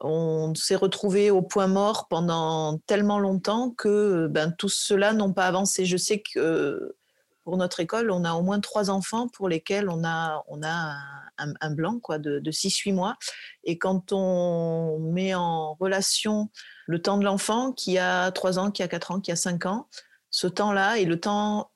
On 0.00 0.54
s'est 0.54 0.76
retrouvé 0.76 1.30
au 1.30 1.42
point 1.42 1.66
mort 1.66 2.08
pendant 2.08 2.78
tellement 2.86 3.18
longtemps 3.18 3.70
que 3.70 4.26
ben, 4.28 4.52
tous 4.56 4.68
ceux-là 4.68 5.12
n'ont 5.12 5.32
pas 5.32 5.46
avancé. 5.46 5.86
Je 5.86 5.96
sais 5.96 6.22
que 6.22 6.96
pour 7.44 7.56
notre 7.58 7.80
école, 7.80 8.10
on 8.10 8.24
a 8.24 8.32
au 8.32 8.42
moins 8.42 8.58
trois 8.60 8.90
enfants 8.90 9.28
pour 9.28 9.48
lesquels 9.48 9.88
on 9.90 10.02
a, 10.04 10.42
on 10.48 10.62
a 10.62 10.96
un, 11.36 11.70
blanc 11.70 12.00
quoi, 12.00 12.18
de, 12.18 12.38
de 12.38 12.50
6-8 12.50 12.94
mois. 12.94 13.16
Et 13.64 13.78
quand 13.78 14.12
on 14.12 14.98
met 14.98 15.34
en 15.34 15.74
relation 15.74 16.48
le 16.86 17.02
temps 17.02 17.18
de 17.18 17.24
l'enfant 17.24 17.72
qui 17.72 17.98
a 17.98 18.32
3 18.32 18.58
ans, 18.58 18.70
qui 18.70 18.82
a 18.82 18.88
4 18.88 19.10
ans, 19.12 19.20
qui 19.20 19.30
a 19.30 19.36
5 19.36 19.66
ans, 19.66 19.88
ce 20.30 20.46
temps-là 20.46 20.98
et 20.98 21.04
le 21.04 21.20
temps, 21.20 21.70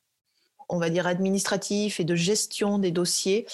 on 0.68 0.78
va 0.78 0.90
dire, 0.90 1.06
administratif 1.06 2.00
et 2.00 2.04
de 2.04 2.14
gestion 2.14 2.78
des 2.78 2.90
dossiers, 2.90 3.46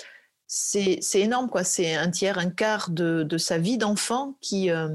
c'est 0.47 1.01
énorme, 1.15 1.49
quoi. 1.49 1.65
C'est 1.65 1.95
un 1.95 2.11
tiers, 2.11 2.39
un 2.39 2.51
quart 2.51 2.91
de, 2.91 3.39
sa 3.39 3.59
vie 3.59 3.79
d'enfant 3.79 4.37
qui, 4.41 4.71
euh, 4.71 4.89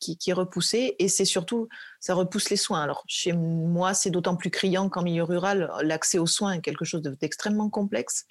qui, 0.00 0.18
est 0.26 0.32
repoussé 0.32 0.96
et 0.98 1.08
c'est 1.08 1.24
surtout, 1.24 1.68
ça 2.00 2.14
repousse 2.14 2.50
les 2.50 2.56
soins. 2.56 2.82
Alors, 2.82 3.04
chez 3.06 3.32
moi, 3.32 3.94
c'est 3.94 4.10
d'autant 4.10 4.36
plus 4.36 4.50
criant 4.50 4.88
qu'en 4.88 5.02
milieu 5.02 5.22
rural, 5.22 5.70
l'accès 5.82 6.18
aux 6.18 6.26
soins 6.26 6.52
est 6.52 6.60
quelque 6.60 6.84
chose 6.84 7.02
d'extrêmement 7.02 7.70
complexe 7.70 8.26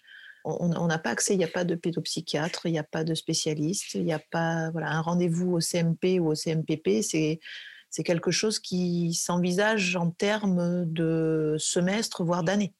on 0.45 0.87
n'a 0.87 0.99
pas 0.99 1.11
accès, 1.11 1.33
il 1.33 1.37
n'y 1.37 1.43
a 1.43 1.49
pas 1.49 1.63
de 1.63 1.75
pédopsychiatre, 1.75 2.65
il 2.65 2.73
n'y 2.73 2.79
a 2.79 2.83
pas 2.83 3.03
de 3.03 3.13
spécialiste, 3.13 3.93
il 3.93 4.03
n'y 4.03 4.13
a 4.13 4.19
pas 4.19 4.69
voilà, 4.71 4.91
un 4.91 5.01
rendez-vous 5.01 5.53
au 5.53 5.59
CMP 5.61 6.19
ou 6.19 6.31
au 6.31 6.35
CMPP. 6.35 7.01
C'est 7.01 8.03
quelque 8.03 8.31
chose 8.31 8.59
qui 8.59 9.13
s'envisage 9.13 9.95
en 9.95 10.09
termes 10.09 10.85
de 10.85 11.55
semestre, 11.59 12.23
voire 12.23 12.43
d'année. 12.43 12.73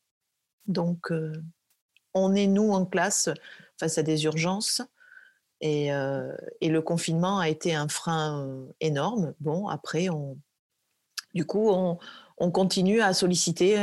Donc, 0.68 1.12
euh, 1.12 1.34
on 2.14 2.36
est, 2.36 2.48
nous, 2.48 2.72
en 2.72 2.86
classe, 2.86 3.30
face 3.80 3.98
à 3.98 4.04
des 4.04 4.26
urgences. 4.26 4.82
Et, 5.62 5.94
euh, 5.94 6.32
le 6.62 6.80
confinement 6.82 7.40
a 7.40 7.50
été 7.50 7.74
un 7.74 7.88
frein 7.88 8.46
euh, 8.46 8.66
énorme. 8.80 9.34
Bon, 9.40 9.68
après, 9.68 10.08
du 11.34 11.46
coup, 11.46 11.70
on, 11.70 11.98
continue 12.52 13.02
à 13.02 13.14
solliciter 13.14 13.76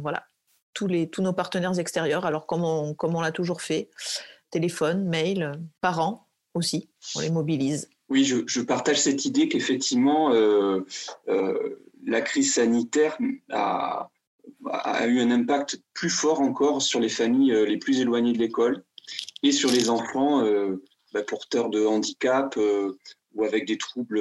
voilà, 0.00 0.26
tous, 0.74 0.86
les, 0.86 1.08
tous 1.08 1.22
nos 1.22 1.32
partenaires 1.32 1.78
extérieurs, 1.78 2.26
alors 2.26 2.46
comme 2.46 2.62
on, 2.62 2.94
on 3.00 3.20
l'a 3.22 3.32
toujours 3.32 3.62
fait, 3.62 3.88
téléphone, 4.50 5.08
mail, 5.08 5.52
parents 5.80 6.28
aussi, 6.52 6.90
on 7.16 7.20
les 7.20 7.30
mobilise. 7.30 7.88
Oui, 8.10 8.24
je, 8.24 8.60
partage 8.60 9.00
cette 9.00 9.24
idée 9.24 9.48
qu'effectivement, 9.48 10.34
la 12.06 12.20
crise 12.20 12.52
sanitaire 12.52 13.16
a, 13.50 14.10
a, 14.70 15.06
eu 15.06 15.20
un 15.20 15.30
impact 15.30 15.80
plus 15.92 16.10
fort 16.10 16.40
encore 16.40 16.82
sur 16.82 17.00
les 17.00 17.08
familles 17.08 17.52
euh, 17.52 17.66
les 17.66 17.78
plus 17.78 18.00
éloignées 18.00 18.32
de 18.32 18.38
l'école 18.38 18.84
et 19.42 19.52
sur 19.52 19.70
les 19.70 19.90
enfants 19.90 20.42
bah, 21.12 21.22
porteurs 21.22 21.68
de 21.68 21.84
handicap 21.84 22.58
ou 23.34 23.44
avec 23.44 23.66
des 23.66 23.76
troubles, 23.76 24.18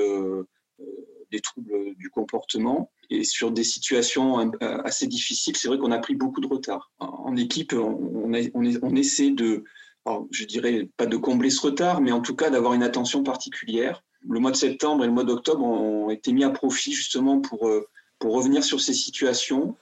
des 1.31 1.39
troubles 1.39 1.95
du 1.95 2.09
comportement 2.09 2.91
et 3.09 3.23
sur 3.23 3.51
des 3.51 3.63
situations 3.63 4.39
euh, 4.39 4.77
assez 4.83 5.07
difficiles, 5.07 5.55
c'est 5.57 5.67
vrai 5.67 5.77
qu'on 5.77 5.91
a 5.91 5.99
pris 5.99 6.15
beaucoup 6.15 6.41
de 6.41 6.47
retard. 6.47 6.91
En 6.99 7.36
équipe, 7.36 7.73
on, 7.73 8.31
on, 8.53 8.95
essaie 8.95 9.31
de, 9.31 9.63
je 10.31 10.45
dirais 10.45 10.89
pas 10.97 11.05
de 11.05 11.17
combler 11.17 11.49
ce 11.49 11.62
retard, 11.62 12.01
mais 12.01 12.12
en 12.12 12.21
tout 12.21 12.36
cas 12.36 12.49
d'avoir 12.49 12.73
une 12.73 12.83
attention 12.83 13.23
particulière. 13.23 14.03
Le 14.27 14.39
mois 14.39 14.51
de 14.51 14.55
septembre 14.55 15.03
et 15.03 15.07
le 15.07 15.13
mois 15.13 15.25
d'octobre 15.25 15.63
ont 15.63 16.09
été 16.09 16.31
mis 16.31 16.43
à 16.43 16.49
profit 16.49 16.93
justement 16.93 17.41
pour, 17.41 17.67
euh, 17.67 17.88
pour 18.19 18.33
revenir 18.33 18.63
sur 18.63 18.79
ces 18.79 18.93
situations, 18.93 19.69
euh, 19.71 19.73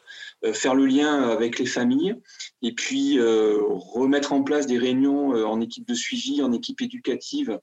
faire 0.53 0.75
le 0.75 0.85
lien 0.85 1.21
avec 1.29 1.59
les 1.59 1.65
familles 1.65 2.15
et 2.61 2.73
puis 2.73 3.19
remettre 3.19 4.33
en 4.33 4.43
place 4.43 4.65
des 4.65 4.77
réunions 4.77 5.29
en 5.29 5.61
équipe 5.61 5.87
de 5.87 5.93
suivi, 5.93 6.41
en 6.41 6.51
équipe 6.51 6.81
éducative 6.81 7.59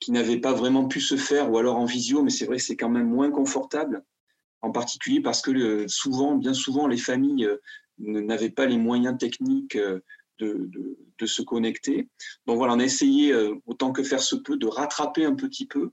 qui 0.00 0.12
n'avaient 0.12 0.40
pas 0.40 0.52
vraiment 0.52 0.86
pu 0.86 1.00
se 1.00 1.16
faire 1.16 1.50
ou 1.50 1.58
alors 1.58 1.76
en 1.76 1.84
visio, 1.84 2.22
mais 2.22 2.30
c'est 2.30 2.46
vrai 2.46 2.56
que 2.56 2.62
c'est 2.62 2.76
quand 2.76 2.88
même 2.88 3.08
moins 3.08 3.30
confortable 3.30 4.04
en 4.62 4.70
particulier 4.70 5.20
parce 5.20 5.42
que 5.42 5.50
euh, 5.50 5.88
souvent, 5.88 6.36
bien 6.36 6.54
souvent, 6.54 6.86
les 6.86 6.96
familles 6.96 7.46
euh, 7.46 7.58
n'avaient 7.98 8.50
pas 8.50 8.66
les 8.66 8.78
moyens 8.78 9.16
techniques 9.18 9.76
euh, 9.76 10.00
de, 10.38 10.70
de, 11.18 11.26
se 11.26 11.42
connecter. 11.42 12.08
Donc 12.46 12.58
voilà, 12.58 12.74
on 12.74 12.78
a 12.78 12.84
essayé 12.84 13.34
autant 13.66 13.90
que 13.90 14.04
faire 14.04 14.22
se 14.22 14.36
peut 14.36 14.56
de 14.56 14.68
rattraper 14.68 15.24
un 15.24 15.34
petit 15.34 15.66
peu. 15.66 15.90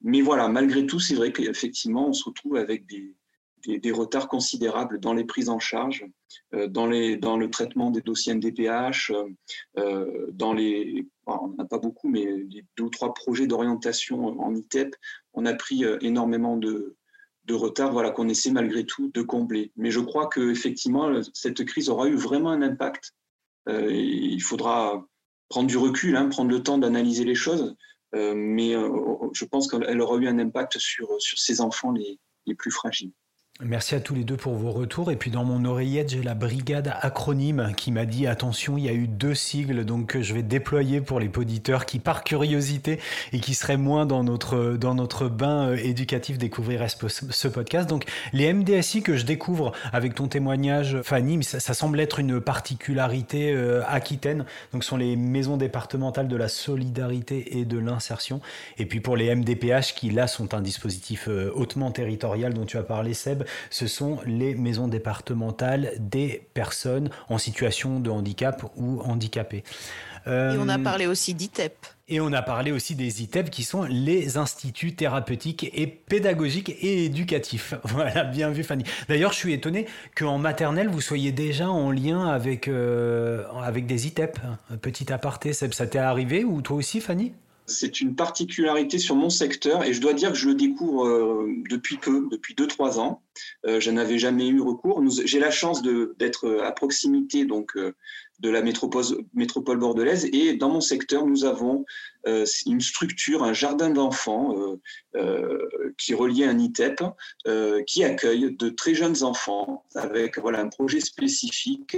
Mais 0.00 0.22
voilà, 0.22 0.48
malgré 0.48 0.86
tout, 0.86 0.98
c'est 0.98 1.14
vrai 1.14 1.30
qu'effectivement, 1.30 2.08
on 2.08 2.14
se 2.14 2.24
retrouve 2.24 2.56
avec 2.56 2.86
des, 2.86 3.14
des, 3.66 3.92
retards 3.92 4.28
considérables 4.28 5.00
dans 5.00 5.12
les 5.12 5.24
prises 5.24 5.48
en 5.48 5.58
charge, 5.58 6.04
dans, 6.52 6.86
les, 6.86 7.16
dans 7.16 7.36
le 7.36 7.50
traitement 7.50 7.90
des 7.90 8.00
dossiers 8.00 8.34
NDPH, 8.34 9.12
dans 9.76 10.52
les, 10.52 11.06
on 11.26 11.48
n'en 11.48 11.64
a 11.64 11.66
pas 11.66 11.78
beaucoup, 11.78 12.08
mais 12.08 12.24
les 12.24 12.64
deux 12.76 12.84
ou 12.84 12.90
trois 12.90 13.14
projets 13.14 13.46
d'orientation 13.46 14.40
en 14.40 14.54
ITEP, 14.54 14.96
on 15.34 15.46
a 15.46 15.54
pris 15.54 15.84
énormément 16.00 16.56
de, 16.56 16.96
de 17.44 17.54
retard 17.54 17.92
voilà, 17.92 18.10
qu'on 18.10 18.28
essaie 18.28 18.50
malgré 18.50 18.84
tout 18.84 19.10
de 19.12 19.22
combler. 19.22 19.72
Mais 19.76 19.90
je 19.90 20.00
crois 20.00 20.28
qu'effectivement, 20.28 21.20
cette 21.32 21.64
crise 21.64 21.88
aura 21.88 22.08
eu 22.08 22.16
vraiment 22.16 22.50
un 22.50 22.62
impact. 22.62 23.12
Euh, 23.68 23.90
il 23.92 24.42
faudra 24.42 25.06
prendre 25.48 25.68
du 25.68 25.76
recul, 25.76 26.16
hein, 26.16 26.28
prendre 26.28 26.50
le 26.50 26.62
temps 26.62 26.78
d'analyser 26.78 27.24
les 27.24 27.34
choses, 27.34 27.76
euh, 28.14 28.34
mais 28.34 28.74
euh, 28.74 28.88
je 29.32 29.44
pense 29.44 29.68
qu'elle 29.68 30.00
aura 30.00 30.16
eu 30.18 30.26
un 30.26 30.38
impact 30.38 30.78
sur, 30.78 31.08
sur 31.20 31.38
ces 31.38 31.60
enfants 31.60 31.92
les, 31.92 32.18
les 32.46 32.54
plus 32.54 32.70
fragiles. 32.70 33.12
Merci 33.60 33.94
à 33.94 34.00
tous 34.00 34.14
les 34.14 34.24
deux 34.24 34.36
pour 34.36 34.54
vos 34.54 34.72
retours. 34.72 35.12
Et 35.12 35.16
puis 35.16 35.30
dans 35.30 35.44
mon 35.44 35.64
oreillette, 35.64 36.10
j'ai 36.10 36.22
la 36.22 36.34
brigade 36.34 36.92
acronyme 37.00 37.74
qui 37.76 37.92
m'a 37.92 38.06
dit 38.06 38.26
attention, 38.26 38.76
il 38.76 38.84
y 38.84 38.88
a 38.88 38.92
eu 38.92 39.06
deux 39.06 39.34
sigles, 39.34 39.84
donc 39.84 40.18
je 40.20 40.34
vais 40.34 40.42
déployer 40.42 41.00
pour 41.00 41.20
les 41.20 41.30
auditeurs 41.36 41.86
qui, 41.86 42.00
par 42.00 42.24
curiosité 42.24 42.98
et 43.32 43.38
qui 43.38 43.54
seraient 43.54 43.76
moins 43.76 44.04
dans 44.04 44.24
notre, 44.24 44.76
dans 44.76 44.94
notre 44.94 45.28
bain 45.28 45.68
euh, 45.68 45.76
éducatif, 45.76 46.38
découvriraient 46.38 46.88
ce, 46.88 47.48
podcast. 47.48 47.88
Donc 47.88 48.04
les 48.32 48.52
MDSI 48.52 49.02
que 49.02 49.16
je 49.16 49.24
découvre 49.24 49.72
avec 49.92 50.14
ton 50.14 50.26
témoignage, 50.26 51.00
Fanny, 51.02 51.44
ça, 51.44 51.74
semble 51.74 52.00
être 52.00 52.18
une 52.18 52.40
particularité 52.40 53.52
euh, 53.52 53.82
aquitaine. 53.86 54.44
Donc 54.72 54.82
ce 54.82 54.88
sont 54.88 54.96
les 54.96 55.14
maisons 55.14 55.56
départementales 55.56 56.26
de 56.26 56.36
la 56.36 56.48
solidarité 56.48 57.58
et 57.58 57.64
de 57.64 57.78
l'insertion. 57.78 58.40
Et 58.78 58.86
puis 58.86 59.00
pour 59.00 59.16
les 59.16 59.32
MDPH 59.32 59.94
qui 59.94 60.10
là 60.10 60.26
sont 60.26 60.54
un 60.54 60.62
dispositif 60.62 61.28
euh, 61.28 61.52
hautement 61.54 61.92
territorial 61.92 62.54
dont 62.54 62.64
tu 62.64 62.76
as 62.76 62.82
parlé, 62.82 63.14
Seb, 63.14 63.41
Ce 63.70 63.86
sont 63.86 64.18
les 64.26 64.54
maisons 64.54 64.88
départementales 64.88 65.92
des 65.98 66.46
personnes 66.54 67.10
en 67.28 67.38
situation 67.38 68.00
de 68.00 68.10
handicap 68.10 68.64
ou 68.76 69.00
handicapées. 69.00 69.64
et 70.26 70.30
on 70.30 70.68
a 70.68 70.78
parlé 70.78 71.06
aussi 71.06 71.34
d'ITEP. 71.34 71.74
Et 72.08 72.20
on 72.20 72.32
a 72.32 72.42
parlé 72.42 72.72
aussi 72.72 72.94
des 72.94 73.22
ITEP 73.22 73.48
qui 73.48 73.62
sont 73.62 73.84
les 73.84 74.36
instituts 74.36 74.94
thérapeutiques 74.94 75.70
et 75.72 75.86
pédagogiques 75.86 76.68
et 76.68 77.06
éducatifs. 77.06 77.74
Voilà, 77.84 78.24
bien 78.24 78.50
vu 78.50 78.64
Fanny. 78.64 78.84
D'ailleurs, 79.08 79.32
je 79.32 79.38
suis 79.38 79.52
étonné 79.52 79.86
qu'en 80.14 80.36
maternelle, 80.36 80.88
vous 80.88 81.00
soyez 81.00 81.32
déjà 81.32 81.70
en 81.70 81.90
lien 81.90 82.28
avec, 82.28 82.68
euh, 82.68 83.44
avec 83.62 83.86
des 83.86 84.06
ITEP. 84.08 84.38
Petit 84.82 85.12
aparté, 85.12 85.52
ça 85.52 85.68
t'est 85.68 85.98
arrivé 85.98 86.44
ou 86.44 86.60
toi 86.60 86.76
aussi 86.76 87.00
Fanny? 87.00 87.32
C'est 87.72 88.00
une 88.00 88.14
particularité 88.14 88.98
sur 88.98 89.16
mon 89.16 89.30
secteur 89.30 89.84
et 89.84 89.92
je 89.92 90.00
dois 90.00 90.12
dire 90.12 90.32
que 90.32 90.38
je 90.38 90.48
le 90.48 90.54
découvre 90.54 91.06
euh, 91.06 91.46
depuis 91.70 91.96
peu, 91.96 92.28
depuis 92.30 92.54
2-3 92.54 92.98
ans. 92.98 93.22
Euh, 93.66 93.80
je 93.80 93.90
n'avais 93.90 94.18
jamais 94.18 94.46
eu 94.48 94.60
recours. 94.60 95.02
J'ai 95.24 95.40
la 95.40 95.50
chance 95.50 95.82
d'être 95.82 96.60
à 96.62 96.72
proximité 96.72 97.44
donc 97.44 97.76
de 98.42 98.50
la 98.50 98.60
métropole, 98.60 99.78
bordelaise. 99.78 100.28
Et 100.32 100.54
dans 100.54 100.68
mon 100.68 100.80
secteur, 100.80 101.26
nous 101.26 101.44
avons 101.44 101.84
euh, 102.26 102.44
une 102.66 102.80
structure, 102.80 103.44
un 103.44 103.52
jardin 103.52 103.88
d'enfants 103.88 104.56
euh, 104.56 104.80
euh, 105.14 105.92
qui 105.96 106.12
relie 106.12 106.44
un 106.44 106.58
ITEP, 106.58 107.02
qui 107.86 108.04
accueille 108.04 108.54
de 108.56 108.68
très 108.68 108.94
jeunes 108.94 109.22
enfants 109.22 109.84
avec 109.94 110.38
voilà, 110.38 110.60
un 110.60 110.68
projet 110.68 111.00
spécifique 111.00 111.96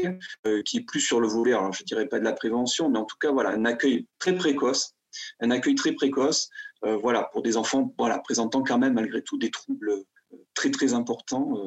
qui 0.64 0.76
est 0.76 0.86
plus 0.86 1.00
sur 1.00 1.20
le 1.20 1.28
volet, 1.28 1.52
alors 1.52 1.72
je 1.72 1.82
ne 1.82 1.86
dirais 1.86 2.06
pas 2.06 2.18
de 2.18 2.24
la 2.24 2.32
prévention, 2.32 2.90
mais 2.90 2.98
en 2.98 3.04
tout 3.04 3.16
cas, 3.18 3.32
voilà, 3.32 3.50
un 3.50 3.64
accueil 3.64 4.06
très 4.18 4.34
précoce, 4.34 4.93
un 5.40 5.50
accueil 5.50 5.74
très 5.74 5.92
précoce, 5.92 6.50
voilà, 6.82 7.24
pour 7.32 7.42
des 7.42 7.56
enfants 7.56 7.94
voilà, 7.98 8.18
présentant 8.18 8.62
quand 8.62 8.78
même 8.78 8.94
malgré 8.94 9.22
tout 9.22 9.38
des 9.38 9.50
troubles 9.50 10.04
très 10.54 10.70
très 10.70 10.92
importants. 10.92 11.58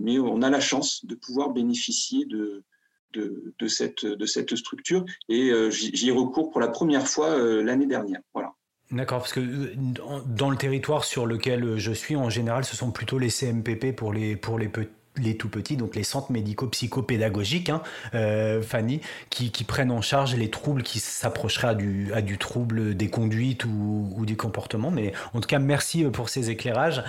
mais 0.00 0.18
on 0.18 0.42
a 0.42 0.50
la 0.50 0.60
chance 0.60 1.04
de 1.04 1.14
pouvoir 1.14 1.50
bénéficier 1.50 2.26
de, 2.26 2.64
de, 3.12 3.66
cette, 3.66 4.04
de 4.04 4.26
cette 4.26 4.54
structure 4.56 5.04
et 5.28 5.50
euh, 5.50 5.70
j'y 5.70 6.10
recours 6.10 6.50
pour 6.50 6.60
la 6.60 6.68
première 6.68 7.06
fois 7.06 7.30
euh, 7.30 7.62
l'année 7.62 7.86
dernière. 7.86 8.20
Voilà. 8.34 8.52
D'accord, 8.90 9.18
parce 9.18 9.32
que 9.32 9.40
euh, 9.40 9.74
dans 10.26 10.50
le 10.50 10.56
territoire 10.56 11.04
sur 11.04 11.26
lequel 11.26 11.78
je 11.78 11.92
suis, 11.92 12.16
en 12.16 12.30
général, 12.30 12.64
ce 12.64 12.76
sont 12.76 12.90
plutôt 12.90 13.18
les 13.18 13.30
CMPP 13.30 13.94
pour 13.96 14.12
les, 14.12 14.36
pour 14.36 14.58
les 14.58 14.68
petits 14.68 14.90
les 15.22 15.36
tout 15.36 15.48
petits, 15.48 15.76
donc 15.76 15.96
les 15.96 16.02
centres 16.02 16.32
médico-psychopédagogiques, 16.32 17.70
hein, 17.70 17.82
euh, 18.14 18.62
Fanny, 18.62 19.00
qui, 19.30 19.50
prennent 19.64 19.90
en 19.90 20.00
charge 20.00 20.34
les 20.34 20.48
troubles 20.48 20.82
qui 20.82 20.98
s'approcheraient 21.00 21.68
à 22.14 22.22
du, 22.22 22.38
trouble 22.38 22.96
des 22.96 23.08
conduites 23.08 23.64
ou, 23.64 24.12
ou, 24.16 24.26
du 24.26 24.36
comportement. 24.36 24.90
Mais 24.90 25.12
en 25.34 25.40
tout 25.40 25.46
cas, 25.46 25.58
merci 25.58 26.04
euh, 26.04 26.10
pour 26.10 26.28
ces 26.28 26.50
éclairages. 26.50 27.02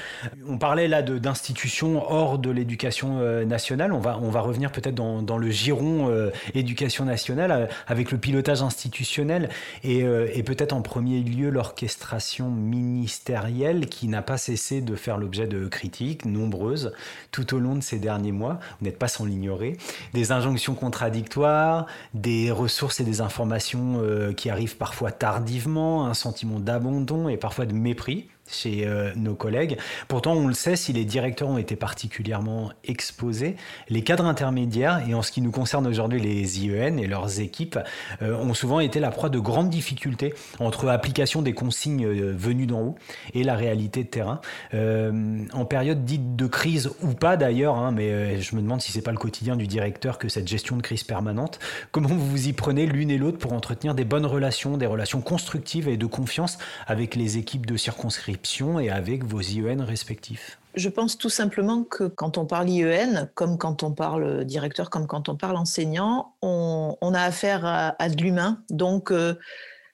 On 0.48 0.58
parlait 0.58 0.88
là 0.88 1.02
d'institutions 1.02 2.04
hors 2.12 2.38
de 2.38 2.52
l'éducation 2.52 3.20
euh, 3.20 3.46
nationale. 3.46 3.94
On 3.94 4.00
va, 4.00 4.20
on 4.22 4.30
va 4.30 4.42
revenir 4.42 4.72
peut-être 4.72 4.96
dans, 4.96 5.22
dans, 5.22 5.38
le 5.38 5.50
giron 5.50 6.12
éducation 6.54 7.06
nationale 7.06 7.70
avec 7.88 8.12
le 8.12 8.18
pilotage 8.18 8.62
institutionnel 8.62 9.50
et, 9.84 10.00
et 10.00 10.44
peut-être 10.44 10.74
en 10.74 10.82
premier 10.82 11.22
lieu 11.22 11.50
l'orchestration 11.50 12.50
ministérielle 12.50 13.88
qui 13.88 14.08
n'a 14.08 14.22
pas 14.22 14.38
cessé 14.38 14.82
de 14.82 14.96
faire 14.96 15.18
l'objet 15.18 15.48
de 15.48 15.68
critiques 15.68 16.26
nombreuses 16.26 16.94
tout 17.32 17.54
au 17.54 17.60
long 17.60 17.76
de 17.76 17.82
ces 17.82 18.00
derniers 18.02 18.32
mois, 18.34 18.60
vous 18.80 18.86
n'êtes 18.86 19.00
pas 19.00 19.08
sans 19.08 19.26
l'ignorer, 19.26 19.78
des 20.14 20.32
injonctions 20.32 20.76
contradictoires, 20.76 21.86
des 22.14 22.52
ressources 22.52 23.00
et 23.00 23.04
des 23.04 23.22
informations 23.22 24.02
euh, 24.02 24.34
qui 24.34 24.50
arrivent 24.50 24.78
parfois 24.78 25.12
tardivement, 25.12 26.08
un 26.08 26.14
sentiment 26.14 26.60
d'abandon 26.60 27.30
et 27.30 27.38
parfois 27.38 27.66
de 27.66 27.74
mépris 27.74 28.28
chez 28.52 28.86
euh, 28.86 29.12
nos 29.16 29.36
collègues. 29.36 29.78
Pourtant, 30.08 30.34
on 30.34 30.48
le 30.48 30.54
sait, 30.54 30.76
si 30.76 30.94
les 30.94 31.06
directeurs 31.06 31.50
ont 31.50 31.58
été 31.58 31.76
particulièrement 31.76 32.72
exposés, 32.84 33.56
les 33.90 34.04
cadres 34.04 34.26
intermédiaires, 34.26 35.02
et 35.08 35.14
en 35.14 35.22
ce 35.22 35.32
qui 35.32 35.42
nous 35.42 35.52
concerne 35.52 35.88
aujourd'hui 35.88 36.20
les 36.20 36.66
IEN 36.66 36.98
et 36.98 37.08
leurs 37.08 37.40
équipes, 37.40 37.80
euh, 38.22 38.36
ont 38.36 38.54
souvent 38.54 38.80
été 38.80 39.00
la 39.00 39.12
proie 39.12 39.30
de 39.30 39.40
grandes 39.40 39.70
difficultés 39.70 40.34
entre 40.60 40.90
application 40.90 41.42
des 41.42 41.54
consignes 41.54 42.06
euh, 42.06 42.34
venues 42.38 42.68
d'en 42.68 42.82
haut 42.82 42.96
et 43.34 43.44
la 43.44 43.56
réalité 43.56 44.04
de 44.04 44.10
terrain. 44.10 44.42
en 44.74 45.66
période 45.66 46.06
dite 46.06 46.36
de 46.36 46.48
crise 46.48 46.92
ou 47.02 47.14
pas 47.14 47.38
d'ailleurs, 47.38 47.76
hein, 47.76 47.92
mais 47.92 48.42
je 48.42 48.56
me 48.56 48.62
demande 48.62 48.82
si 48.82 48.92
c'est 48.92 49.02
pas 49.02 49.12
le 49.12 49.18
quotidien 49.18 49.56
du 49.56 49.68
directeur 49.68 50.18
que 50.18 50.30
cette 50.30 50.48
gestion 50.48 50.78
de 50.78 50.82
crise 50.82 51.04
permanente. 51.04 51.60
Comment 51.92 52.10
vous 52.10 52.26
vous 52.26 52.48
y 52.48 52.54
prenez 52.54 52.86
l'une 52.86 53.12
et 53.12 53.18
l'autre 53.18 53.38
pour 53.38 53.54
entretenir 53.54 53.96
des 53.96 54.06
bonnes 54.06 54.26
relations, 54.26 54.78
des 54.78 54.86
relations 54.86 55.22
constructives 55.22 55.88
et 55.88 55.98
de 55.98 56.06
confiance 56.06 56.58
avec 56.88 57.16
les 57.16 57.38
équipes 57.38 57.66
de 57.66 57.78
circonscription? 57.78 58.41
Et 58.80 58.90
avec 58.90 59.24
vos 59.24 59.42
IEN 59.42 59.82
respectifs 59.82 60.58
je 60.76 60.90
pense 60.90 61.18
tout 61.18 61.30
simplement 61.30 61.84
que 61.84 62.06
quand 62.06 62.38
on 62.38 62.46
parle 62.46 62.70
IEN, 62.70 63.30
comme 63.34 63.58
quand 63.58 63.84
on 63.84 63.92
parle 63.92 64.46
directeur, 64.46 64.90
comme 64.90 65.08
quand 65.08 65.28
on 65.30 65.36
parle 65.36 65.58
enseignant, 65.58 66.36
on, 66.42 66.96
a 67.14 67.22
affaire 67.22 67.66
à, 67.66 68.10
de 68.10 68.22
l'humain. 68.22 68.64
Donc, 68.70 69.12
euh, 69.12 69.36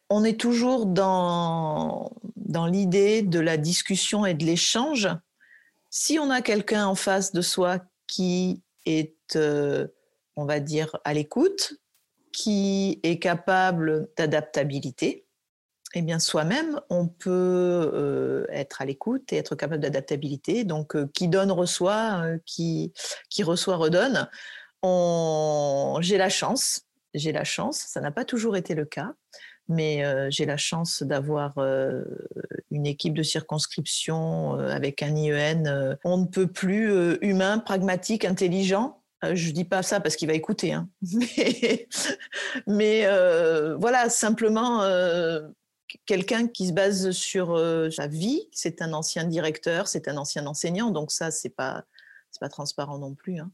on 0.10 0.24
est 0.24 0.40
toujours 0.40 0.86
dans, 0.86 2.12
dans 2.36 2.68
l'idée 2.68 3.22
de 3.24 3.40
la 3.40 3.58
discussion 3.58 4.26
et 4.26 4.34
de 4.34 4.46
l'échange. 4.46 5.10
Si 5.90 6.20
on 6.20 6.30
a 6.30 6.42
quelqu'un 6.42 6.86
en 6.86 6.96
face 6.96 7.32
de 7.32 7.42
soi 7.42 7.80
qui 8.06 8.62
est, 8.86 9.36
euh, 9.36 9.88
on 10.36 10.46
va 10.46 10.60
dire, 10.60 10.96
à 11.04 11.14
l'écoute, 11.14 11.74
qui 12.32 13.00
est 13.02 13.18
capable 13.18 14.10
d'adaptabilité, 14.16 15.26
eh 15.94 16.02
bien, 16.02 16.20
soi-même, 16.20 16.80
on 16.90 17.08
peut 17.08 17.92
euh, 17.94 18.46
être 18.50 18.82
à 18.82 18.86
l'écoute 18.86 19.32
et 19.32 19.38
être 19.38 19.56
capable 19.56 19.82
d'adaptabilité. 19.82 20.64
Donc, 20.64 20.96
euh, 20.96 21.10
qui 21.14 21.28
donne 21.28 21.52
reçoit, 21.52 22.22
euh, 22.24 22.38
qui, 22.46 22.94
qui 23.30 23.44
reçoit 23.44 23.78
redonne. 23.78 24.28
J'ai 26.02 26.18
la 26.18 26.30
chance, 26.30 26.82
j'ai 27.14 27.32
la 27.32 27.44
chance, 27.44 27.78
ça 27.78 28.00
n'a 28.02 28.12
pas 28.12 28.26
toujours 28.26 28.56
été 28.56 28.76
le 28.76 28.86
cas, 28.86 29.14
mais 29.68 30.04
j'ai 30.32 30.46
la 30.46 30.56
chance 30.56 31.04
d'avoir 31.04 31.58
une 32.72 32.86
équipe 32.86 33.14
de 33.14 33.24
circonscription 33.24 34.54
avec 34.54 35.04
un 35.04 35.14
IEN. 35.14 35.98
on 36.06 36.20
ne 36.20 36.26
peut 36.26 36.48
plus 36.48 37.18
humain, 37.22 37.60
pragmatique, 37.60 38.24
intelligent. 38.24 39.02
Je 39.24 39.52
dis 39.52 39.66
pas 39.66 39.84
ça 39.84 40.00
parce 40.00 40.16
qu'il 40.16 40.30
va 40.30 40.36
écouter, 40.36 40.72
hein. 40.72 40.88
mais 42.68 43.06
voilà, 43.78 44.10
simplement 44.10 44.84
quelqu'un 46.06 46.48
qui 46.48 46.68
se 46.68 46.74
base 46.74 47.12
sur 47.12 47.56
euh, 47.56 47.90
sa 47.90 48.08
vie. 48.08 48.48
C'est 48.52 48.82
un 48.82 48.94
ancien 48.94 49.24
directeur, 49.26 49.88
c'est 49.88 50.08
un 50.08 50.18
ancien 50.18 50.46
enseignant, 50.46 50.92
donc 50.92 51.12
ça, 51.12 51.32
c'est 51.32 51.50
pas, 51.50 51.84
pas 52.40 52.50
transparent 52.50 52.98
non 52.98 53.16
plus. 53.16 53.40
Hein. 53.40 53.52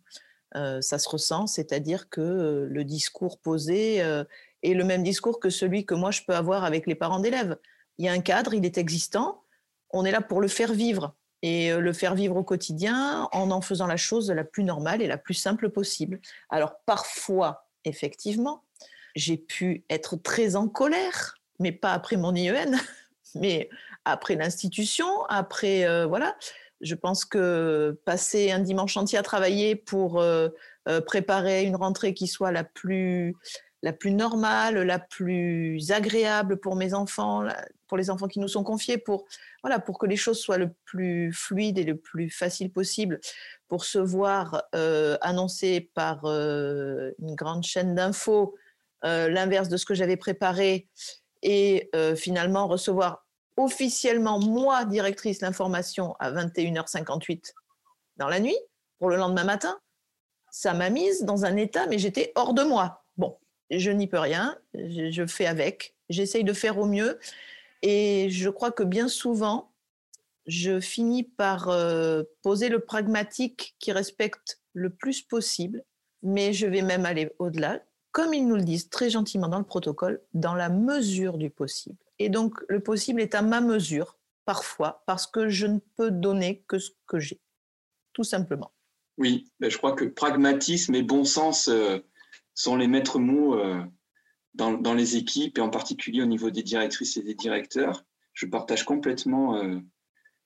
Euh, 0.55 0.81
ça 0.81 0.99
se 0.99 1.09
ressent, 1.09 1.47
c'est-à-dire 1.47 2.09
que 2.09 2.21
euh, 2.21 2.67
le 2.69 2.83
discours 2.83 3.39
posé 3.39 3.97
est 3.97 4.73
le 4.73 4.83
même 4.83 5.03
discours 5.03 5.39
que 5.39 5.49
celui 5.49 5.85
que 5.85 5.95
moi 5.95 6.11
je 6.11 6.21
peux 6.25 6.35
avoir 6.35 6.63
avec 6.63 6.87
les 6.87 6.95
parents 6.95 7.19
d'élèves. 7.19 7.57
Il 7.97 8.05
y 8.05 8.09
a 8.09 8.11
un 8.11 8.21
cadre, 8.21 8.53
il 8.53 8.65
est 8.65 8.77
existant, 8.77 9.43
on 9.89 10.05
est 10.05 10.11
là 10.11 10.21
pour 10.21 10.41
le 10.41 10.47
faire 10.47 10.73
vivre 10.73 11.15
et 11.41 11.73
le 11.73 11.93
faire 11.93 12.15
vivre 12.15 12.37
au 12.37 12.43
quotidien 12.43 13.27
en 13.33 13.51
en 13.51 13.59
faisant 13.59 13.87
la 13.87 13.97
chose 13.97 14.31
la 14.31 14.45
plus 14.45 14.63
normale 14.63 15.01
et 15.01 15.07
la 15.07 15.17
plus 15.17 15.33
simple 15.33 15.69
possible. 15.69 16.21
Alors 16.49 16.75
parfois, 16.85 17.67
effectivement, 17.83 18.63
j'ai 19.15 19.37
pu 19.37 19.83
être 19.89 20.15
très 20.15 20.55
en 20.55 20.69
colère 20.69 21.35
mais 21.59 21.71
pas 21.71 21.93
après 21.93 22.17
mon 22.17 22.33
IEN, 22.35 22.77
mais 23.35 23.69
après 24.05 24.35
l'institution, 24.35 25.23
après 25.25 25.85
euh, 25.85 26.05
voilà. 26.05 26.35
Je 26.81 26.95
pense 26.95 27.23
que 27.23 27.97
passer 28.03 28.51
un 28.51 28.59
dimanche 28.59 28.97
entier 28.97 29.17
à 29.17 29.23
travailler 29.23 29.75
pour 29.75 30.19
euh, 30.19 30.49
euh, 30.89 30.99
préparer 30.99 31.63
une 31.63 31.77
rentrée 31.77 32.13
qui 32.13 32.27
soit 32.27 32.51
la 32.51 32.65
plus 32.65 33.35
la 33.83 33.93
plus 33.93 34.11
normale, 34.11 34.81
la 34.81 34.99
plus 34.99 35.91
agréable 35.91 36.57
pour 36.57 36.77
mes 36.77 36.93
enfants, 36.93 37.45
pour 37.87 37.97
les 37.97 38.09
enfants 38.09 38.29
qui 38.29 38.39
nous 38.39 38.47
sont 38.47 38.63
confiés, 38.63 38.97
pour 38.97 39.25
voilà, 39.61 39.77
pour 39.79 39.97
que 39.99 40.05
les 40.05 40.15
choses 40.15 40.39
soient 40.39 40.57
le 40.57 40.73
plus 40.85 41.33
fluides 41.33 41.77
et 41.77 41.83
le 41.83 41.97
plus 41.97 42.29
facile 42.29 42.71
possible, 42.71 43.19
pour 43.67 43.83
se 43.83 43.99
voir 43.99 44.63
annoncé 45.19 45.91
par 45.93 46.23
une 46.23 47.35
grande 47.35 47.63
chaîne 47.63 47.93
d'infos 47.93 48.55
l'inverse 49.03 49.67
de 49.67 49.75
ce 49.75 49.85
que 49.85 49.95
j'avais 49.95 50.15
préparé 50.15 50.87
et 51.43 51.89
euh, 51.93 52.15
finalement 52.15 52.67
recevoir 52.67 53.27
officiellement, 53.57 54.39
moi, 54.39 54.85
directrice, 54.85 55.41
l'information 55.41 56.15
à 56.19 56.31
21h58 56.31 57.53
dans 58.17 58.27
la 58.27 58.39
nuit, 58.39 58.57
pour 58.97 59.09
le 59.09 59.17
lendemain 59.17 59.43
matin, 59.43 59.79
ça 60.49 60.73
m'a 60.73 60.89
mise 60.89 61.23
dans 61.23 61.45
un 61.45 61.55
état, 61.57 61.85
mais 61.87 61.99
j'étais 61.99 62.31
hors 62.35 62.53
de 62.53 62.63
moi. 62.63 63.05
Bon, 63.17 63.37
je 63.69 63.91
n'y 63.91 64.07
peux 64.07 64.19
rien, 64.19 64.57
je, 64.73 65.25
fais 65.27 65.45
avec, 65.45 65.95
j'essaye 66.09 66.43
de 66.43 66.53
faire 66.53 66.79
au 66.79 66.85
mieux, 66.85 67.19
et 67.81 68.29
je 68.29 68.49
crois 68.49 68.71
que 68.71 68.83
bien 68.83 69.07
souvent, 69.07 69.71
je 70.45 70.79
finis 70.79 71.23
par 71.23 71.69
euh, 71.69 72.23
poser 72.41 72.69
le 72.69 72.79
pragmatique 72.79 73.75
qui 73.79 73.91
respecte 73.91 74.59
le 74.73 74.89
plus 74.89 75.21
possible, 75.21 75.83
mais 76.21 76.53
je 76.53 76.65
vais 76.65 76.81
même 76.81 77.05
aller 77.05 77.31
au-delà 77.39 77.81
comme 78.13 78.33
ils 78.33 78.47
nous 78.47 78.55
le 78.55 78.63
disent 78.63 78.89
très 78.89 79.09
gentiment 79.09 79.49
dans 79.49 79.57
le 79.57 79.65
protocole, 79.65 80.21
dans 80.33 80.53
la 80.53 80.69
mesure 80.69 81.37
du 81.37 81.49
possible. 81.49 81.97
Et 82.19 82.29
donc, 82.29 82.59
le 82.69 82.79
possible 82.79 83.19
est 83.19 83.35
à 83.35 83.41
ma 83.41 83.59
mesure, 83.59 84.17
parfois, 84.45 85.03
parce 85.07 85.27
que 85.27 85.49
je 85.49 85.65
ne 85.67 85.79
peux 85.97 86.11
donner 86.11 86.63
que 86.67 86.79
ce 86.79 86.91
que 87.07 87.19
j'ai. 87.19 87.41
tout 88.13 88.23
simplement. 88.23 88.71
Oui, 89.17 89.51
ben, 89.59 89.69
je 89.69 89.77
crois 89.77 89.93
que 89.93 90.05
pragmatisme 90.05 90.95
et 90.95 91.03
bon 91.03 91.23
sens 91.23 91.67
euh, 91.67 91.99
sont 92.53 92.75
les 92.75 92.87
maîtres 92.87 93.19
mots 93.19 93.55
euh, 93.55 93.83
dans, 94.53 94.93
les 94.93 95.17
équipes 95.17 95.57
et 95.57 95.61
en 95.61 95.69
particulier 95.69 96.21
au 96.21 96.27
niveau 96.27 96.51
des 96.51 96.63
directrices 96.63 97.17
et 97.17 97.23
des 97.23 97.35
directeurs. 97.35 98.05
Je 98.33 98.45
partage 98.45 98.85
complètement 98.85 99.57
euh, 99.57 99.79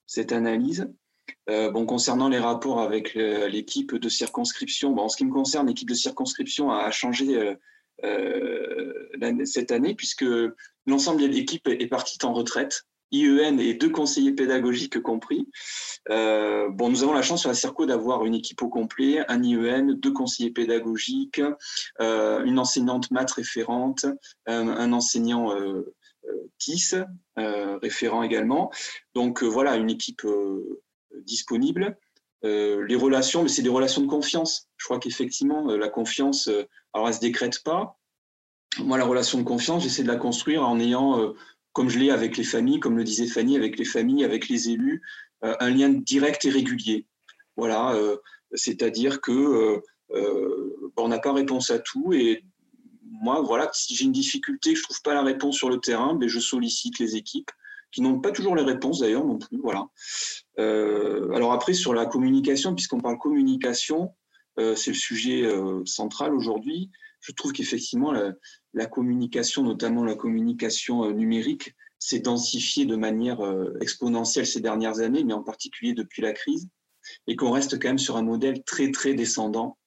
cette 0.06 0.32
analyse. 0.32 0.90
Bon, 1.48 1.86
concernant 1.86 2.30
les 2.30 2.40
rapports 2.40 2.82
avec 2.82 3.14
l'équipe 3.16 3.96
de 3.96 4.10
circonscription, 4.10 4.98
en 4.98 5.10
ce 5.10 5.18
qui 5.18 5.26
me 5.26 5.32
concerne, 5.32 5.68
l'équipe 5.68 5.90
de 5.90 5.96
circonscription 5.96 6.72
a, 6.72 6.92
changé 6.92 7.56
cette 9.46 9.72
année 9.72 9.96
puisque 9.96 10.26
l'ensemble 10.86 11.22
de 11.22 11.28
l'équipe 11.28 11.68
est 11.68 11.88
partie 11.88 12.18
en 12.24 12.34
retraite. 12.34 12.86
IEN 13.12 13.58
et 13.60 13.74
deux 13.74 13.90
conseillers 13.90 14.34
pédagogiques 14.34 15.02
compris. 15.02 15.48
Euh, 16.10 16.70
bon, 16.70 16.90
nous 16.90 17.04
avons 17.04 17.14
la 17.14 17.22
chance 17.22 17.42
sur 17.42 17.50
la 17.50 17.56
CIRCO 17.56 17.86
d'avoir 17.86 18.26
une 18.26 18.36
équipe 18.36 18.62
au 18.62 18.70
complet, 18.70 19.24
un 19.28 19.42
IEN, 19.44 19.94
deux 19.94 20.12
conseillers 20.12 20.52
pédagogiques, 20.52 21.42
euh, 22.02 22.44
une 22.44 22.60
enseignante 22.60 23.12
maths 23.12 23.32
référente, 23.32 24.06
un, 24.46 24.94
enseignant 24.94 25.56
euh, 25.56 25.96
TIS 26.58 26.96
référent 27.36 28.24
également. 28.24 28.72
Donc 29.16 29.44
voilà, 29.44 29.76
une 29.76 29.90
équipe 29.90 30.24
disponible. 31.26 31.98
les 32.44 32.96
relations, 32.96 33.44
mais 33.44 33.50
c'est 33.50 33.62
des 33.62 33.70
relations 33.70 34.02
de 34.02 34.08
confiance. 34.08 34.68
Je 34.78 34.86
crois 34.86 35.00
qu'effectivement, 35.00 35.66
la 35.68 35.90
confiance, 35.90 36.50
alors 36.94 37.08
elle 37.08 37.14
se 37.14 37.20
décrète 37.20 37.64
pas. 37.64 38.00
Moi, 38.80 38.98
la 38.98 39.06
relation 39.06 39.40
de 39.40 39.44
confiance, 39.44 39.84
j'essaie 39.84 40.04
de 40.04 40.08
la 40.08 40.18
construire 40.18 40.68
en 40.68 40.80
ayant 40.80 41.34
comme 41.78 41.90
je 41.90 42.00
l'ai 42.00 42.10
avec 42.10 42.38
les 42.38 42.44
familles, 42.44 42.80
comme 42.80 42.98
le 42.98 43.04
disait 43.04 43.28
Fanny, 43.28 43.56
avec 43.56 43.78
les 43.78 43.86
familles, 43.86 44.24
avec 44.24 44.50
les 44.50 44.72
élus, 44.72 45.04
euh, 45.44 45.56
un 45.60 45.70
lien 45.70 45.90
direct 45.90 46.44
et 46.46 46.50
régulier. 46.50 47.06
Voilà, 47.56 47.94
euh, 47.94 48.18
c'est-à-dire 48.52 49.22
que 49.22 49.80
euh, 50.12 50.92
on 50.98 51.08
n'a 51.08 51.20
pas 51.20 51.34
réponse 51.34 51.70
à 51.70 51.78
tout 51.78 52.14
et 52.14 52.44
moi, 53.04 53.42
voilà, 53.42 53.70
si 53.74 53.96
j'ai 53.96 54.06
une 54.06 54.12
difficulté, 54.12 54.74
je 54.74 54.82
trouve 54.82 55.04
pas 55.04 55.14
la 55.14 55.22
réponse 55.22 55.56
sur 55.56 55.70
le 55.70 55.78
terrain, 55.78 56.16
ben 56.16 56.28
je 56.28 56.40
sollicite 56.40 56.98
les 56.98 57.16
équipes 57.16 57.52
qui 57.92 58.02
n'ont 58.02 58.20
pas 58.20 58.32
toujours 58.32 58.56
les 58.56 58.64
réponses 58.64 59.00
d'ailleurs 59.00 59.26
non 59.26 59.38
plus. 59.38 59.60
Voilà. 59.62 59.88
alors 60.58 61.54
après 61.54 61.74
sur 61.74 61.94
la 61.94 62.06
communication, 62.06 62.76
puisqu'on 62.76 63.00
parle 63.00 63.18
communication, 63.18 64.14
c'est 64.58 64.92
le 64.92 64.94
sujet 64.94 65.50
central 65.86 66.34
aujourd'hui. 66.34 66.90
Je 67.22 67.32
trouve 67.32 67.52
qu'effectivement 67.52 68.14
la, 68.74 68.86
communication, 68.86 69.64
notamment 69.64 70.04
la 70.04 70.16
communication 70.16 71.06
euh, 71.06 71.12
numérique, 71.12 71.76
s'est 72.00 72.20
densifiée 72.20 72.86
de 72.86 72.96
manière 72.96 73.42
euh, 73.42 73.76
exponentielle 73.82 74.46
ces 74.46 74.62
dernières 74.62 75.00
années, 75.00 75.24
mais 75.24 75.34
en 75.34 75.44
particulier 75.44 75.94
depuis 75.94 76.22
la 76.22 76.32
crise, 76.32 76.70
et 77.26 77.36
qu'on 77.36 77.52
reste 77.52 77.80
quand 77.80 77.90
même 77.90 77.98
sur 77.98 78.18
un 78.18 78.22
modèle 78.22 78.64
très, 78.64 78.92
très 78.92 79.14
descendant, 79.14 79.78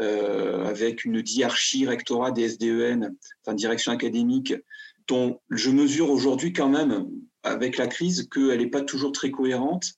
euh, 0.00 0.66
avec 0.66 1.04
une 1.04 1.22
diarchie 1.22 1.86
rectorat 1.86 2.30
des 2.30 2.50
SDEN, 2.50 3.16
enfin 3.42 3.54
direction 3.54 3.92
académique, 3.92 4.54
dont 5.08 5.40
je 5.50 5.70
mesure 5.70 6.10
aujourd'hui 6.10 6.52
quand 6.52 6.68
même, 6.68 7.08
avec 7.46 7.78
la 7.78 7.86
crise, 7.86 8.28
qu'elle 8.28 8.58
n'est 8.58 8.70
pas 8.70 8.82
toujours 8.82 9.12
très 9.12 9.30
cohérente. 9.30 9.94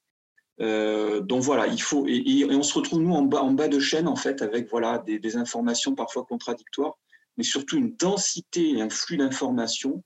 donc 0.58 1.42
voilà, 1.42 1.66
il 1.66 1.82
faut 1.82 2.06
et, 2.06 2.46
on 2.50 2.62
se 2.62 2.74
retrouve 2.74 3.00
nous 3.00 3.14
en 3.14 3.22
bas, 3.22 3.68
de 3.68 3.80
chaîne 3.80 4.08
en 4.08 4.16
fait 4.16 4.42
avec 4.42 4.70
voilà 4.70 5.02
des 5.06 5.36
informations 5.36 5.94
parfois 5.94 6.24
contradictoires 6.24 6.96
mais 7.38 7.44
surtout 7.44 7.78
une 7.78 7.94
densité 7.94 8.76
et 8.76 8.82
un 8.82 8.90
flux 8.90 9.16
d'informations 9.16 10.02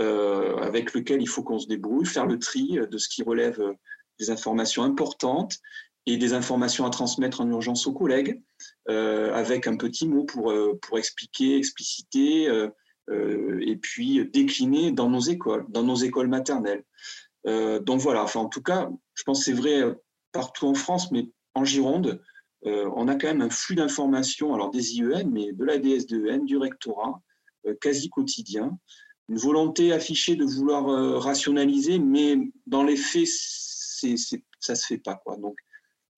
euh, 0.00 0.56
avec 0.56 0.92
lequel 0.92 1.22
il 1.22 1.28
faut 1.28 1.42
qu'on 1.42 1.60
se 1.60 1.68
débrouille, 1.68 2.04
faire 2.04 2.26
le 2.26 2.38
tri 2.38 2.78
de 2.90 2.98
ce 2.98 3.08
qui 3.08 3.22
relève 3.22 3.62
des 4.18 4.30
informations 4.30 4.82
importantes 4.82 5.58
et 6.06 6.18
des 6.18 6.34
informations 6.34 6.84
à 6.84 6.90
transmettre 6.90 7.40
en 7.40 7.48
urgence 7.48 7.86
aux 7.86 7.92
collègues, 7.94 8.42
euh, 8.90 9.32
avec 9.32 9.66
un 9.66 9.76
petit 9.76 10.06
mot 10.06 10.24
pour, 10.24 10.50
euh, 10.50 10.78
pour 10.82 10.98
expliquer, 10.98 11.56
expliciter, 11.56 12.48
et 13.10 13.76
puis 13.76 14.24
décliner 14.30 14.92
dans 14.92 15.10
nos 15.10 15.20
écoles, 15.20 15.66
dans 15.68 15.82
nos 15.82 15.96
écoles 15.96 16.28
maternelles. 16.28 16.84
donc 17.44 18.00
voilà, 18.00 18.22
enfin, 18.22 18.40
en 18.40 18.48
tout 18.48 18.62
cas, 18.62 18.90
je 19.14 19.22
pense 19.24 19.40
que 19.40 19.44
c'est 19.44 19.52
vrai 19.52 19.82
partout 20.32 20.66
en 20.66 20.74
France, 20.74 21.10
mais 21.12 21.30
en 21.54 21.64
Gironde, 21.64 22.20
euh, 22.66 22.90
on 22.96 23.08
a 23.08 23.14
quand 23.14 23.28
même 23.28 23.42
un 23.42 23.50
flux 23.50 23.74
d'informations, 23.74 24.54
alors 24.54 24.70
des 24.70 24.96
IEN, 24.96 25.28
mais 25.30 25.52
de 25.52 25.64
la 25.64 25.78
DSDEN, 25.78 26.44
du 26.44 26.56
rectorat, 26.56 27.20
euh, 27.66 27.74
quasi 27.80 28.08
quotidien. 28.08 28.78
Une 29.28 29.36
volonté 29.36 29.92
affichée 29.92 30.36
de 30.36 30.44
vouloir 30.44 30.88
euh, 30.88 31.18
rationaliser, 31.18 31.98
mais 31.98 32.36
dans 32.66 32.82
les 32.82 32.96
faits, 32.96 33.28
ça 33.28 34.08
ne 34.08 34.16
se 34.16 34.86
fait 34.86 34.98
pas. 34.98 35.22
Donc 35.38 35.56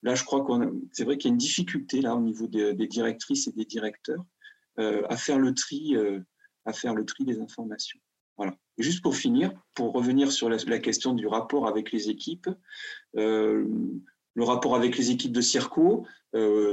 là, 0.02 0.14
je 0.14 0.24
crois 0.24 0.44
qu'on 0.44 0.82
c'est 0.92 1.04
vrai 1.04 1.18
qu'il 1.18 1.28
y 1.28 1.32
a 1.32 1.34
une 1.34 1.38
difficulté 1.38 2.00
là 2.00 2.16
au 2.16 2.20
niveau 2.20 2.46
des, 2.46 2.74
directrices 2.86 3.48
et 3.48 3.52
des 3.52 3.64
directeurs 3.64 4.24
à 4.78 5.16
faire 5.16 5.38
le 5.38 5.54
tri, 5.54 5.94
à 6.66 6.72
faire 6.72 6.94
le 6.94 7.04
tri 7.04 7.24
des 7.24 7.40
informations. 7.40 7.98
Voilà. 8.36 8.54
juste 8.76 9.02
pour 9.02 9.16
finir, 9.16 9.50
pour 9.72 9.94
revenir 9.94 10.30
sur 10.30 10.50
la, 10.50 10.78
question 10.78 11.14
du 11.14 11.26
rapport 11.26 11.66
avec 11.66 11.90
les 11.90 12.10
équipes, 12.10 12.50
le 14.36 14.44
rapport 14.44 14.76
avec 14.76 14.98
les 14.98 15.10
équipes 15.10 15.32
de 15.32 15.40
Circo, 15.40 16.06
euh, 16.34 16.72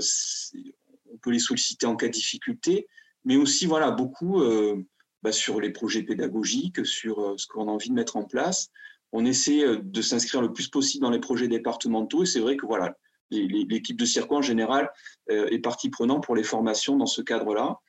on 1.11 1.17
peut 1.17 1.31
les 1.31 1.39
solliciter 1.39 1.85
en 1.85 1.95
cas 1.95 2.07
de 2.07 2.11
difficulté, 2.11 2.87
mais 3.23 3.37
aussi 3.37 3.65
voilà, 3.65 3.89
beaucoup 3.89 4.41
euh, 4.41 4.83
bah, 5.23 5.31
sur 5.31 5.61
les 5.61 5.71
projets 5.71 6.03
pédagogiques, 6.03 6.85
sur 6.85 7.19
euh, 7.19 7.37
ce 7.37 7.47
qu'on 7.47 7.69
a 7.69 7.71
envie 7.71 7.89
de 7.89 7.93
mettre 7.93 8.17
en 8.17 8.25
place. 8.25 8.69
On 9.13 9.25
essaie 9.25 9.77
de 9.77 10.01
s'inscrire 10.01 10.41
le 10.41 10.51
plus 10.51 10.67
possible 10.67 11.03
dans 11.03 11.11
les 11.11 11.19
projets 11.19 11.47
départementaux 11.47 12.23
et 12.23 12.25
c'est 12.25 12.39
vrai 12.39 12.57
que 12.57 12.65
voilà, 12.65 12.97
l'équipe 13.41 13.97
de 13.97 14.05
Circo 14.05 14.37
en 14.37 14.41
général 14.41 14.91
est 15.29 15.59
partie 15.59 15.89
prenante 15.89 16.23
pour 16.23 16.35
les 16.35 16.43
formations 16.43 16.95
dans 16.97 17.05
ce 17.05 17.21
cadre-là. 17.21 17.79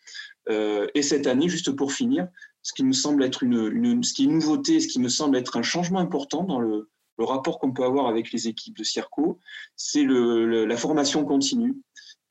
et 0.48 1.02
cette 1.02 1.26
année, 1.26 1.48
juste 1.48 1.72
pour 1.72 1.92
finir, 1.92 2.28
ce 2.64 2.72
qui 2.72 2.82
me 2.82 2.92
semble 2.92 3.22
être 3.22 3.42
une, 3.42 3.70
une, 3.72 4.02
ce 4.02 4.14
qui 4.14 4.22
est 4.22 4.24
une 4.26 4.34
nouveauté, 4.34 4.80
ce 4.80 4.88
qui 4.88 4.98
me 4.98 5.08
semble 5.08 5.36
être 5.36 5.56
un 5.56 5.62
changement 5.62 6.00
important 6.00 6.44
dans 6.44 6.60
le, 6.60 6.88
rapport 7.18 7.60
qu'on 7.60 7.72
peut 7.72 7.84
avoir 7.84 8.08
avec 8.08 8.32
les 8.32 8.48
équipes 8.48 8.76
de 8.76 8.82
CIRCO, 8.82 9.38
c'est 9.76 10.04
la 10.04 10.76
formation 10.76 11.24
continue 11.24 11.76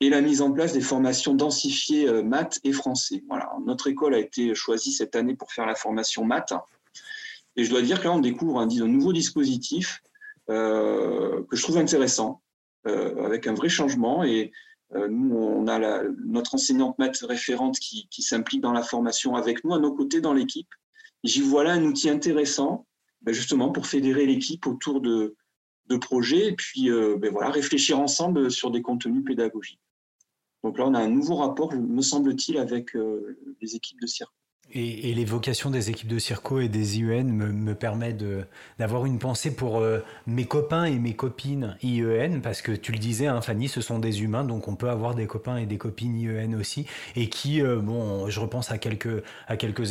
et 0.00 0.10
la 0.10 0.20
mise 0.20 0.42
en 0.42 0.52
place 0.52 0.74
des 0.74 0.82
formations 0.82 1.34
densifiées 1.34 2.06
euh, 2.06 2.22
maths 2.22 2.60
et 2.64 2.72
français. 2.72 3.22
Voilà, 3.28 3.50
notre 3.64 3.86
école 3.86 4.14
a 4.14 4.18
été 4.18 4.54
choisie 4.54 4.92
cette 4.92 5.16
année 5.16 5.34
pour 5.34 5.52
faire 5.52 5.64
la 5.64 5.74
formation 5.74 6.24
maths. 6.24 6.52
Et 7.56 7.64
je 7.64 7.70
dois 7.70 7.80
dire 7.80 8.00
que 8.00 8.04
là, 8.04 8.12
on 8.12 8.18
découvre 8.18 8.60
un, 8.60 8.66
nouveau 8.66 9.14
dispositif 9.14 10.02
euh, 10.50 11.42
que 11.48 11.56
je 11.56 11.62
trouve 11.62 11.78
intéressant, 11.78 12.42
euh, 12.42 12.43
avec 12.84 13.46
un 13.46 13.54
vrai 13.54 13.68
changement. 13.68 14.24
Et 14.24 14.52
nous, 14.94 15.34
on 15.36 15.66
a 15.66 16.02
notre 16.24 16.54
enseignante 16.54 16.98
maths 16.98 17.22
référente 17.22 17.78
qui, 17.78 18.08
s'implique 18.22 18.60
dans 18.60 18.72
la 18.72 18.82
formation 18.82 19.34
avec 19.34 19.64
nous, 19.64 19.74
à 19.74 19.78
nos 19.78 19.92
côtés 19.92 20.20
dans 20.20 20.34
l'équipe. 20.34 20.68
J'y 21.24 21.40
vois 21.40 21.64
là 21.64 21.72
un 21.72 21.84
outil 21.84 22.10
intéressant 22.10 22.86
ben, 23.22 23.32
justement 23.32 23.72
pour 23.72 23.86
fédérer 23.86 24.26
l'équipe 24.26 24.66
autour 24.66 25.00
de, 25.00 25.34
de, 25.86 25.96
projets 25.96 26.48
et 26.48 26.52
puis 26.52 26.90
euh, 26.90 27.16
ben 27.16 27.32
voilà, 27.32 27.50
réfléchir 27.50 27.98
ensemble 27.98 28.50
sur 28.50 28.70
des 28.70 28.82
contenus 28.82 29.24
pédagogiques. 29.24 29.80
Donc 30.62 30.78
là, 30.78 30.86
on 30.86 30.94
a 30.94 31.00
un 31.00 31.08
nouveau 31.08 31.36
rapport, 31.36 31.74
me 31.74 32.02
semble-t-il, 32.02 32.58
avec 32.58 32.94
euh, 32.96 33.38
les 33.60 33.76
équipes 33.76 34.00
de 34.00 34.06
cirque. 34.06 34.34
Et, 34.72 35.10
et, 35.10 35.14
l'évocation 35.14 35.70
des 35.70 35.90
équipes 35.90 36.08
de 36.08 36.18
circo 36.18 36.58
et 36.58 36.68
des 36.68 36.98
IEN 36.98 37.24
me, 37.24 37.52
me 37.52 37.74
permet 37.74 38.16
d'avoir 38.78 39.04
une 39.04 39.18
pensée 39.18 39.54
pour 39.54 39.78
euh, 39.78 40.00
mes 40.26 40.46
copains 40.46 40.86
et 40.86 40.98
mes 40.98 41.14
copines 41.14 41.76
IEN, 41.82 42.40
parce 42.40 42.62
que 42.62 42.72
tu 42.72 42.90
le 42.90 42.98
disais, 42.98 43.26
hein, 43.26 43.40
Fanny, 43.40 43.68
ce 43.68 43.82
sont 43.82 43.98
des 43.98 44.22
humains, 44.22 44.42
donc 44.42 44.66
on 44.66 44.74
peut 44.74 44.88
avoir 44.88 45.14
des 45.14 45.26
copains 45.26 45.58
et 45.58 45.66
des 45.66 45.76
copines 45.76 46.18
IEN 46.18 46.54
aussi, 46.58 46.86
et 47.14 47.28
qui, 47.28 47.60
euh, 47.60 47.76
bon, 47.76 48.28
je 48.30 48.40
repense 48.40 48.70
à 48.70 48.78
quelques, 48.78 49.22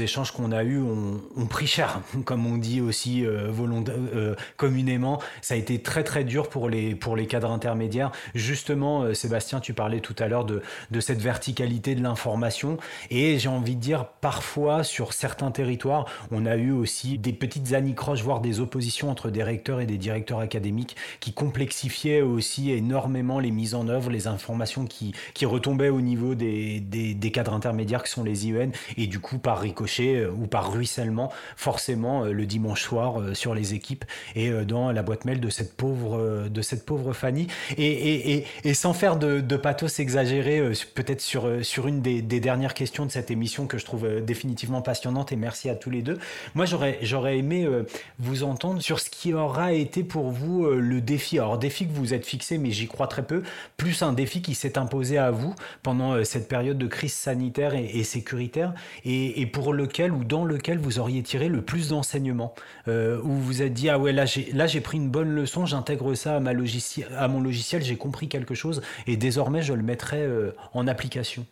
échanges 0.02 0.32
qu'on 0.32 0.52
a 0.52 0.64
eus, 0.64 0.82
ont, 0.82 1.22
on 1.38 1.46
pris 1.46 1.68
cher, 1.68 2.02
comme 2.26 2.46
on 2.48 2.58
dit 2.58 2.82
aussi 2.82 3.26
euh, 3.26 4.36
communément. 4.58 5.22
Ça 5.42 5.54
a 5.54 5.58
été 5.58 5.82
très 5.82 6.04
très 6.04 6.24
dur 6.24 6.50
pour 6.50 6.68
les, 6.68 6.96
pour 6.96 7.16
les 7.16 7.28
cadres 7.28 7.52
intermédiaires. 7.52 8.12
Justement, 8.34 9.14
Sébastien, 9.14 9.60
tu 9.60 9.74
parlais 9.74 10.00
tout 10.00 10.16
à 10.18 10.28
l'heure 10.28 10.46
de 10.46 11.00
cette 11.00 11.22
verticalité 11.22 11.96
de 11.96 12.02
l'information, 12.02 12.78
et 13.12 13.38
j'ai 13.38 13.50
envie 13.50 13.76
de 13.76 13.82
dire, 13.82 14.08
parfois, 14.20 14.63
sur 14.84 15.14
certains 15.14 15.52
territoires, 15.52 16.06
on 16.32 16.46
a 16.46 16.56
eu 16.56 16.72
aussi 16.72 17.18
des 17.18 17.34
petites 17.34 17.74
anicroches, 17.74 18.22
voire 18.22 18.40
des 18.40 18.60
oppositions 18.60 19.10
entre 19.10 19.30
des 19.30 19.44
recteurs 19.44 19.82
et 19.82 19.86
des 19.86 19.98
directeurs 19.98 20.40
académiques 20.40 20.96
qui 21.20 21.34
complexifiaient 21.34 22.22
aussi 22.22 22.72
énormément 22.72 23.40
les 23.40 23.52
mises 23.52 23.76
en 23.76 23.88
œuvre, 23.88 24.10
les 24.10 24.28
informations 24.28 24.86
qui, 24.86 25.14
retombaient 25.46 25.90
au 25.90 26.02
niveau 26.02 26.36
des, 26.36 27.32
cadres 27.34 27.54
intermédiaires 27.54 28.04
qui 28.04 28.12
sont 28.12 28.24
les 28.24 28.48
IEN, 28.48 28.70
et 28.98 29.08
du 29.08 29.20
coup, 29.20 29.38
par 29.38 29.60
ricochet 29.60 30.16
euh, 30.16 30.32
ou 30.32 30.48
par 30.48 30.72
ruissellement, 30.72 31.32
forcément, 31.56 32.24
euh, 32.24 32.32
le 32.32 32.46
dimanche 32.46 32.82
soir 32.82 33.20
euh, 33.20 33.34
sur 33.34 33.54
les 33.54 33.74
équipes 33.74 34.06
et 34.36 34.52
dans 34.66 34.92
la 34.92 35.04
boîte 35.04 35.26
mail 35.26 35.40
de 35.40 35.50
cette 35.50 35.76
pauvre, 35.76 37.14
Fanny. 37.14 37.48
Et, 37.78 38.46
sans 38.74 38.94
faire 38.94 39.18
de, 39.18 39.58
pathos 39.58 40.00
exagéré, 40.00 40.62
peut-être 40.94 41.22
sur, 41.22 41.48
sur 41.64 41.88
une 41.88 42.02
des, 42.02 42.22
des, 42.22 42.40
dernières 42.40 42.74
questions 42.74 43.06
de 43.06 43.12
cette 43.12 43.32
émission 43.32 43.68
que 43.68 43.78
je 43.78 43.86
trouve 43.86 44.22
définitivement 44.22 44.53
passionnante 44.82 45.32
et 45.32 45.36
merci 45.36 45.70
à 45.70 45.76
tous 45.76 45.90
les 45.90 46.02
deux. 46.02 46.18
Moi, 46.56 46.66
j'aurais, 46.66 47.00
j'aurais 47.02 47.38
aimé 47.38 47.66
euh, 47.66 47.86
vous 48.20 48.44
entendre 48.44 48.82
sur 48.82 49.00
ce 49.00 49.10
qui 49.10 49.34
aura 49.34 49.74
été 49.74 50.04
pour 50.04 50.32
vous 50.32 50.66
euh, 50.66 50.80
le 50.80 51.02
défi. 51.02 51.40
Alors, 51.40 51.58
défi 51.58 51.88
que 51.88 51.94
vous 51.94 52.14
êtes 52.14 52.26
fixé, 52.26 52.58
mais 52.58 52.72
j'y 52.72 52.88
crois 52.88 53.08
très 53.08 53.24
peu, 53.24 53.44
plus 53.78 54.02
un 54.02 54.14
défi 54.14 54.42
qui 54.42 54.56
s'est 54.56 54.78
imposé 54.78 55.18
à 55.18 55.32
vous 55.32 55.54
pendant 55.82 56.14
euh, 56.14 56.24
cette 56.24 56.48
période 56.48 56.78
de 56.78 56.88
crise 56.88 57.14
sanitaire 57.14 57.74
et, 57.74 58.04
sécuritaire 58.04 58.74
et, 59.06 59.46
pour 59.48 59.74
lequel 59.74 60.12
ou 60.12 60.24
dans 60.24 60.46
lequel 60.46 60.78
vous 60.78 61.00
auriez 61.00 61.24
tiré 61.24 61.48
le 61.48 61.62
plus 61.62 61.90
d'enseignements. 61.90 62.54
où 62.88 63.32
vous 63.32 63.62
êtes 63.62 63.74
dit, 63.74 63.90
ah 63.90 63.98
ouais, 63.98 64.12
là 64.12 64.26
j'ai, 64.26 64.52
là, 64.52 64.68
j'ai 64.68 64.82
pris 64.82 64.98
une 64.98 65.10
bonne 65.10 65.30
leçon, 65.30 65.66
j'intègre 65.66 66.14
ça 66.16 66.36
à, 66.36 66.40
ma 66.40 66.52
à 66.52 67.28
mon 67.28 67.42
logiciel, 67.42 67.84
j'ai 67.84 67.96
compris 67.96 68.28
quelque 68.28 68.56
chose 68.56 68.82
et 69.08 69.18
désormais 69.18 69.62
je 69.62 69.74
le 69.74 69.84
mettrai 69.84 70.28
en 70.74 70.88
application. 70.88 71.46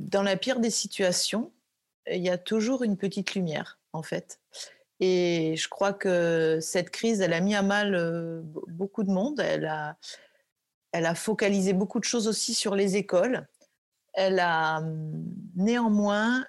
Dans 0.00 0.22
la 0.22 0.36
pire 0.36 0.60
des 0.60 0.70
situations, 0.70 1.50
il 2.10 2.22
y 2.22 2.30
a 2.30 2.38
toujours 2.38 2.82
une 2.82 2.96
petite 2.96 3.34
lumière, 3.34 3.78
en 3.92 4.02
fait. 4.02 4.40
Et 5.00 5.54
je 5.56 5.68
crois 5.68 5.92
que 5.92 6.58
cette 6.60 6.90
crise, 6.90 7.20
elle 7.20 7.32
a 7.32 7.40
mis 7.40 7.54
à 7.54 7.62
mal 7.62 8.42
beaucoup 8.68 9.02
de 9.02 9.10
monde. 9.10 9.40
Elle 9.40 9.66
a, 9.66 9.96
elle 10.92 11.06
a 11.06 11.14
focalisé 11.14 11.72
beaucoup 11.72 11.98
de 11.98 12.04
choses 12.04 12.28
aussi 12.28 12.54
sur 12.54 12.74
les 12.76 12.96
écoles. 12.96 13.46
Elle 14.12 14.38
a 14.38 14.78
hum, 14.78 15.24
néanmoins 15.56 16.46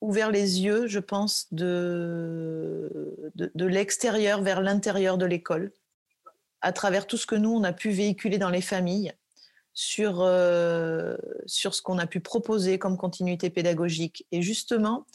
ouvert 0.00 0.30
les 0.30 0.60
yeux, 0.60 0.86
je 0.86 0.98
pense, 0.98 1.52
de, 1.52 3.30
de, 3.34 3.50
de 3.54 3.66
l'extérieur 3.66 4.42
vers 4.42 4.60
l'intérieur 4.60 5.18
de 5.18 5.26
l'école, 5.26 5.72
à 6.60 6.72
travers 6.72 7.06
tout 7.06 7.16
ce 7.16 7.26
que 7.26 7.34
nous, 7.34 7.52
on 7.52 7.64
a 7.64 7.72
pu 7.72 7.90
véhiculer 7.90 8.38
dans 8.38 8.50
les 8.50 8.60
familles, 8.60 9.12
sur, 9.78 10.22
euh, 10.22 11.16
sur 11.46 11.72
ce 11.72 11.82
qu'on 11.82 11.98
a 11.98 12.06
pu 12.08 12.18
proposer 12.18 12.80
comme 12.80 12.96
continuité 12.96 13.48
pédagogique. 13.48 14.26
Et 14.32 14.42
justement, 14.42 15.06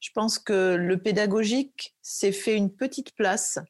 je 0.00 0.10
pense 0.12 0.40
que 0.40 0.74
le 0.74 0.98
pédagogique 0.98 1.94
s'est 2.02 2.32
fait 2.32 2.56
une 2.56 2.68
petite 2.68 3.14
place 3.14 3.60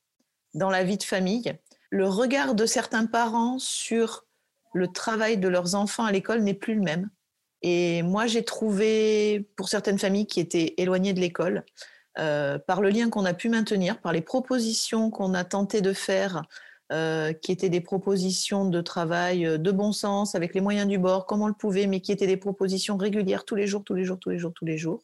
dans 0.55 0.71
la 0.71 0.85
vie 0.85 0.97
de 0.97 1.03
famille. 1.03 1.53
Le 1.91 2.09
regard 2.09 2.55
de 2.55 2.65
certains 2.65 3.05
parents 3.05 3.59
sur 3.59 4.25
le 4.73 4.89
travail 4.89 5.37
de 5.37 5.49
leurs 5.49 5.75
enfants 5.75 6.07
à 6.07 6.13
l'école 6.13 6.41
n'est 6.41 6.55
plus 6.55 6.77
le 6.77 6.83
même. 6.83 7.11
Et 7.61 8.01
moi, 8.01 8.27
j'ai 8.27 8.43
trouvé, 8.43 9.51
pour 9.55 9.69
certaines 9.69 9.99
familles 9.99 10.27
qui 10.27 10.41
étaient 10.41 10.73
éloignées 10.79 11.13
de 11.13 11.21
l'école, 11.21 11.67
euh, 12.19 12.59
par 12.59 12.81
le 12.81 12.89
lien 12.89 13.11
qu'on 13.11 13.27
a 13.27 13.35
pu 13.35 13.51
maintenir, 13.51 14.01
par 14.01 14.15
les 14.15 14.23
propositions 14.23 15.11
qu'on 15.11 15.35
a 15.35 15.45
tenté 15.45 15.83
de 15.83 15.93
faire 15.93 16.41
euh, 16.91 17.35
qui 17.35 17.53
étaient 17.53 17.69
des 17.69 17.83
propositions 17.83 18.65
de 18.65 18.81
travail 18.81 19.45
euh, 19.45 19.59
de 19.59 19.71
bon 19.71 19.93
sens, 19.93 20.35
avec 20.35 20.55
les 20.55 20.63
moyens 20.63 20.89
du 20.89 20.97
bord, 20.97 21.27
comme 21.27 21.43
on 21.43 21.47
le 21.47 21.53
pouvait, 21.53 21.87
mais 21.87 22.01
qui 22.01 22.13
étaient 22.13 22.27
des 22.27 22.39
propositions 22.39 22.97
régulières 22.97 23.45
tous 23.45 23.57
les 23.57 23.67
jours, 23.67 23.85
tous 23.85 23.93
les 23.93 24.05
jours, 24.05 24.19
tous 24.19 24.31
les 24.31 24.39
jours, 24.39 24.53
tous 24.55 24.65
les 24.65 24.79
jours, 24.79 25.03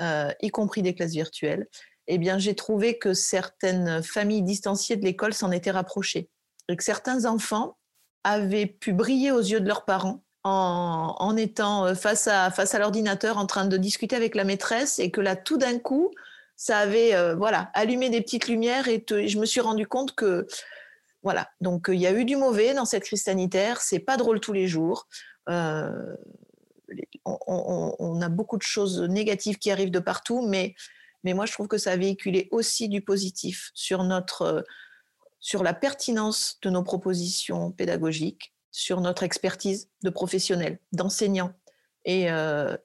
euh, 0.00 0.32
y 0.42 0.48
compris 0.48 0.82
des 0.82 0.96
classes 0.96 1.12
virtuelles, 1.12 1.68
eh 2.08 2.18
bien, 2.18 2.38
j'ai 2.38 2.56
trouvé 2.56 2.98
que 2.98 3.14
certaines 3.14 4.02
familles 4.02 4.42
distanciées 4.42 4.96
de 4.96 5.04
l'école 5.04 5.34
s'en 5.34 5.52
étaient 5.52 5.70
rapprochées. 5.70 6.30
Et 6.68 6.74
que 6.74 6.82
certains 6.82 7.26
enfants 7.26 7.76
avaient 8.24 8.66
pu 8.66 8.92
briller 8.92 9.30
aux 9.30 9.38
yeux 9.38 9.60
de 9.60 9.68
leurs 9.68 9.84
parents 9.84 10.24
en, 10.42 11.36
étant 11.36 11.94
face 11.94 12.26
à, 12.26 12.50
face 12.50 12.74
à 12.74 12.80
l'ordinateur 12.80 13.38
en 13.38 13.46
train 13.46 13.66
de 13.66 13.76
discuter 13.76 14.16
avec 14.16 14.34
la 14.34 14.42
maîtresse 14.42 14.98
et 14.98 15.12
que 15.12 15.20
là, 15.20 15.36
tout 15.36 15.58
d'un 15.58 15.78
coup, 15.78 16.10
ça 16.56 16.78
avait 16.78 17.34
voilà, 17.34 17.70
allumé 17.74 18.10
des 18.10 18.20
petites 18.20 18.48
lumières 18.48 18.88
et 18.88 19.04
je 19.08 19.38
me 19.38 19.46
suis 19.46 19.60
rendu 19.60 19.86
compte 19.86 20.14
que 20.14 20.46
voilà, 21.22 21.48
donc 21.60 21.88
euh, 21.88 21.94
il 21.94 22.00
y 22.00 22.06
a 22.06 22.12
eu 22.12 22.24
du 22.24 22.36
mauvais 22.36 22.74
dans 22.74 22.84
cette 22.84 23.04
crise 23.04 23.24
sanitaire, 23.24 23.80
c'est 23.80 23.98
pas 23.98 24.16
drôle 24.16 24.40
tous 24.40 24.52
les 24.52 24.68
jours. 24.68 25.08
Euh, 25.48 26.16
on, 27.24 28.20
a 28.22 28.28
beaucoup 28.28 28.56
de 28.56 28.62
choses 28.62 29.02
négatives 29.02 29.58
qui 29.58 29.70
arrivent 29.70 29.90
de 29.90 29.98
partout, 29.98 30.46
mais, 30.46 30.74
mais 31.24 31.34
moi 31.34 31.44
je 31.44 31.52
trouve 31.52 31.68
que 31.68 31.76
ça 31.76 31.92
a 31.92 31.96
véhiculé 31.96 32.48
aussi 32.50 32.88
du 32.88 33.02
positif 33.02 33.70
sur, 33.74 34.04
notre, 34.04 34.42
euh, 34.42 34.62
sur 35.40 35.62
la 35.62 35.74
pertinence 35.74 36.58
de 36.62 36.70
nos 36.70 36.82
propositions 36.82 37.72
pédagogiques, 37.72 38.54
sur 38.70 39.00
notre 39.00 39.22
expertise 39.22 39.90
de 40.02 40.10
professionnels, 40.10 40.78
d'enseignants. 40.92 41.52
Et, 42.04 42.28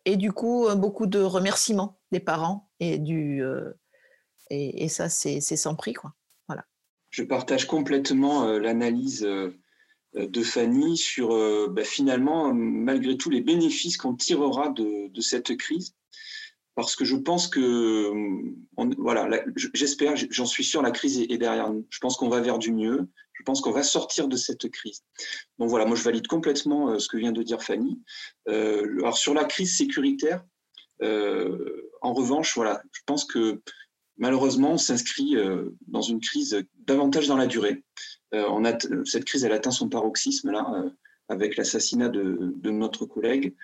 et, 0.03 0.17
du 0.17 0.33
coup, 0.33 0.67
beaucoup 0.75 1.05
de 1.05 1.21
remerciements 1.21 1.97
des 2.11 2.19
parents 2.19 2.69
et, 2.81 2.97
du, 2.97 3.41
et, 4.49 4.83
et 4.83 4.89
ça, 4.89 5.07
c'est 5.07 5.39
sans 5.39 5.75
prix. 5.75 5.93
Quoi 5.93 6.13
je 7.13 7.21
partage 7.21 7.67
complètement 7.67 8.47
euh, 8.47 8.59
l'analyse 8.59 9.23
euh, 9.23 9.51
de 10.15 10.41
Fanny 10.41 10.97
sur 10.97 11.31
euh, 11.31 11.67
bah, 11.69 11.83
finalement, 11.83 12.51
malgré 12.53 13.17
tout, 13.17 13.29
les 13.29 13.41
bénéfices 13.41 13.97
qu'on 13.97 14.15
tirera 14.15 14.69
de, 14.69 15.21
cette 15.21 15.55
crise. 15.55 15.93
Parce 16.75 16.95
que 16.95 17.05
je 17.05 17.15
pense 17.15 17.47
que, 17.47 18.11
voilà, 18.97 19.43
j'espère, 19.75 20.15
j'en 20.15 20.47
suis 20.47 20.63
sûr, 20.63 20.81
la 20.81 20.89
crise 20.89 21.19
est, 21.19 21.37
derrière 21.37 21.71
nous. 21.71 21.85
Je 21.91 21.99
pense 21.99 22.17
qu'on 22.17 22.29
va 22.29 22.41
vers 22.41 22.57
du 22.57 22.73
mieux. 22.73 23.07
Je 23.33 23.43
pense 23.43 23.61
qu'on 23.61 23.71
va 23.71 23.83
sortir 23.83 24.27
de 24.27 24.35
cette 24.35 24.67
crise. 24.71 25.03
Donc 25.59 25.69
voilà, 25.69 25.85
moi 25.85 25.95
je 25.95 26.01
valide 26.01 26.25
complètement 26.25 26.97
ce 26.97 27.07
que 27.07 27.17
vient 27.17 27.31
de 27.31 27.43
dire 27.43 27.61
Fanny. 27.61 28.01
alors 28.47 29.17
sur 29.17 29.35
la 29.35 29.43
crise 29.43 29.77
sécuritaire, 29.77 30.43
en 30.99 32.13
revanche, 32.13 32.55
voilà, 32.55 32.81
je 32.91 33.01
pense 33.05 33.25
que 33.25 33.61
malheureusement, 34.17 34.77
s'inscrit 34.77 35.35
euh, 35.35 35.69
dans 35.87 36.01
une 36.01 36.19
crise 36.19 36.63
davantage 36.85 37.27
dans 37.27 37.37
la 37.37 37.47
durée. 37.47 37.83
Euh, 38.33 39.03
cette 39.05 39.25
crise, 39.25 39.43
elle 39.43 39.51
atteint 39.51 39.71
son 39.71 39.89
paroxysme 39.89 40.51
là, 40.51 40.65
euh, 40.75 40.89
avec 41.29 41.55
l'assassinat 41.55 42.09
de, 42.09 42.53
notre 42.69 43.05
collègue. 43.05 43.55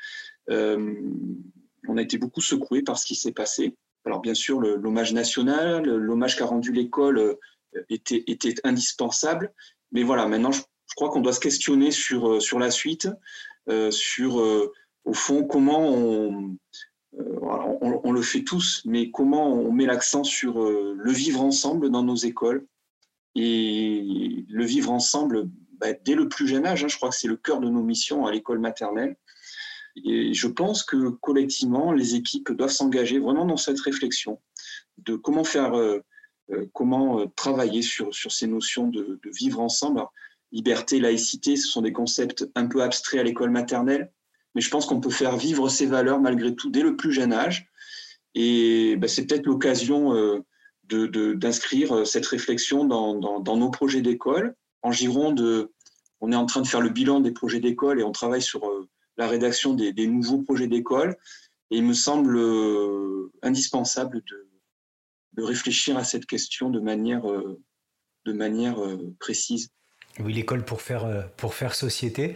on 0.47 1.97
a 1.97 2.02
été 2.02 2.18
beaucoup 2.18 2.41
secoué 2.41 2.82
par 2.82 2.97
ce 2.97 3.06
qui 3.06 3.16
s'est 3.16 3.32
passé. 3.32 3.76
Alors 4.06 4.22
bien 4.22 4.34
sûr, 4.34 4.60
l'hommage 4.60 5.14
national, 5.14 5.84
l'hommage 5.84 6.38
qu'a 6.38 6.45
rendu 6.45 6.72
l'école 6.72 7.38
était, 7.89 8.56
indispensable. 8.64 9.54
Mais 9.91 10.04
voilà, 10.04 10.28
maintenant, 10.28 10.52
je, 10.52 10.62
crois 10.95 11.10
qu'on 11.10 11.22
doit 11.22 11.34
se 11.34 11.39
questionner 11.39 11.91
sur 11.91 12.60
la 12.60 12.72
suite, 12.72 13.10
sur, 13.91 14.36
au 15.04 15.14
fond, 15.14 15.43
comment 15.43 15.89
on, 15.89 16.58
on, 17.82 18.11
le 18.11 18.22
fait 18.22 18.43
tous, 18.43 18.82
mais 18.86 19.11
comment 19.11 19.53
on 19.53 19.72
met 19.72 19.86
l'accent 19.86 20.24
sur 20.24 20.61
euh, 20.61 20.95
le 20.97 21.11
vivre 21.11 21.41
ensemble 21.41 21.89
dans 21.89 22.03
nos 22.03 22.15
écoles 22.15 22.65
et 23.36 24.45
le 24.47 24.65
vivre 24.65 24.91
ensemble 24.91 25.49
bah, 25.80 25.93
dès 25.93 26.15
le 26.15 26.28
plus 26.28 26.47
jeune 26.47 26.65
âge. 26.65 26.84
Hein. 26.84 26.88
je 26.88 26.97
crois 26.97 27.09
que 27.09 27.15
c'est 27.15 27.28
le 27.28 27.38
cœur 27.38 27.59
de 27.59 27.70
nos 27.70 27.84
missions 27.84 28.26
à 28.26 28.32
l'école 28.32 28.59
maternelle. 28.59 29.15
Et 29.95 30.34
je 30.34 30.47
pense 30.47 30.84
que 30.84 31.09
collectivement, 31.09 31.91
les 31.91 32.15
équipes 32.15 32.51
doivent 32.51 32.72
s'engager 32.72 33.20
vraiment 33.20 33.45
dans 33.45 33.57
cette 33.57 33.80
réflexion 33.80 34.39
de 34.97 35.15
comment 35.15 35.43
faire, 35.43 35.74
euh, 35.78 35.99
euh, 36.51 36.65
comment 36.74 37.28
travailler 37.36 37.82
sur, 37.82 38.13
sur 38.13 38.32
ces 38.32 38.47
notions 38.47 38.88
de, 38.88 39.20
vivre 39.26 39.59
ensemble. 39.59 40.03
liberté, 40.51 40.99
laïcité, 40.99 41.55
ce 41.55 41.67
sont 41.67 41.82
des 41.82 41.93
concepts 41.93 42.47
un 42.55 42.67
peu 42.67 42.82
abstraits 42.82 43.20
à 43.20 43.24
l'école 43.24 43.51
maternelle, 43.51 44.11
mais 44.56 44.62
je 44.62 44.70
pense 44.70 44.86
qu'on 44.86 45.00
peut 45.00 45.10
faire 45.10 45.38
vivre 45.38 45.70
ces 45.70 45.86
valeurs 45.86 46.20
malgré 46.20 46.56
tout 46.56 46.70
dès 46.70 46.82
le 46.82 46.95
plus 46.95 47.12
jeune 47.12 47.34
âge. 47.34 47.70
Et 48.36 48.95
ben, 48.97 49.08
c'est 49.08 49.26
peut-être 49.26 49.45
l'occasion 49.45 50.14
euh, 50.16 50.43
d'inscrire 51.36 51.93
euh, 51.93 52.06
cette 52.06 52.26
réflexion 52.26 52.86
dans, 52.86 53.58
nos 53.58 53.70
projets 53.70 54.02
d'école. 54.02 54.56
En 54.82 54.91
Gironde, 54.91 55.70
on 56.22 56.32
est 56.32 56.36
en 56.36 56.45
train 56.45 56.62
de 56.62 56.68
faire 56.68 56.82
le 56.82 56.89
bilan 56.89 57.20
des 57.20 57.32
projets 57.32 57.60
d'école 57.60 58.00
et 58.00 58.04
on 58.04 58.12
travaille 58.12 58.41
sur 58.41 58.66
euh, 58.68 58.88
la 59.18 59.28
rédaction 59.28 59.74
des, 59.74 60.08
nouveaux 60.08 60.41
projets 60.41 60.68
d'école. 60.68 61.18
Et 61.72 61.78
il 61.78 61.84
me 61.84 61.93
semble 61.93 62.39
indispensable 63.43 64.24
de, 64.28 64.47
de, 65.34 65.43
réfléchir 65.43 65.97
à 65.97 66.04
cette 66.04 66.26
question 66.26 66.72
de 66.72 66.80
manière, 66.80 67.22
de 68.26 68.34
manière 68.34 68.78
précise. 69.20 69.70
Oui, 70.20 70.34
l'école 70.34 70.64
pour 70.64 70.82
faire, 70.82 71.05
euh, 71.05 71.22
pour 71.38 71.53
faire 71.53 71.74
société. 71.74 72.36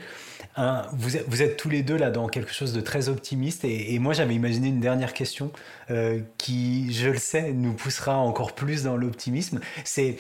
vous, 0.94 1.18
êtes, 1.18 1.26
vous, 1.28 1.42
êtes, 1.42 1.58
tous 1.58 1.70
les 1.70 1.84
deux 1.84 1.98
là 1.98 2.12
dans 2.12 2.28
quelque 2.28 2.54
chose 2.54 2.72
de 2.74 2.82
très 2.82 3.10
optimiste 3.10 3.66
et, 3.66 3.98
moi 4.00 4.14
j'avais 4.14 4.36
imaginé 4.36 4.70
une 4.70 4.80
dernière 4.80 5.14
question 5.14 5.52
euh, 5.90 6.20
qui, 6.38 6.94
je 6.94 7.10
le 7.10 7.18
sais, 7.18 7.52
nous 7.52 7.74
poussera 7.74 8.18
encore 8.18 8.54
plus 8.54 8.84
dans 8.84 8.96
l'optimisme. 8.96 9.60
C'est 9.84 10.18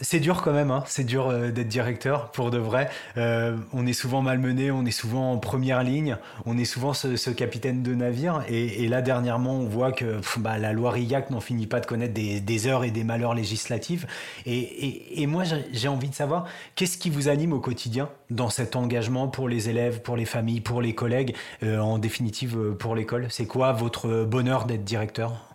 c'est 0.00 0.20
dur 0.20 0.42
quand 0.42 0.52
même, 0.52 0.70
hein. 0.70 0.84
c'est 0.86 1.04
dur 1.04 1.28
euh, 1.28 1.50
d'être 1.50 1.68
directeur 1.68 2.30
pour 2.30 2.50
de 2.50 2.58
vrai. 2.58 2.88
Euh, 3.16 3.56
on 3.72 3.86
est 3.86 3.92
souvent 3.92 4.22
malmené, 4.22 4.70
on 4.70 4.84
est 4.84 4.90
souvent 4.90 5.32
en 5.32 5.38
première 5.38 5.82
ligne, 5.82 6.16
on 6.46 6.56
est 6.56 6.64
souvent 6.64 6.92
ce, 6.94 7.30
capitaine 7.30 7.82
de 7.82 7.94
navire. 7.94 8.42
Et, 8.48 8.88
là, 8.88 9.02
dernièrement, 9.02 9.54
on 9.54 9.66
voit 9.66 9.92
que 9.92 10.20
bah, 10.38 10.58
la 10.58 10.72
loi 10.72 10.90
RIAC 10.90 11.30
n'en 11.30 11.40
finit 11.40 11.66
pas 11.66 11.80
de 11.80 11.86
connaître 11.86 12.14
des, 12.14 12.66
heures 12.66 12.84
et 12.84 12.90
des 12.90 13.04
malheurs 13.04 13.34
législatifs. 13.34 14.06
Et, 14.46 15.26
moi, 15.26 15.44
j'ai 15.72 15.88
envie 15.88 16.08
de 16.08 16.14
savoir, 16.14 16.46
qu'est-ce 16.74 16.98
qui 16.98 17.10
vous 17.10 17.28
anime 17.28 17.52
au 17.52 17.60
quotidien 17.60 18.08
dans 18.30 18.50
cet 18.50 18.76
engagement 18.76 19.28
pour 19.28 19.48
les 19.48 19.68
élèves, 19.68 20.02
pour 20.02 20.16
les 20.16 20.24
familles, 20.24 20.60
pour 20.60 20.82
les 20.82 20.94
collègues, 20.94 21.34
euh, 21.62 21.78
en 21.78 21.98
définitive 21.98 22.74
pour 22.78 22.94
l'école? 22.94 23.26
C'est 23.30 23.46
quoi 23.46 23.72
votre 23.72 24.24
bonheur 24.24 24.66
d'être 24.66 24.84
directeur? 24.84 25.51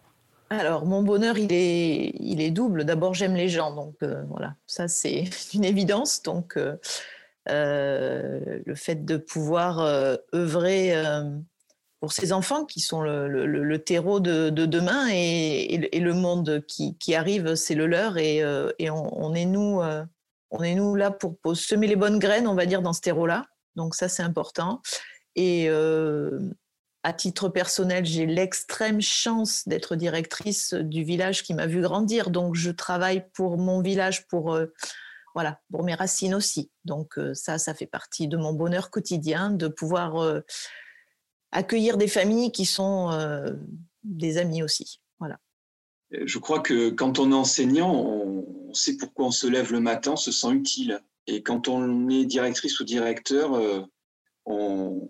Alors, 0.50 0.86
mon 0.86 1.04
bonheur, 1.04 1.38
il 1.38 1.52
est, 1.52 2.14
il 2.20 2.40
est 2.40 2.52
double. 2.52 2.86
D'abord, 2.86 3.14
j'aime 3.14 3.36
les 3.36 3.50
gens, 3.50 3.74
donc 3.76 3.96
euh, 4.04 4.24
voilà, 4.30 4.56
ça 4.66 4.88
c'est 4.88 5.26
une 5.54 5.66
évidence. 5.66 6.22
Donc, 6.24 6.56
euh, 6.58 6.78
euh, 7.50 8.60
le 8.66 8.76
fait 8.76 9.06
de 9.06 9.18
pouvoir 9.18 9.80
œuvrer 10.34 10.94
pour 12.00 12.12
ces 12.12 12.34
enfants 12.34 12.66
qui 12.66 12.80
sont 12.80 13.02
le, 13.02 13.78
terreau 13.78 14.20
de, 14.20 14.50
demain 14.50 15.08
et, 15.12 16.00
le 16.00 16.14
monde 16.14 16.64
qui, 16.68 17.16
arrive, 17.16 17.56
c'est 17.56 17.76
le 17.76 17.88
leur 17.88 18.18
et, 18.18 18.44
on, 18.90 19.34
est 19.34 19.46
nous, 19.46 19.82
on 20.52 20.64
est 20.64 20.76
nous 20.76 20.96
là 20.96 21.12
pour, 21.12 21.38
semer 21.56 21.88
les 21.88 21.96
bonnes 21.96 22.20
graines, 22.20 22.48
on 22.48 22.56
va 22.56 22.66
dire, 22.66 22.82
dans 22.82 22.94
ce 22.94 23.02
terreau-là. 23.02 23.46
Donc 23.78 23.96
ça, 23.96 24.10
c'est 24.10 24.24
important. 24.24 24.82
Et 25.36 25.70
à 27.08 27.14
titre 27.14 27.48
personnel, 27.48 28.06
j'ai 28.06 28.26
l'extrême 28.26 29.00
chance 29.00 29.66
d'être 29.66 29.96
directrice 29.96 30.74
du 30.74 31.06
village 31.06 31.42
qui 31.42 31.54
m'a 31.54 31.66
vu 31.66 31.80
grandir. 31.80 32.32
Donc, 32.32 32.56
je 32.56 32.70
travaille 32.70 33.26
pour 33.34 33.58
mon 33.58 33.82
village, 33.82 34.28
pour, 34.28 34.54
euh, 34.54 34.66
voilà, 35.34 35.62
pour 35.72 35.86
mes 35.86 35.96
racines 35.96 36.36
aussi. 36.36 36.70
Donc, 36.84 37.18
euh, 37.18 37.34
ça, 37.34 37.60
ça 37.60 37.74
fait 37.74 37.86
partie 37.86 38.28
de 38.28 38.36
mon 38.36 38.52
bonheur 38.52 38.90
quotidien 38.90 39.52
de 39.52 39.70
pouvoir 39.70 40.18
euh, 40.18 40.42
accueillir 41.54 41.96
des 41.96 42.10
familles 42.10 42.52
qui 42.52 42.66
sont 42.66 43.10
des 44.04 44.38
amis 44.38 44.62
aussi. 44.62 45.00
Voilà. 45.20 45.40
Je 46.12 46.40
crois 46.40 46.60
que 46.60 46.90
quand 46.90 47.20
on 47.20 47.32
est 47.32 47.36
enseignant, 47.36 47.94
on 47.96 48.74
sait 48.74 48.98
pourquoi 48.98 49.28
on 49.28 49.32
se 49.32 49.48
lève 49.48 49.72
le 49.72 49.80
matin, 49.80 50.12
on 50.12 50.18
se 50.18 50.34
sent 50.34 50.52
utile. 50.52 51.00
Et 51.26 51.42
quand 51.42 51.70
on 51.70 52.10
est 52.10 52.26
directrice 52.26 52.82
ou 52.82 52.84
directeur, 52.84 53.88
on 54.46 55.08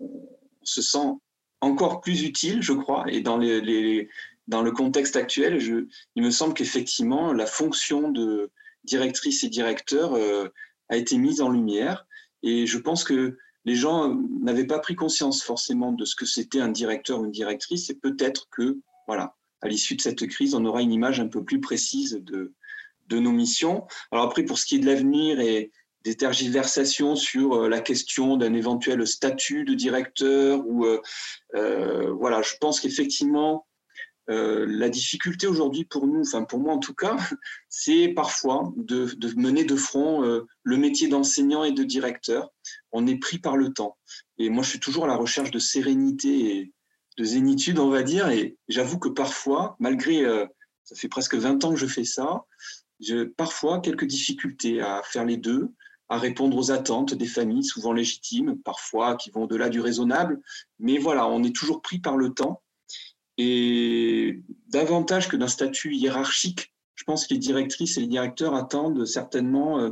se 0.62 0.80
sent 0.80 1.18
encore 1.60 2.00
plus 2.00 2.22
utile, 2.22 2.62
je 2.62 2.72
crois, 2.72 3.04
et 3.08 3.20
dans, 3.20 3.36
les, 3.36 4.08
dans 4.46 4.62
le 4.62 4.72
contexte 4.72 5.16
actuel, 5.16 5.58
je, 5.58 5.86
il 6.14 6.22
me 6.22 6.30
semble 6.30 6.54
qu'effectivement, 6.54 7.32
la 7.32 7.46
fonction 7.46 8.10
de 8.10 8.50
directrice 8.84 9.44
et 9.44 9.48
directeur 9.48 10.14
euh, 10.14 10.48
a 10.88 10.96
été 10.96 11.18
mise 11.18 11.40
en 11.40 11.50
lumière. 11.50 12.06
Et 12.42 12.66
je 12.66 12.78
pense 12.78 13.04
que 13.04 13.36
les 13.64 13.74
gens 13.74 14.14
n'avaient 14.40 14.66
pas 14.66 14.78
pris 14.78 14.94
conscience 14.94 15.42
forcément 15.42 15.92
de 15.92 16.04
ce 16.04 16.14
que 16.14 16.24
c'était 16.24 16.60
un 16.60 16.68
directeur 16.68 17.20
ou 17.20 17.24
une 17.24 17.32
directrice. 17.32 17.90
Et 17.90 17.94
peut-être 17.94 18.48
que, 18.50 18.78
voilà, 19.06 19.36
à 19.60 19.68
l'issue 19.68 19.96
de 19.96 20.00
cette 20.00 20.26
crise, 20.28 20.54
on 20.54 20.64
aura 20.64 20.80
une 20.80 20.92
image 20.92 21.20
un 21.20 21.28
peu 21.28 21.44
plus 21.44 21.60
précise 21.60 22.20
de, 22.22 22.54
de 23.08 23.18
nos 23.18 23.32
missions. 23.32 23.86
Alors 24.12 24.24
après, 24.24 24.44
pour 24.44 24.58
ce 24.58 24.66
qui 24.66 24.76
est 24.76 24.80
de 24.80 24.86
l'avenir 24.86 25.40
et, 25.40 25.70
des 26.04 26.14
tergiversations 26.14 27.16
sur 27.16 27.54
euh, 27.54 27.68
la 27.68 27.80
question 27.80 28.36
d'un 28.36 28.54
éventuel 28.54 29.06
statut 29.06 29.64
de 29.64 29.74
directeur 29.74 30.62
ou 30.66 30.84
euh, 30.84 31.00
euh, 31.54 32.12
voilà, 32.12 32.42
je 32.42 32.54
pense 32.60 32.80
qu'effectivement 32.80 33.64
la 34.30 34.90
difficulté 34.90 35.46
aujourd'hui 35.46 35.86
pour 35.86 36.06
nous, 36.06 36.20
enfin 36.20 36.44
pour 36.44 36.58
moi 36.58 36.74
en 36.74 36.78
tout 36.78 36.92
cas, 36.92 37.16
c'est 37.70 38.08
parfois 38.08 38.70
de, 38.76 39.08
mener 39.36 39.64
de 39.64 39.74
front 39.74 40.20
le 40.20 40.76
métier 40.76 41.08
d'enseignant 41.08 41.64
et 41.64 41.72
de 41.72 41.82
directeur. 41.82 42.50
On 42.92 43.06
est 43.06 43.16
pris 43.16 43.38
par 43.38 43.56
le 43.56 43.72
temps. 43.72 43.96
Et 44.36 44.50
moi, 44.50 44.62
je 44.62 44.68
suis 44.68 44.80
toujours 44.80 45.06
à 45.06 45.08
la 45.08 45.16
recherche 45.16 45.50
de 45.50 45.58
sérénité 45.58 46.58
et 46.58 46.72
de 47.16 47.24
zénitude, 47.24 47.78
on 47.78 47.88
va 47.88 48.02
dire. 48.02 48.28
Et 48.28 48.58
j'avoue 48.68 48.98
que 48.98 49.08
parfois, 49.08 49.76
malgré, 49.78 50.22
ça 50.84 50.94
fait 50.94 51.08
presque 51.08 51.34
20 51.34 51.64
ans 51.64 51.70
que 51.70 51.80
je 51.80 51.86
fais 51.86 52.04
ça, 52.04 52.44
j'ai 53.00 53.24
parfois 53.24 53.80
quelques 53.80 54.04
difficultés 54.04 54.82
à 54.82 55.00
faire 55.04 55.24
les 55.24 55.38
deux 55.38 55.72
à 56.08 56.18
répondre 56.18 56.56
aux 56.56 56.70
attentes 56.70 57.14
des 57.14 57.26
familles, 57.26 57.64
souvent 57.64 57.92
légitimes, 57.92 58.58
parfois 58.64 59.16
qui 59.16 59.30
vont 59.30 59.44
au-delà 59.44 59.68
du 59.68 59.80
raisonnable. 59.80 60.40
Mais 60.78 60.98
voilà, 60.98 61.26
on 61.26 61.42
est 61.42 61.54
toujours 61.54 61.82
pris 61.82 61.98
par 61.98 62.16
le 62.16 62.30
temps. 62.30 62.62
Et 63.36 64.42
davantage 64.68 65.28
que 65.28 65.36
d'un 65.36 65.48
statut 65.48 65.94
hiérarchique, 65.94 66.74
je 66.94 67.04
pense 67.04 67.26
que 67.26 67.34
les 67.34 67.38
directrices 67.38 67.96
et 67.96 68.00
les 68.00 68.08
directeurs 68.08 68.54
attendent 68.54 69.06
certainement 69.06 69.78
euh, 69.78 69.90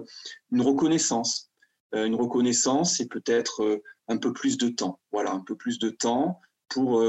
une 0.50 0.62
reconnaissance. 0.62 1.50
Euh, 1.94 2.06
une 2.06 2.16
reconnaissance 2.16 2.98
et 2.98 3.06
peut-être 3.06 3.62
euh, 3.62 3.82
un 4.08 4.16
peu 4.16 4.32
plus 4.32 4.58
de 4.58 4.68
temps. 4.68 4.98
Voilà, 5.12 5.32
un 5.32 5.40
peu 5.40 5.54
plus 5.54 5.78
de 5.78 5.90
temps 5.90 6.40
pour 6.68 7.00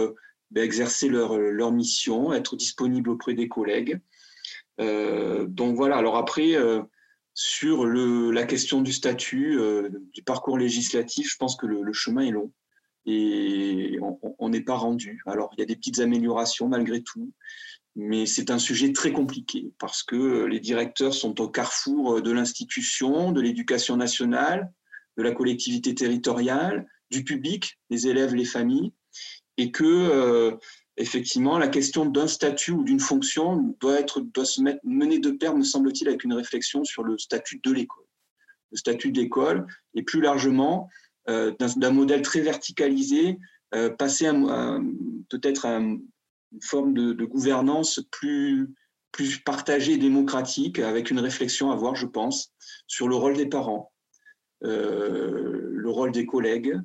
ben, 0.51 0.63
exercer 0.63 1.09
leur, 1.09 1.35
leur 1.35 1.71
mission, 1.71 2.31
être 2.31 2.55
disponible 2.55 3.09
auprès 3.09 3.33
des 3.33 3.47
collègues. 3.47 3.99
donc 4.77 5.75
voilà, 5.75 5.97
alors 5.97 6.15
après, 6.15 6.55
sur 7.39 7.85
la 7.85 8.45
question 8.45 8.81
du 8.81 8.91
statut, 8.91 9.59
euh, 9.59 9.89
du 10.11 10.23
parcours 10.23 10.57
législatif, 10.57 11.29
je 11.29 11.37
pense 11.37 11.55
que 11.55 11.67
le, 11.67 11.93
chemin 11.93 12.23
est 12.23 12.31
long 12.31 12.51
et 13.05 13.99
on 14.39 14.49
n'est 14.49 14.63
pas 14.63 14.75
rendu. 14.75 15.21
Alors, 15.27 15.51
il 15.53 15.59
y 15.59 15.61
a 15.61 15.67
des 15.67 15.75
petites 15.75 15.99
améliorations 15.99 16.67
malgré 16.67 17.03
tout, 17.03 17.31
mais 17.95 18.25
c'est 18.25 18.49
un 18.49 18.57
sujet 18.57 18.91
très 18.91 19.11
compliqué 19.11 19.71
parce 19.77 20.01
que 20.01 20.45
les 20.45 20.59
directeurs 20.59 21.13
sont 21.13 21.39
au 21.39 21.47
carrefour 21.47 22.23
de 22.23 22.31
l'institution, 22.31 23.31
de 23.31 23.39
l'éducation 23.39 23.97
nationale, 23.97 24.73
de 25.15 25.21
la 25.21 25.31
collectivité 25.31 25.93
territoriale, 25.93 26.87
du 27.11 27.23
public, 27.23 27.77
les 27.91 28.07
élèves, 28.07 28.33
les 28.33 28.45
familles, 28.45 28.93
et 29.57 29.69
que 29.69 29.83
euh, 29.85 30.57
effectivement, 30.97 31.57
la 31.57 31.67
question 31.67 32.05
d'un 32.05 32.27
statut 32.27 32.71
ou 32.71 32.83
d'une 32.83 32.99
fonction 32.99 33.75
doit, 33.79 33.99
être, 33.99 34.19
doit 34.19 34.45
se 34.45 34.61
mettre, 34.61 34.79
mener 34.83 35.19
de 35.19 35.31
pair, 35.31 35.55
me 35.55 35.63
semble-t-il, 35.63 36.07
avec 36.07 36.23
une 36.23 36.33
réflexion 36.33 36.83
sur 36.83 37.03
le 37.03 37.17
statut 37.17 37.59
de 37.63 37.71
l'école. 37.71 38.05
Le 38.71 38.77
statut 38.77 39.11
de 39.11 39.21
l'école 39.21 39.65
et 39.93 40.03
plus 40.03 40.21
largement 40.21 40.89
euh, 41.29 41.53
d'un 41.59 41.91
modèle 41.91 42.21
très 42.21 42.41
verticalisé, 42.41 43.37
euh, 43.75 43.89
passer 43.89 44.29
peut-être 45.29 45.65
à 45.65 45.77
une 45.77 46.01
forme 46.61 46.93
de, 46.93 47.25
gouvernance 47.25 48.01
plus, 48.11 48.73
plus 49.11 49.37
partagée 49.37 49.93
et 49.93 49.97
démocratique, 49.97 50.79
avec 50.79 51.11
une 51.11 51.19
réflexion 51.19 51.69
à 51.69 51.73
avoir, 51.73 51.95
je 51.95 52.07
pense, 52.07 52.53
sur 52.87 53.07
le 53.07 53.15
rôle 53.15 53.37
des 53.37 53.45
parents, 53.45 53.91
euh, 54.63 55.69
le 55.69 55.89
rôle 55.89 56.11
des 56.11 56.25
collègues, 56.25 56.79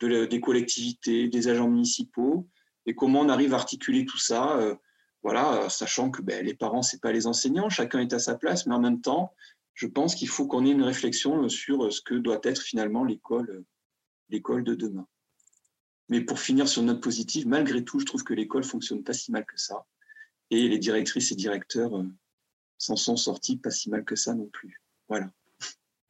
des 0.00 0.40
collectivités, 0.40 1.28
des 1.28 1.48
agents 1.48 1.70
municipaux, 1.70 2.46
et 2.86 2.94
comment 2.94 3.20
on 3.20 3.28
arrive 3.28 3.52
à 3.52 3.56
articuler 3.56 4.04
tout 4.04 4.18
ça, 4.18 4.56
euh, 4.58 4.74
voilà, 5.22 5.68
sachant 5.68 6.10
que 6.10 6.22
ben, 6.22 6.44
les 6.44 6.54
parents, 6.54 6.82
c'est 6.82 7.00
pas 7.00 7.12
les 7.12 7.26
enseignants, 7.26 7.68
chacun 7.68 8.00
est 8.00 8.12
à 8.12 8.18
sa 8.18 8.36
place, 8.36 8.66
mais 8.66 8.74
en 8.74 8.80
même 8.80 9.00
temps, 9.00 9.34
je 9.74 9.86
pense 9.86 10.14
qu'il 10.14 10.28
faut 10.28 10.46
qu'on 10.46 10.64
ait 10.64 10.70
une 10.70 10.82
réflexion 10.82 11.48
sur 11.48 11.92
ce 11.92 12.00
que 12.00 12.14
doit 12.14 12.40
être 12.44 12.62
finalement 12.62 13.04
l'école, 13.04 13.64
l'école 14.30 14.64
de 14.64 14.74
demain. 14.74 15.06
Mais 16.08 16.20
pour 16.20 16.38
finir 16.38 16.68
sur 16.68 16.82
une 16.82 16.88
note 16.88 17.02
positive, 17.02 17.48
malgré 17.48 17.84
tout, 17.84 17.98
je 17.98 18.06
trouve 18.06 18.22
que 18.22 18.34
l'école 18.34 18.64
fonctionne 18.64 19.02
pas 19.02 19.12
si 19.12 19.32
mal 19.32 19.44
que 19.44 19.58
ça, 19.58 19.84
et 20.50 20.68
les 20.68 20.78
directrices 20.78 21.32
et 21.32 21.34
directeurs 21.34 21.96
euh, 21.96 22.04
s'en 22.78 22.96
sont 22.96 23.16
sortis 23.16 23.56
pas 23.56 23.70
si 23.70 23.90
mal 23.90 24.04
que 24.04 24.16
ça 24.16 24.34
non 24.34 24.46
plus. 24.46 24.80
Voilà. 25.08 25.30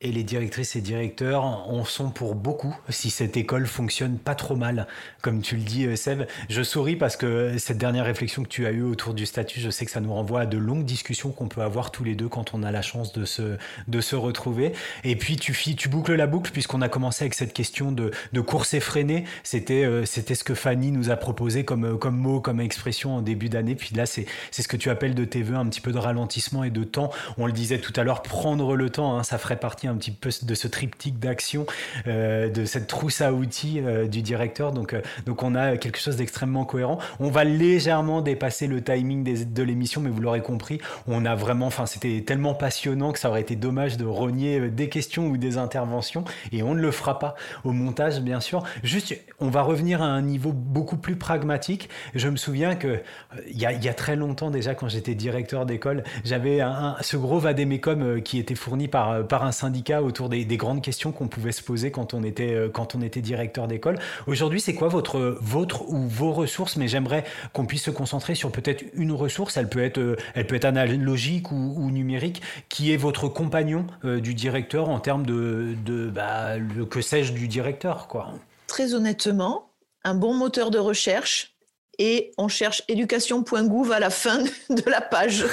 Et 0.02 0.12
les 0.12 0.24
directrices 0.24 0.76
et 0.76 0.82
directeurs 0.82 1.42
en 1.42 1.82
sont 1.86 2.10
pour 2.10 2.34
beaucoup 2.34 2.76
si 2.90 3.08
cette 3.08 3.38
école 3.38 3.66
fonctionne 3.66 4.18
pas 4.18 4.34
trop 4.34 4.54
mal, 4.54 4.86
comme 5.22 5.40
tu 5.40 5.56
le 5.56 5.62
dis, 5.62 5.86
euh, 5.86 5.96
Seb. 5.96 6.24
Je 6.50 6.62
souris 6.62 6.96
parce 6.96 7.16
que 7.16 7.56
cette 7.56 7.78
dernière 7.78 8.04
réflexion 8.04 8.42
que 8.42 8.48
tu 8.48 8.66
as 8.66 8.72
eue 8.72 8.82
autour 8.82 9.14
du 9.14 9.24
statut, 9.24 9.58
je 9.58 9.70
sais 9.70 9.86
que 9.86 9.90
ça 9.90 10.02
nous 10.02 10.12
renvoie 10.12 10.42
à 10.42 10.46
de 10.46 10.58
longues 10.58 10.84
discussions 10.84 11.30
qu'on 11.30 11.48
peut 11.48 11.62
avoir 11.62 11.92
tous 11.92 12.04
les 12.04 12.14
deux 12.14 12.28
quand 12.28 12.52
on 12.52 12.62
a 12.62 12.70
la 12.70 12.82
chance 12.82 13.14
de 13.14 13.24
se, 13.24 13.56
de 13.88 14.00
se 14.02 14.16
retrouver. 14.16 14.74
Et 15.02 15.16
puis 15.16 15.36
tu, 15.36 15.54
tu 15.54 15.88
boucles 15.88 16.14
la 16.14 16.26
boucle 16.26 16.50
puisqu'on 16.50 16.82
a 16.82 16.90
commencé 16.90 17.24
avec 17.24 17.32
cette 17.32 17.54
question 17.54 17.90
de, 17.90 18.10
de 18.34 18.40
course 18.42 18.74
effrénée. 18.74 19.24
C'était, 19.44 19.86
euh, 19.86 20.04
c'était 20.04 20.34
ce 20.34 20.44
que 20.44 20.54
Fanny 20.54 20.92
nous 20.92 21.08
a 21.08 21.16
proposé 21.16 21.64
comme, 21.64 21.98
comme 21.98 22.18
mot, 22.18 22.42
comme 22.42 22.60
expression 22.60 23.16
en 23.16 23.22
début 23.22 23.48
d'année. 23.48 23.74
Puis 23.74 23.94
là, 23.94 24.04
c'est 24.04 24.26
ce 24.50 24.68
que 24.68 24.76
tu 24.76 24.90
appelles 24.90 25.14
de 25.14 25.24
tes 25.24 25.42
voeux 25.42 25.56
un 25.56 25.66
petit 25.66 25.80
peu 25.80 25.92
de 25.92 25.98
ralentissement 25.98 26.64
et 26.64 26.70
de 26.70 26.84
temps. 26.84 27.10
On 27.38 27.46
le 27.46 27.52
disait 27.52 27.78
tout 27.78 27.94
à 27.96 28.04
l'heure, 28.04 28.20
prendre 28.20 28.76
le 28.76 28.90
temps, 28.90 29.16
hein, 29.16 29.22
ça 29.22 29.38
ferait 29.38 29.58
partie 29.58 29.85
un 29.86 29.96
petit 29.96 30.10
peu 30.10 30.30
de 30.42 30.54
ce 30.54 30.68
triptyque 30.68 31.18
d'action, 31.18 31.66
euh, 32.06 32.48
de 32.48 32.64
cette 32.64 32.86
trousse 32.86 33.20
à 33.20 33.32
outils 33.32 33.80
euh, 33.80 34.06
du 34.06 34.22
directeur. 34.22 34.72
Donc, 34.72 34.92
euh, 34.92 35.00
donc 35.24 35.42
on 35.42 35.54
a 35.54 35.76
quelque 35.76 35.98
chose 35.98 36.16
d'extrêmement 36.16 36.64
cohérent. 36.64 36.98
On 37.20 37.30
va 37.30 37.44
légèrement 37.44 38.22
dépasser 38.22 38.66
le 38.66 38.82
timing 38.82 39.24
de 39.24 39.62
l'émission, 39.62 40.00
mais 40.00 40.10
vous 40.10 40.20
l'aurez 40.20 40.42
compris, 40.42 40.80
on 41.06 41.24
a 41.24 41.34
vraiment, 41.34 41.66
enfin 41.66 41.86
c'était 41.86 42.22
tellement 42.26 42.54
passionnant 42.54 43.12
que 43.12 43.18
ça 43.18 43.28
aurait 43.28 43.40
été 43.40 43.56
dommage 43.56 43.96
de 43.96 44.04
renier 44.04 44.68
des 44.70 44.88
questions 44.88 45.28
ou 45.28 45.36
des 45.36 45.58
interventions, 45.58 46.24
et 46.52 46.62
on 46.62 46.74
ne 46.74 46.80
le 46.80 46.90
fera 46.90 47.18
pas 47.18 47.34
au 47.64 47.72
montage, 47.72 48.20
bien 48.20 48.40
sûr. 48.40 48.64
Juste, 48.82 49.14
on 49.40 49.48
va 49.48 49.62
revenir 49.62 50.02
à 50.02 50.06
un 50.06 50.22
niveau 50.22 50.52
beaucoup 50.52 50.96
plus 50.96 51.16
pragmatique. 51.16 51.88
Je 52.14 52.28
me 52.28 52.36
souviens 52.36 52.74
que 52.74 53.00
il 53.48 53.58
y, 53.58 53.66
a, 53.66 53.94
très 53.94 54.16
longtemps 54.16 54.50
déjà, 54.50 54.74
quand 54.74 54.88
j'étais 54.88 55.14
directeur 55.14 55.66
d'école, 55.66 56.04
j'avais 56.24 56.60
un, 56.60 56.96
ce 57.00 57.16
gros 57.16 57.38
vadémécum 57.38 58.22
qui 58.22 58.38
était 58.38 58.54
fourni 58.54 58.88
par, 58.88 59.26
par 59.26 59.44
un 59.44 59.52
syndicat 59.52 59.75
autour 60.02 60.28
des, 60.28 60.44
grandes 60.56 60.82
questions 60.82 61.12
qu'on 61.12 61.28
pouvait 61.28 61.52
se 61.52 61.62
poser 61.62 61.90
quand 61.90 62.14
on 62.14 62.22
était, 62.22 62.54
euh, 62.54 62.68
quand 62.68 62.94
on 62.94 63.02
était 63.02 63.20
directeur 63.20 63.68
d'école. 63.68 63.98
Aujourd'hui, 64.26 64.60
c'est 64.60 64.74
quoi 64.74 64.88
votre, 64.88 65.38
votre 65.40 65.88
ou 65.88 66.08
vos 66.08 66.32
ressources? 66.32 66.76
Mais 66.76 66.88
j'aimerais 66.88 67.24
qu'on 67.52 67.66
puisse 67.66 67.84
se 67.84 67.90
concentrer 67.90 68.34
sur 68.34 68.50
peut-être 68.50 68.84
une 68.94 69.12
ressource. 69.12 69.56
Elle 69.56 69.68
peut 69.68 69.82
être, 69.82 69.98
euh, 69.98 70.16
elle 70.34 70.46
peut 70.46 70.54
être 70.54 70.64
analogique 70.64 71.52
ou, 71.52 71.90
numérique, 71.90 72.42
qui 72.68 72.92
est 72.92 72.96
votre 72.96 73.28
compagnon 73.28 73.86
euh, 74.04 74.20
du 74.20 74.34
directeur 74.34 74.88
en 74.88 74.98
termes 74.98 75.26
de, 75.26 75.74
de 75.84 76.08
bah, 76.08 76.54
que 76.90 77.00
sais-je 77.00 77.32
du 77.32 77.48
directeur, 77.48 78.08
quoi? 78.08 78.32
Très 78.66 78.94
honnêtement, 78.94 79.70
un 80.04 80.14
bon 80.14 80.34
moteur 80.34 80.70
de 80.70 80.78
recherche 80.78 81.55
et 81.98 82.32
on 82.38 82.48
cherche 82.48 82.82
éducation.gouv 82.88 83.92
à 83.92 84.00
la 84.00 84.10
fin 84.10 84.42
de 84.70 84.90
la 84.90 85.00
page. 85.00 85.44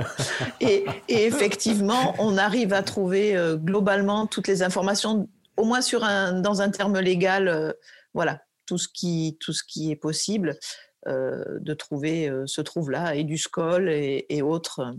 et, 0.60 0.84
effectivement, 1.08 2.14
on 2.18 2.36
arrive 2.36 2.72
à 2.72 2.82
trouver 2.82 3.36
euh, 3.36 3.56
globalement 3.56 4.26
toutes 4.26 4.48
les 4.48 4.62
informations, 4.62 5.28
au 5.56 5.64
moins 5.64 5.80
sur 5.80 6.04
un, 6.04 6.40
dans 6.40 6.60
un 6.60 6.70
terme 6.70 6.98
légal, 6.98 7.48
euh, 7.48 7.72
voilà, 8.14 8.42
tout 8.66 8.78
ce 8.78 8.88
qui, 8.88 9.36
tout 9.40 9.52
ce 9.52 9.62
qui 9.64 9.90
est 9.90 9.96
possible 9.96 10.58
de 11.08 11.72
trouver 11.72 12.28
se 12.46 12.60
trouve 12.60 12.90
là. 12.90 13.14
Et 13.14 13.22
du 13.22 13.38
SCOL 13.38 13.88
et, 13.88 14.26
et 14.28 14.42
autres 14.42 14.92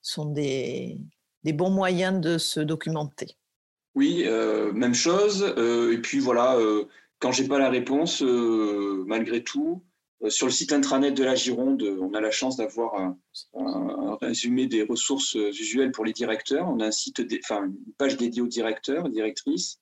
sont 0.00 0.24
des, 0.24 0.98
des 1.44 1.52
bons 1.52 1.68
moyens 1.68 2.18
de 2.22 2.38
se 2.38 2.58
documenter. 2.58 3.36
Oui, 3.94 4.26
même 4.72 4.94
chose. 4.94 5.42
et 5.58 5.98
puis 5.98 6.20
voilà, 6.20 6.56
quand 7.18 7.32
j'ai 7.32 7.46
pas 7.46 7.58
la 7.58 7.68
réponse, 7.68 8.22
malgré 8.22 9.44
tout, 9.44 9.82
euh, 9.82 9.91
sur 10.28 10.46
le 10.46 10.52
site 10.52 10.72
intranet 10.72 11.10
de 11.10 11.24
la 11.24 11.34
Gironde, 11.34 11.82
on 11.82 12.14
a 12.14 12.20
la 12.20 12.30
chance 12.30 12.56
d'avoir 12.56 12.94
un, 12.94 13.18
résumé 14.20 14.66
des 14.66 14.82
ressources 14.82 15.34
usuelles 15.34 15.90
pour 15.90 16.04
les 16.04 16.12
directeurs. 16.12 16.68
On 16.68 16.80
a 16.80 16.90
une 16.90 17.76
page 17.98 18.16
dédiée 18.16 18.42
aux 18.42 18.46
directeurs, 18.46 19.08
directrices. 19.08 19.80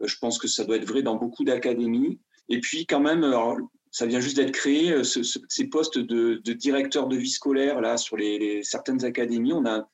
Euh, 0.00 0.06
je 0.06 0.16
pense 0.18 0.38
que 0.38 0.48
ça 0.48 0.64
doit 0.64 0.76
être 0.76 0.88
vrai 0.88 1.02
dans 1.02 1.16
beaucoup 1.16 1.44
d'académies. 1.44 2.18
Et 2.48 2.60
puis, 2.60 2.86
quand 2.86 3.00
même, 3.00 3.26
ça 3.90 4.06
vient 4.06 4.20
juste 4.20 4.36
d'être 4.36 4.52
créé, 4.52 4.92
euh, 4.92 5.02
ces 5.04 5.66
postes 5.66 5.98
de, 5.98 6.40
directeur 6.52 7.06
de 7.06 7.16
vie 7.16 7.30
scolaire 7.30 7.80
là 7.80 7.98
sur 7.98 8.16
certaines 8.62 9.04
académies. 9.04 9.52
On 9.52 9.66
a, 9.66 9.88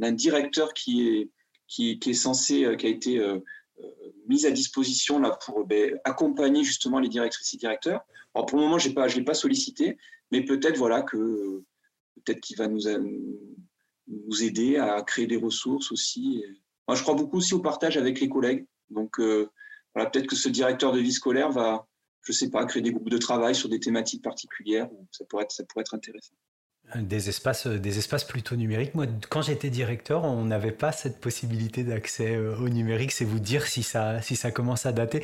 un 0.00 0.12
directeur 0.12 0.72
qui, 0.72 1.30
est 1.78 2.12
censé, 2.14 2.74
qui 2.78 2.86
a 2.86 2.88
été 2.88 3.20
mis 4.26 4.46
à 4.46 4.50
disposition 4.50 5.18
là 5.18 5.38
pour 5.44 5.64
ben, 5.66 5.98
accompagner 6.04 6.64
justement 6.64 6.98
les 6.98 7.08
directrices 7.08 7.54
et 7.54 7.56
directeurs. 7.56 8.02
Alors 8.34 8.46
pour 8.46 8.58
le 8.58 8.64
moment, 8.64 8.78
pas, 8.94 9.08
je 9.08 9.14
ne 9.14 9.20
l'ai 9.20 9.24
pas 9.24 9.34
sollicité, 9.34 9.96
mais 10.30 10.44
peut-être 10.44 10.76
voilà 10.76 11.02
que 11.02 11.62
peut-être 12.16 12.40
qu'il 12.40 12.56
va 12.56 12.68
nous, 12.68 14.42
aider 14.42 14.76
à 14.76 15.02
créer 15.02 15.26
des 15.26 15.36
ressources 15.36 15.92
aussi. 15.92 16.44
Moi, 16.88 16.96
je 16.96 17.02
crois 17.02 17.14
beaucoup 17.14 17.38
aussi 17.38 17.54
au 17.54 17.60
partage 17.60 17.96
avec 17.96 18.20
les 18.20 18.28
collègues. 18.28 18.66
Donc 18.90 19.18
euh, 19.18 19.50
voilà, 19.94 20.10
peut-être 20.10 20.26
que 20.26 20.36
ce 20.36 20.48
directeur 20.48 20.92
de 20.92 21.00
vie 21.00 21.12
scolaire 21.12 21.50
va, 21.50 21.86
je 22.22 22.32
ne 22.32 22.34
sais 22.34 22.50
pas, 22.50 22.64
créer 22.66 22.82
des 22.82 22.92
groupes 22.92 23.10
de 23.10 23.18
travail 23.18 23.54
sur 23.54 23.68
des 23.68 23.80
thématiques 23.80 24.22
particulières. 24.22 24.88
Ça 25.10 25.24
pourrait 25.24 25.46
être 25.46 25.94
intéressant. 25.94 26.34
Des 26.96 27.28
espaces, 27.28 27.66
euh, 27.66 27.78
des 27.78 27.98
espaces 27.98 28.22
plutôt 28.22 28.54
numériques. 28.54 28.94
Moi, 28.94 29.06
quand 29.28 29.42
j'étais 29.42 29.68
directeur, 29.68 30.24
on 30.24 30.44
n'avait 30.44 30.70
pas 30.70 30.92
cette 30.92 31.20
possibilité 31.20 31.82
d'accès 31.82 32.36
euh, 32.36 32.56
au 32.56 32.68
numérique. 32.68 33.10
C'est 33.10 33.24
vous 33.24 33.40
dire 33.40 33.66
si 33.66 33.82
ça, 33.82 34.22
si 34.22 34.36
ça 34.36 34.52
commence 34.52 34.86
à 34.86 34.92
dater. 34.92 35.22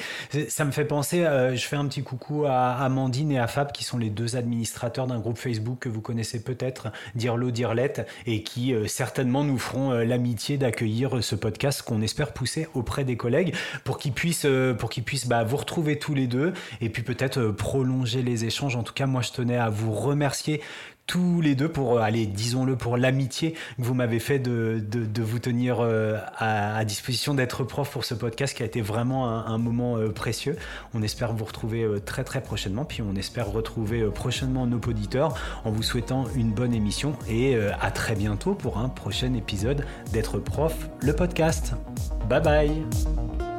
Ça 0.49 0.65
me 0.65 0.73
fait 0.73 0.85
penser, 0.85 1.25
euh, 1.25 1.55
je 1.55 1.65
fais 1.65 1.77
un 1.77 1.87
petit 1.87 2.03
coucou 2.03 2.45
à 2.47 2.73
Amandine 2.73 3.31
et 3.31 3.39
à 3.39 3.47
Fab, 3.47 3.71
qui 3.71 3.85
sont 3.85 3.99
les 3.99 4.11
deux 4.11 4.37
administrateurs 4.37 5.07
d'un 5.07 5.21
groupe 5.21 5.39
Facebook 5.39 5.79
que 5.81 5.89
vous 5.89 6.01
connaissez 6.01 6.43
peut-être, 6.43 6.89
Dirlo 7.15 7.53
Dirlette, 7.53 8.07
et 8.27 8.43
qui 8.43 8.75
certainement 8.87 9.45
nous 9.45 9.59
feront 9.59 9.93
l'amitié 9.93 10.59
d'accueillir 10.59 11.23
ce 11.23 11.35
podcast 11.35 11.83
qu'on 11.83 12.03
espère 12.03 12.33
pousser 12.33 12.69
auprès 12.75 13.05
des 13.05 13.17
collègues 13.17 13.55
pour 13.85 13.99
qu'ils 13.99 14.13
puissent, 14.13 14.47
pour 14.79 14.91
qu'ils 14.91 15.05
puissent 15.05 15.27
bah, 15.27 15.45
vous 15.45 15.57
retrouver 15.57 15.99
tous 15.99 16.15
les 16.15 16.27
deux 16.27 16.53
et 16.81 16.89
puis 16.89 17.03
peut-être 17.03 17.49
prolonger 17.49 18.23
les 18.23 18.45
échanges. 18.45 18.77
En 18.77 18.83
tout 18.83 18.95
cas, 18.95 19.07
moi, 19.07 19.23
je 19.23 19.33
tenais 19.33 19.57
à 19.57 19.71
vous 19.71 19.93
remercier 19.93 20.61
tous 21.11 21.41
les 21.41 21.57
deux 21.57 21.69
pour, 21.69 21.99
euh, 21.99 22.03
aller, 22.03 22.25
disons-le, 22.25 22.77
pour 22.77 22.97
l'amitié 22.97 23.55
que 23.55 23.59
vous 23.79 23.95
m'avez 23.95 24.21
fait 24.21 24.39
de, 24.39 24.81
vous 25.21 25.41
tenir 25.41 25.79
euh, 25.81 26.19
à, 26.37 26.85
disposition, 26.85 27.35
d'être 27.35 27.65
prof 27.65 27.91
pour 27.91 28.05
ce 28.05 28.15
podcast 28.15 28.57
qui 28.57 28.63
a 28.63 28.67
été 28.67 28.81
vraiment 28.81 29.29
un, 29.29 29.59
moment 29.59 29.97
euh, 29.97 30.11
précieux. 30.13 30.57
On 30.95 31.03
espère 31.03 31.33
vous 31.33 31.45
retrouver 31.45 31.85
très 32.07 32.23
très 32.23 32.41
prochainement, 32.41 32.85
puis 32.85 33.03
on 33.03 33.17
espère 33.17 33.51
retrouver 33.51 34.05
prochainement 34.05 34.69
nos 34.69 34.79
auditeurs 34.79 35.35
en 35.65 35.73
vous 35.73 35.83
souhaitant 35.83 36.27
une 36.37 36.53
bonne 36.53 36.73
émission 36.73 37.17
et 37.29 37.59
à 37.81 37.91
très 37.91 38.15
bientôt 38.15 38.55
pour 38.55 38.79
un 38.79 38.89
prochain 38.89 39.35
épisode 39.35 39.85
d'être 40.13 40.39
prof, 40.39 40.91
le 41.01 41.13
podcast. 41.13 41.75
Bye 42.29 42.41
bye 42.41 43.50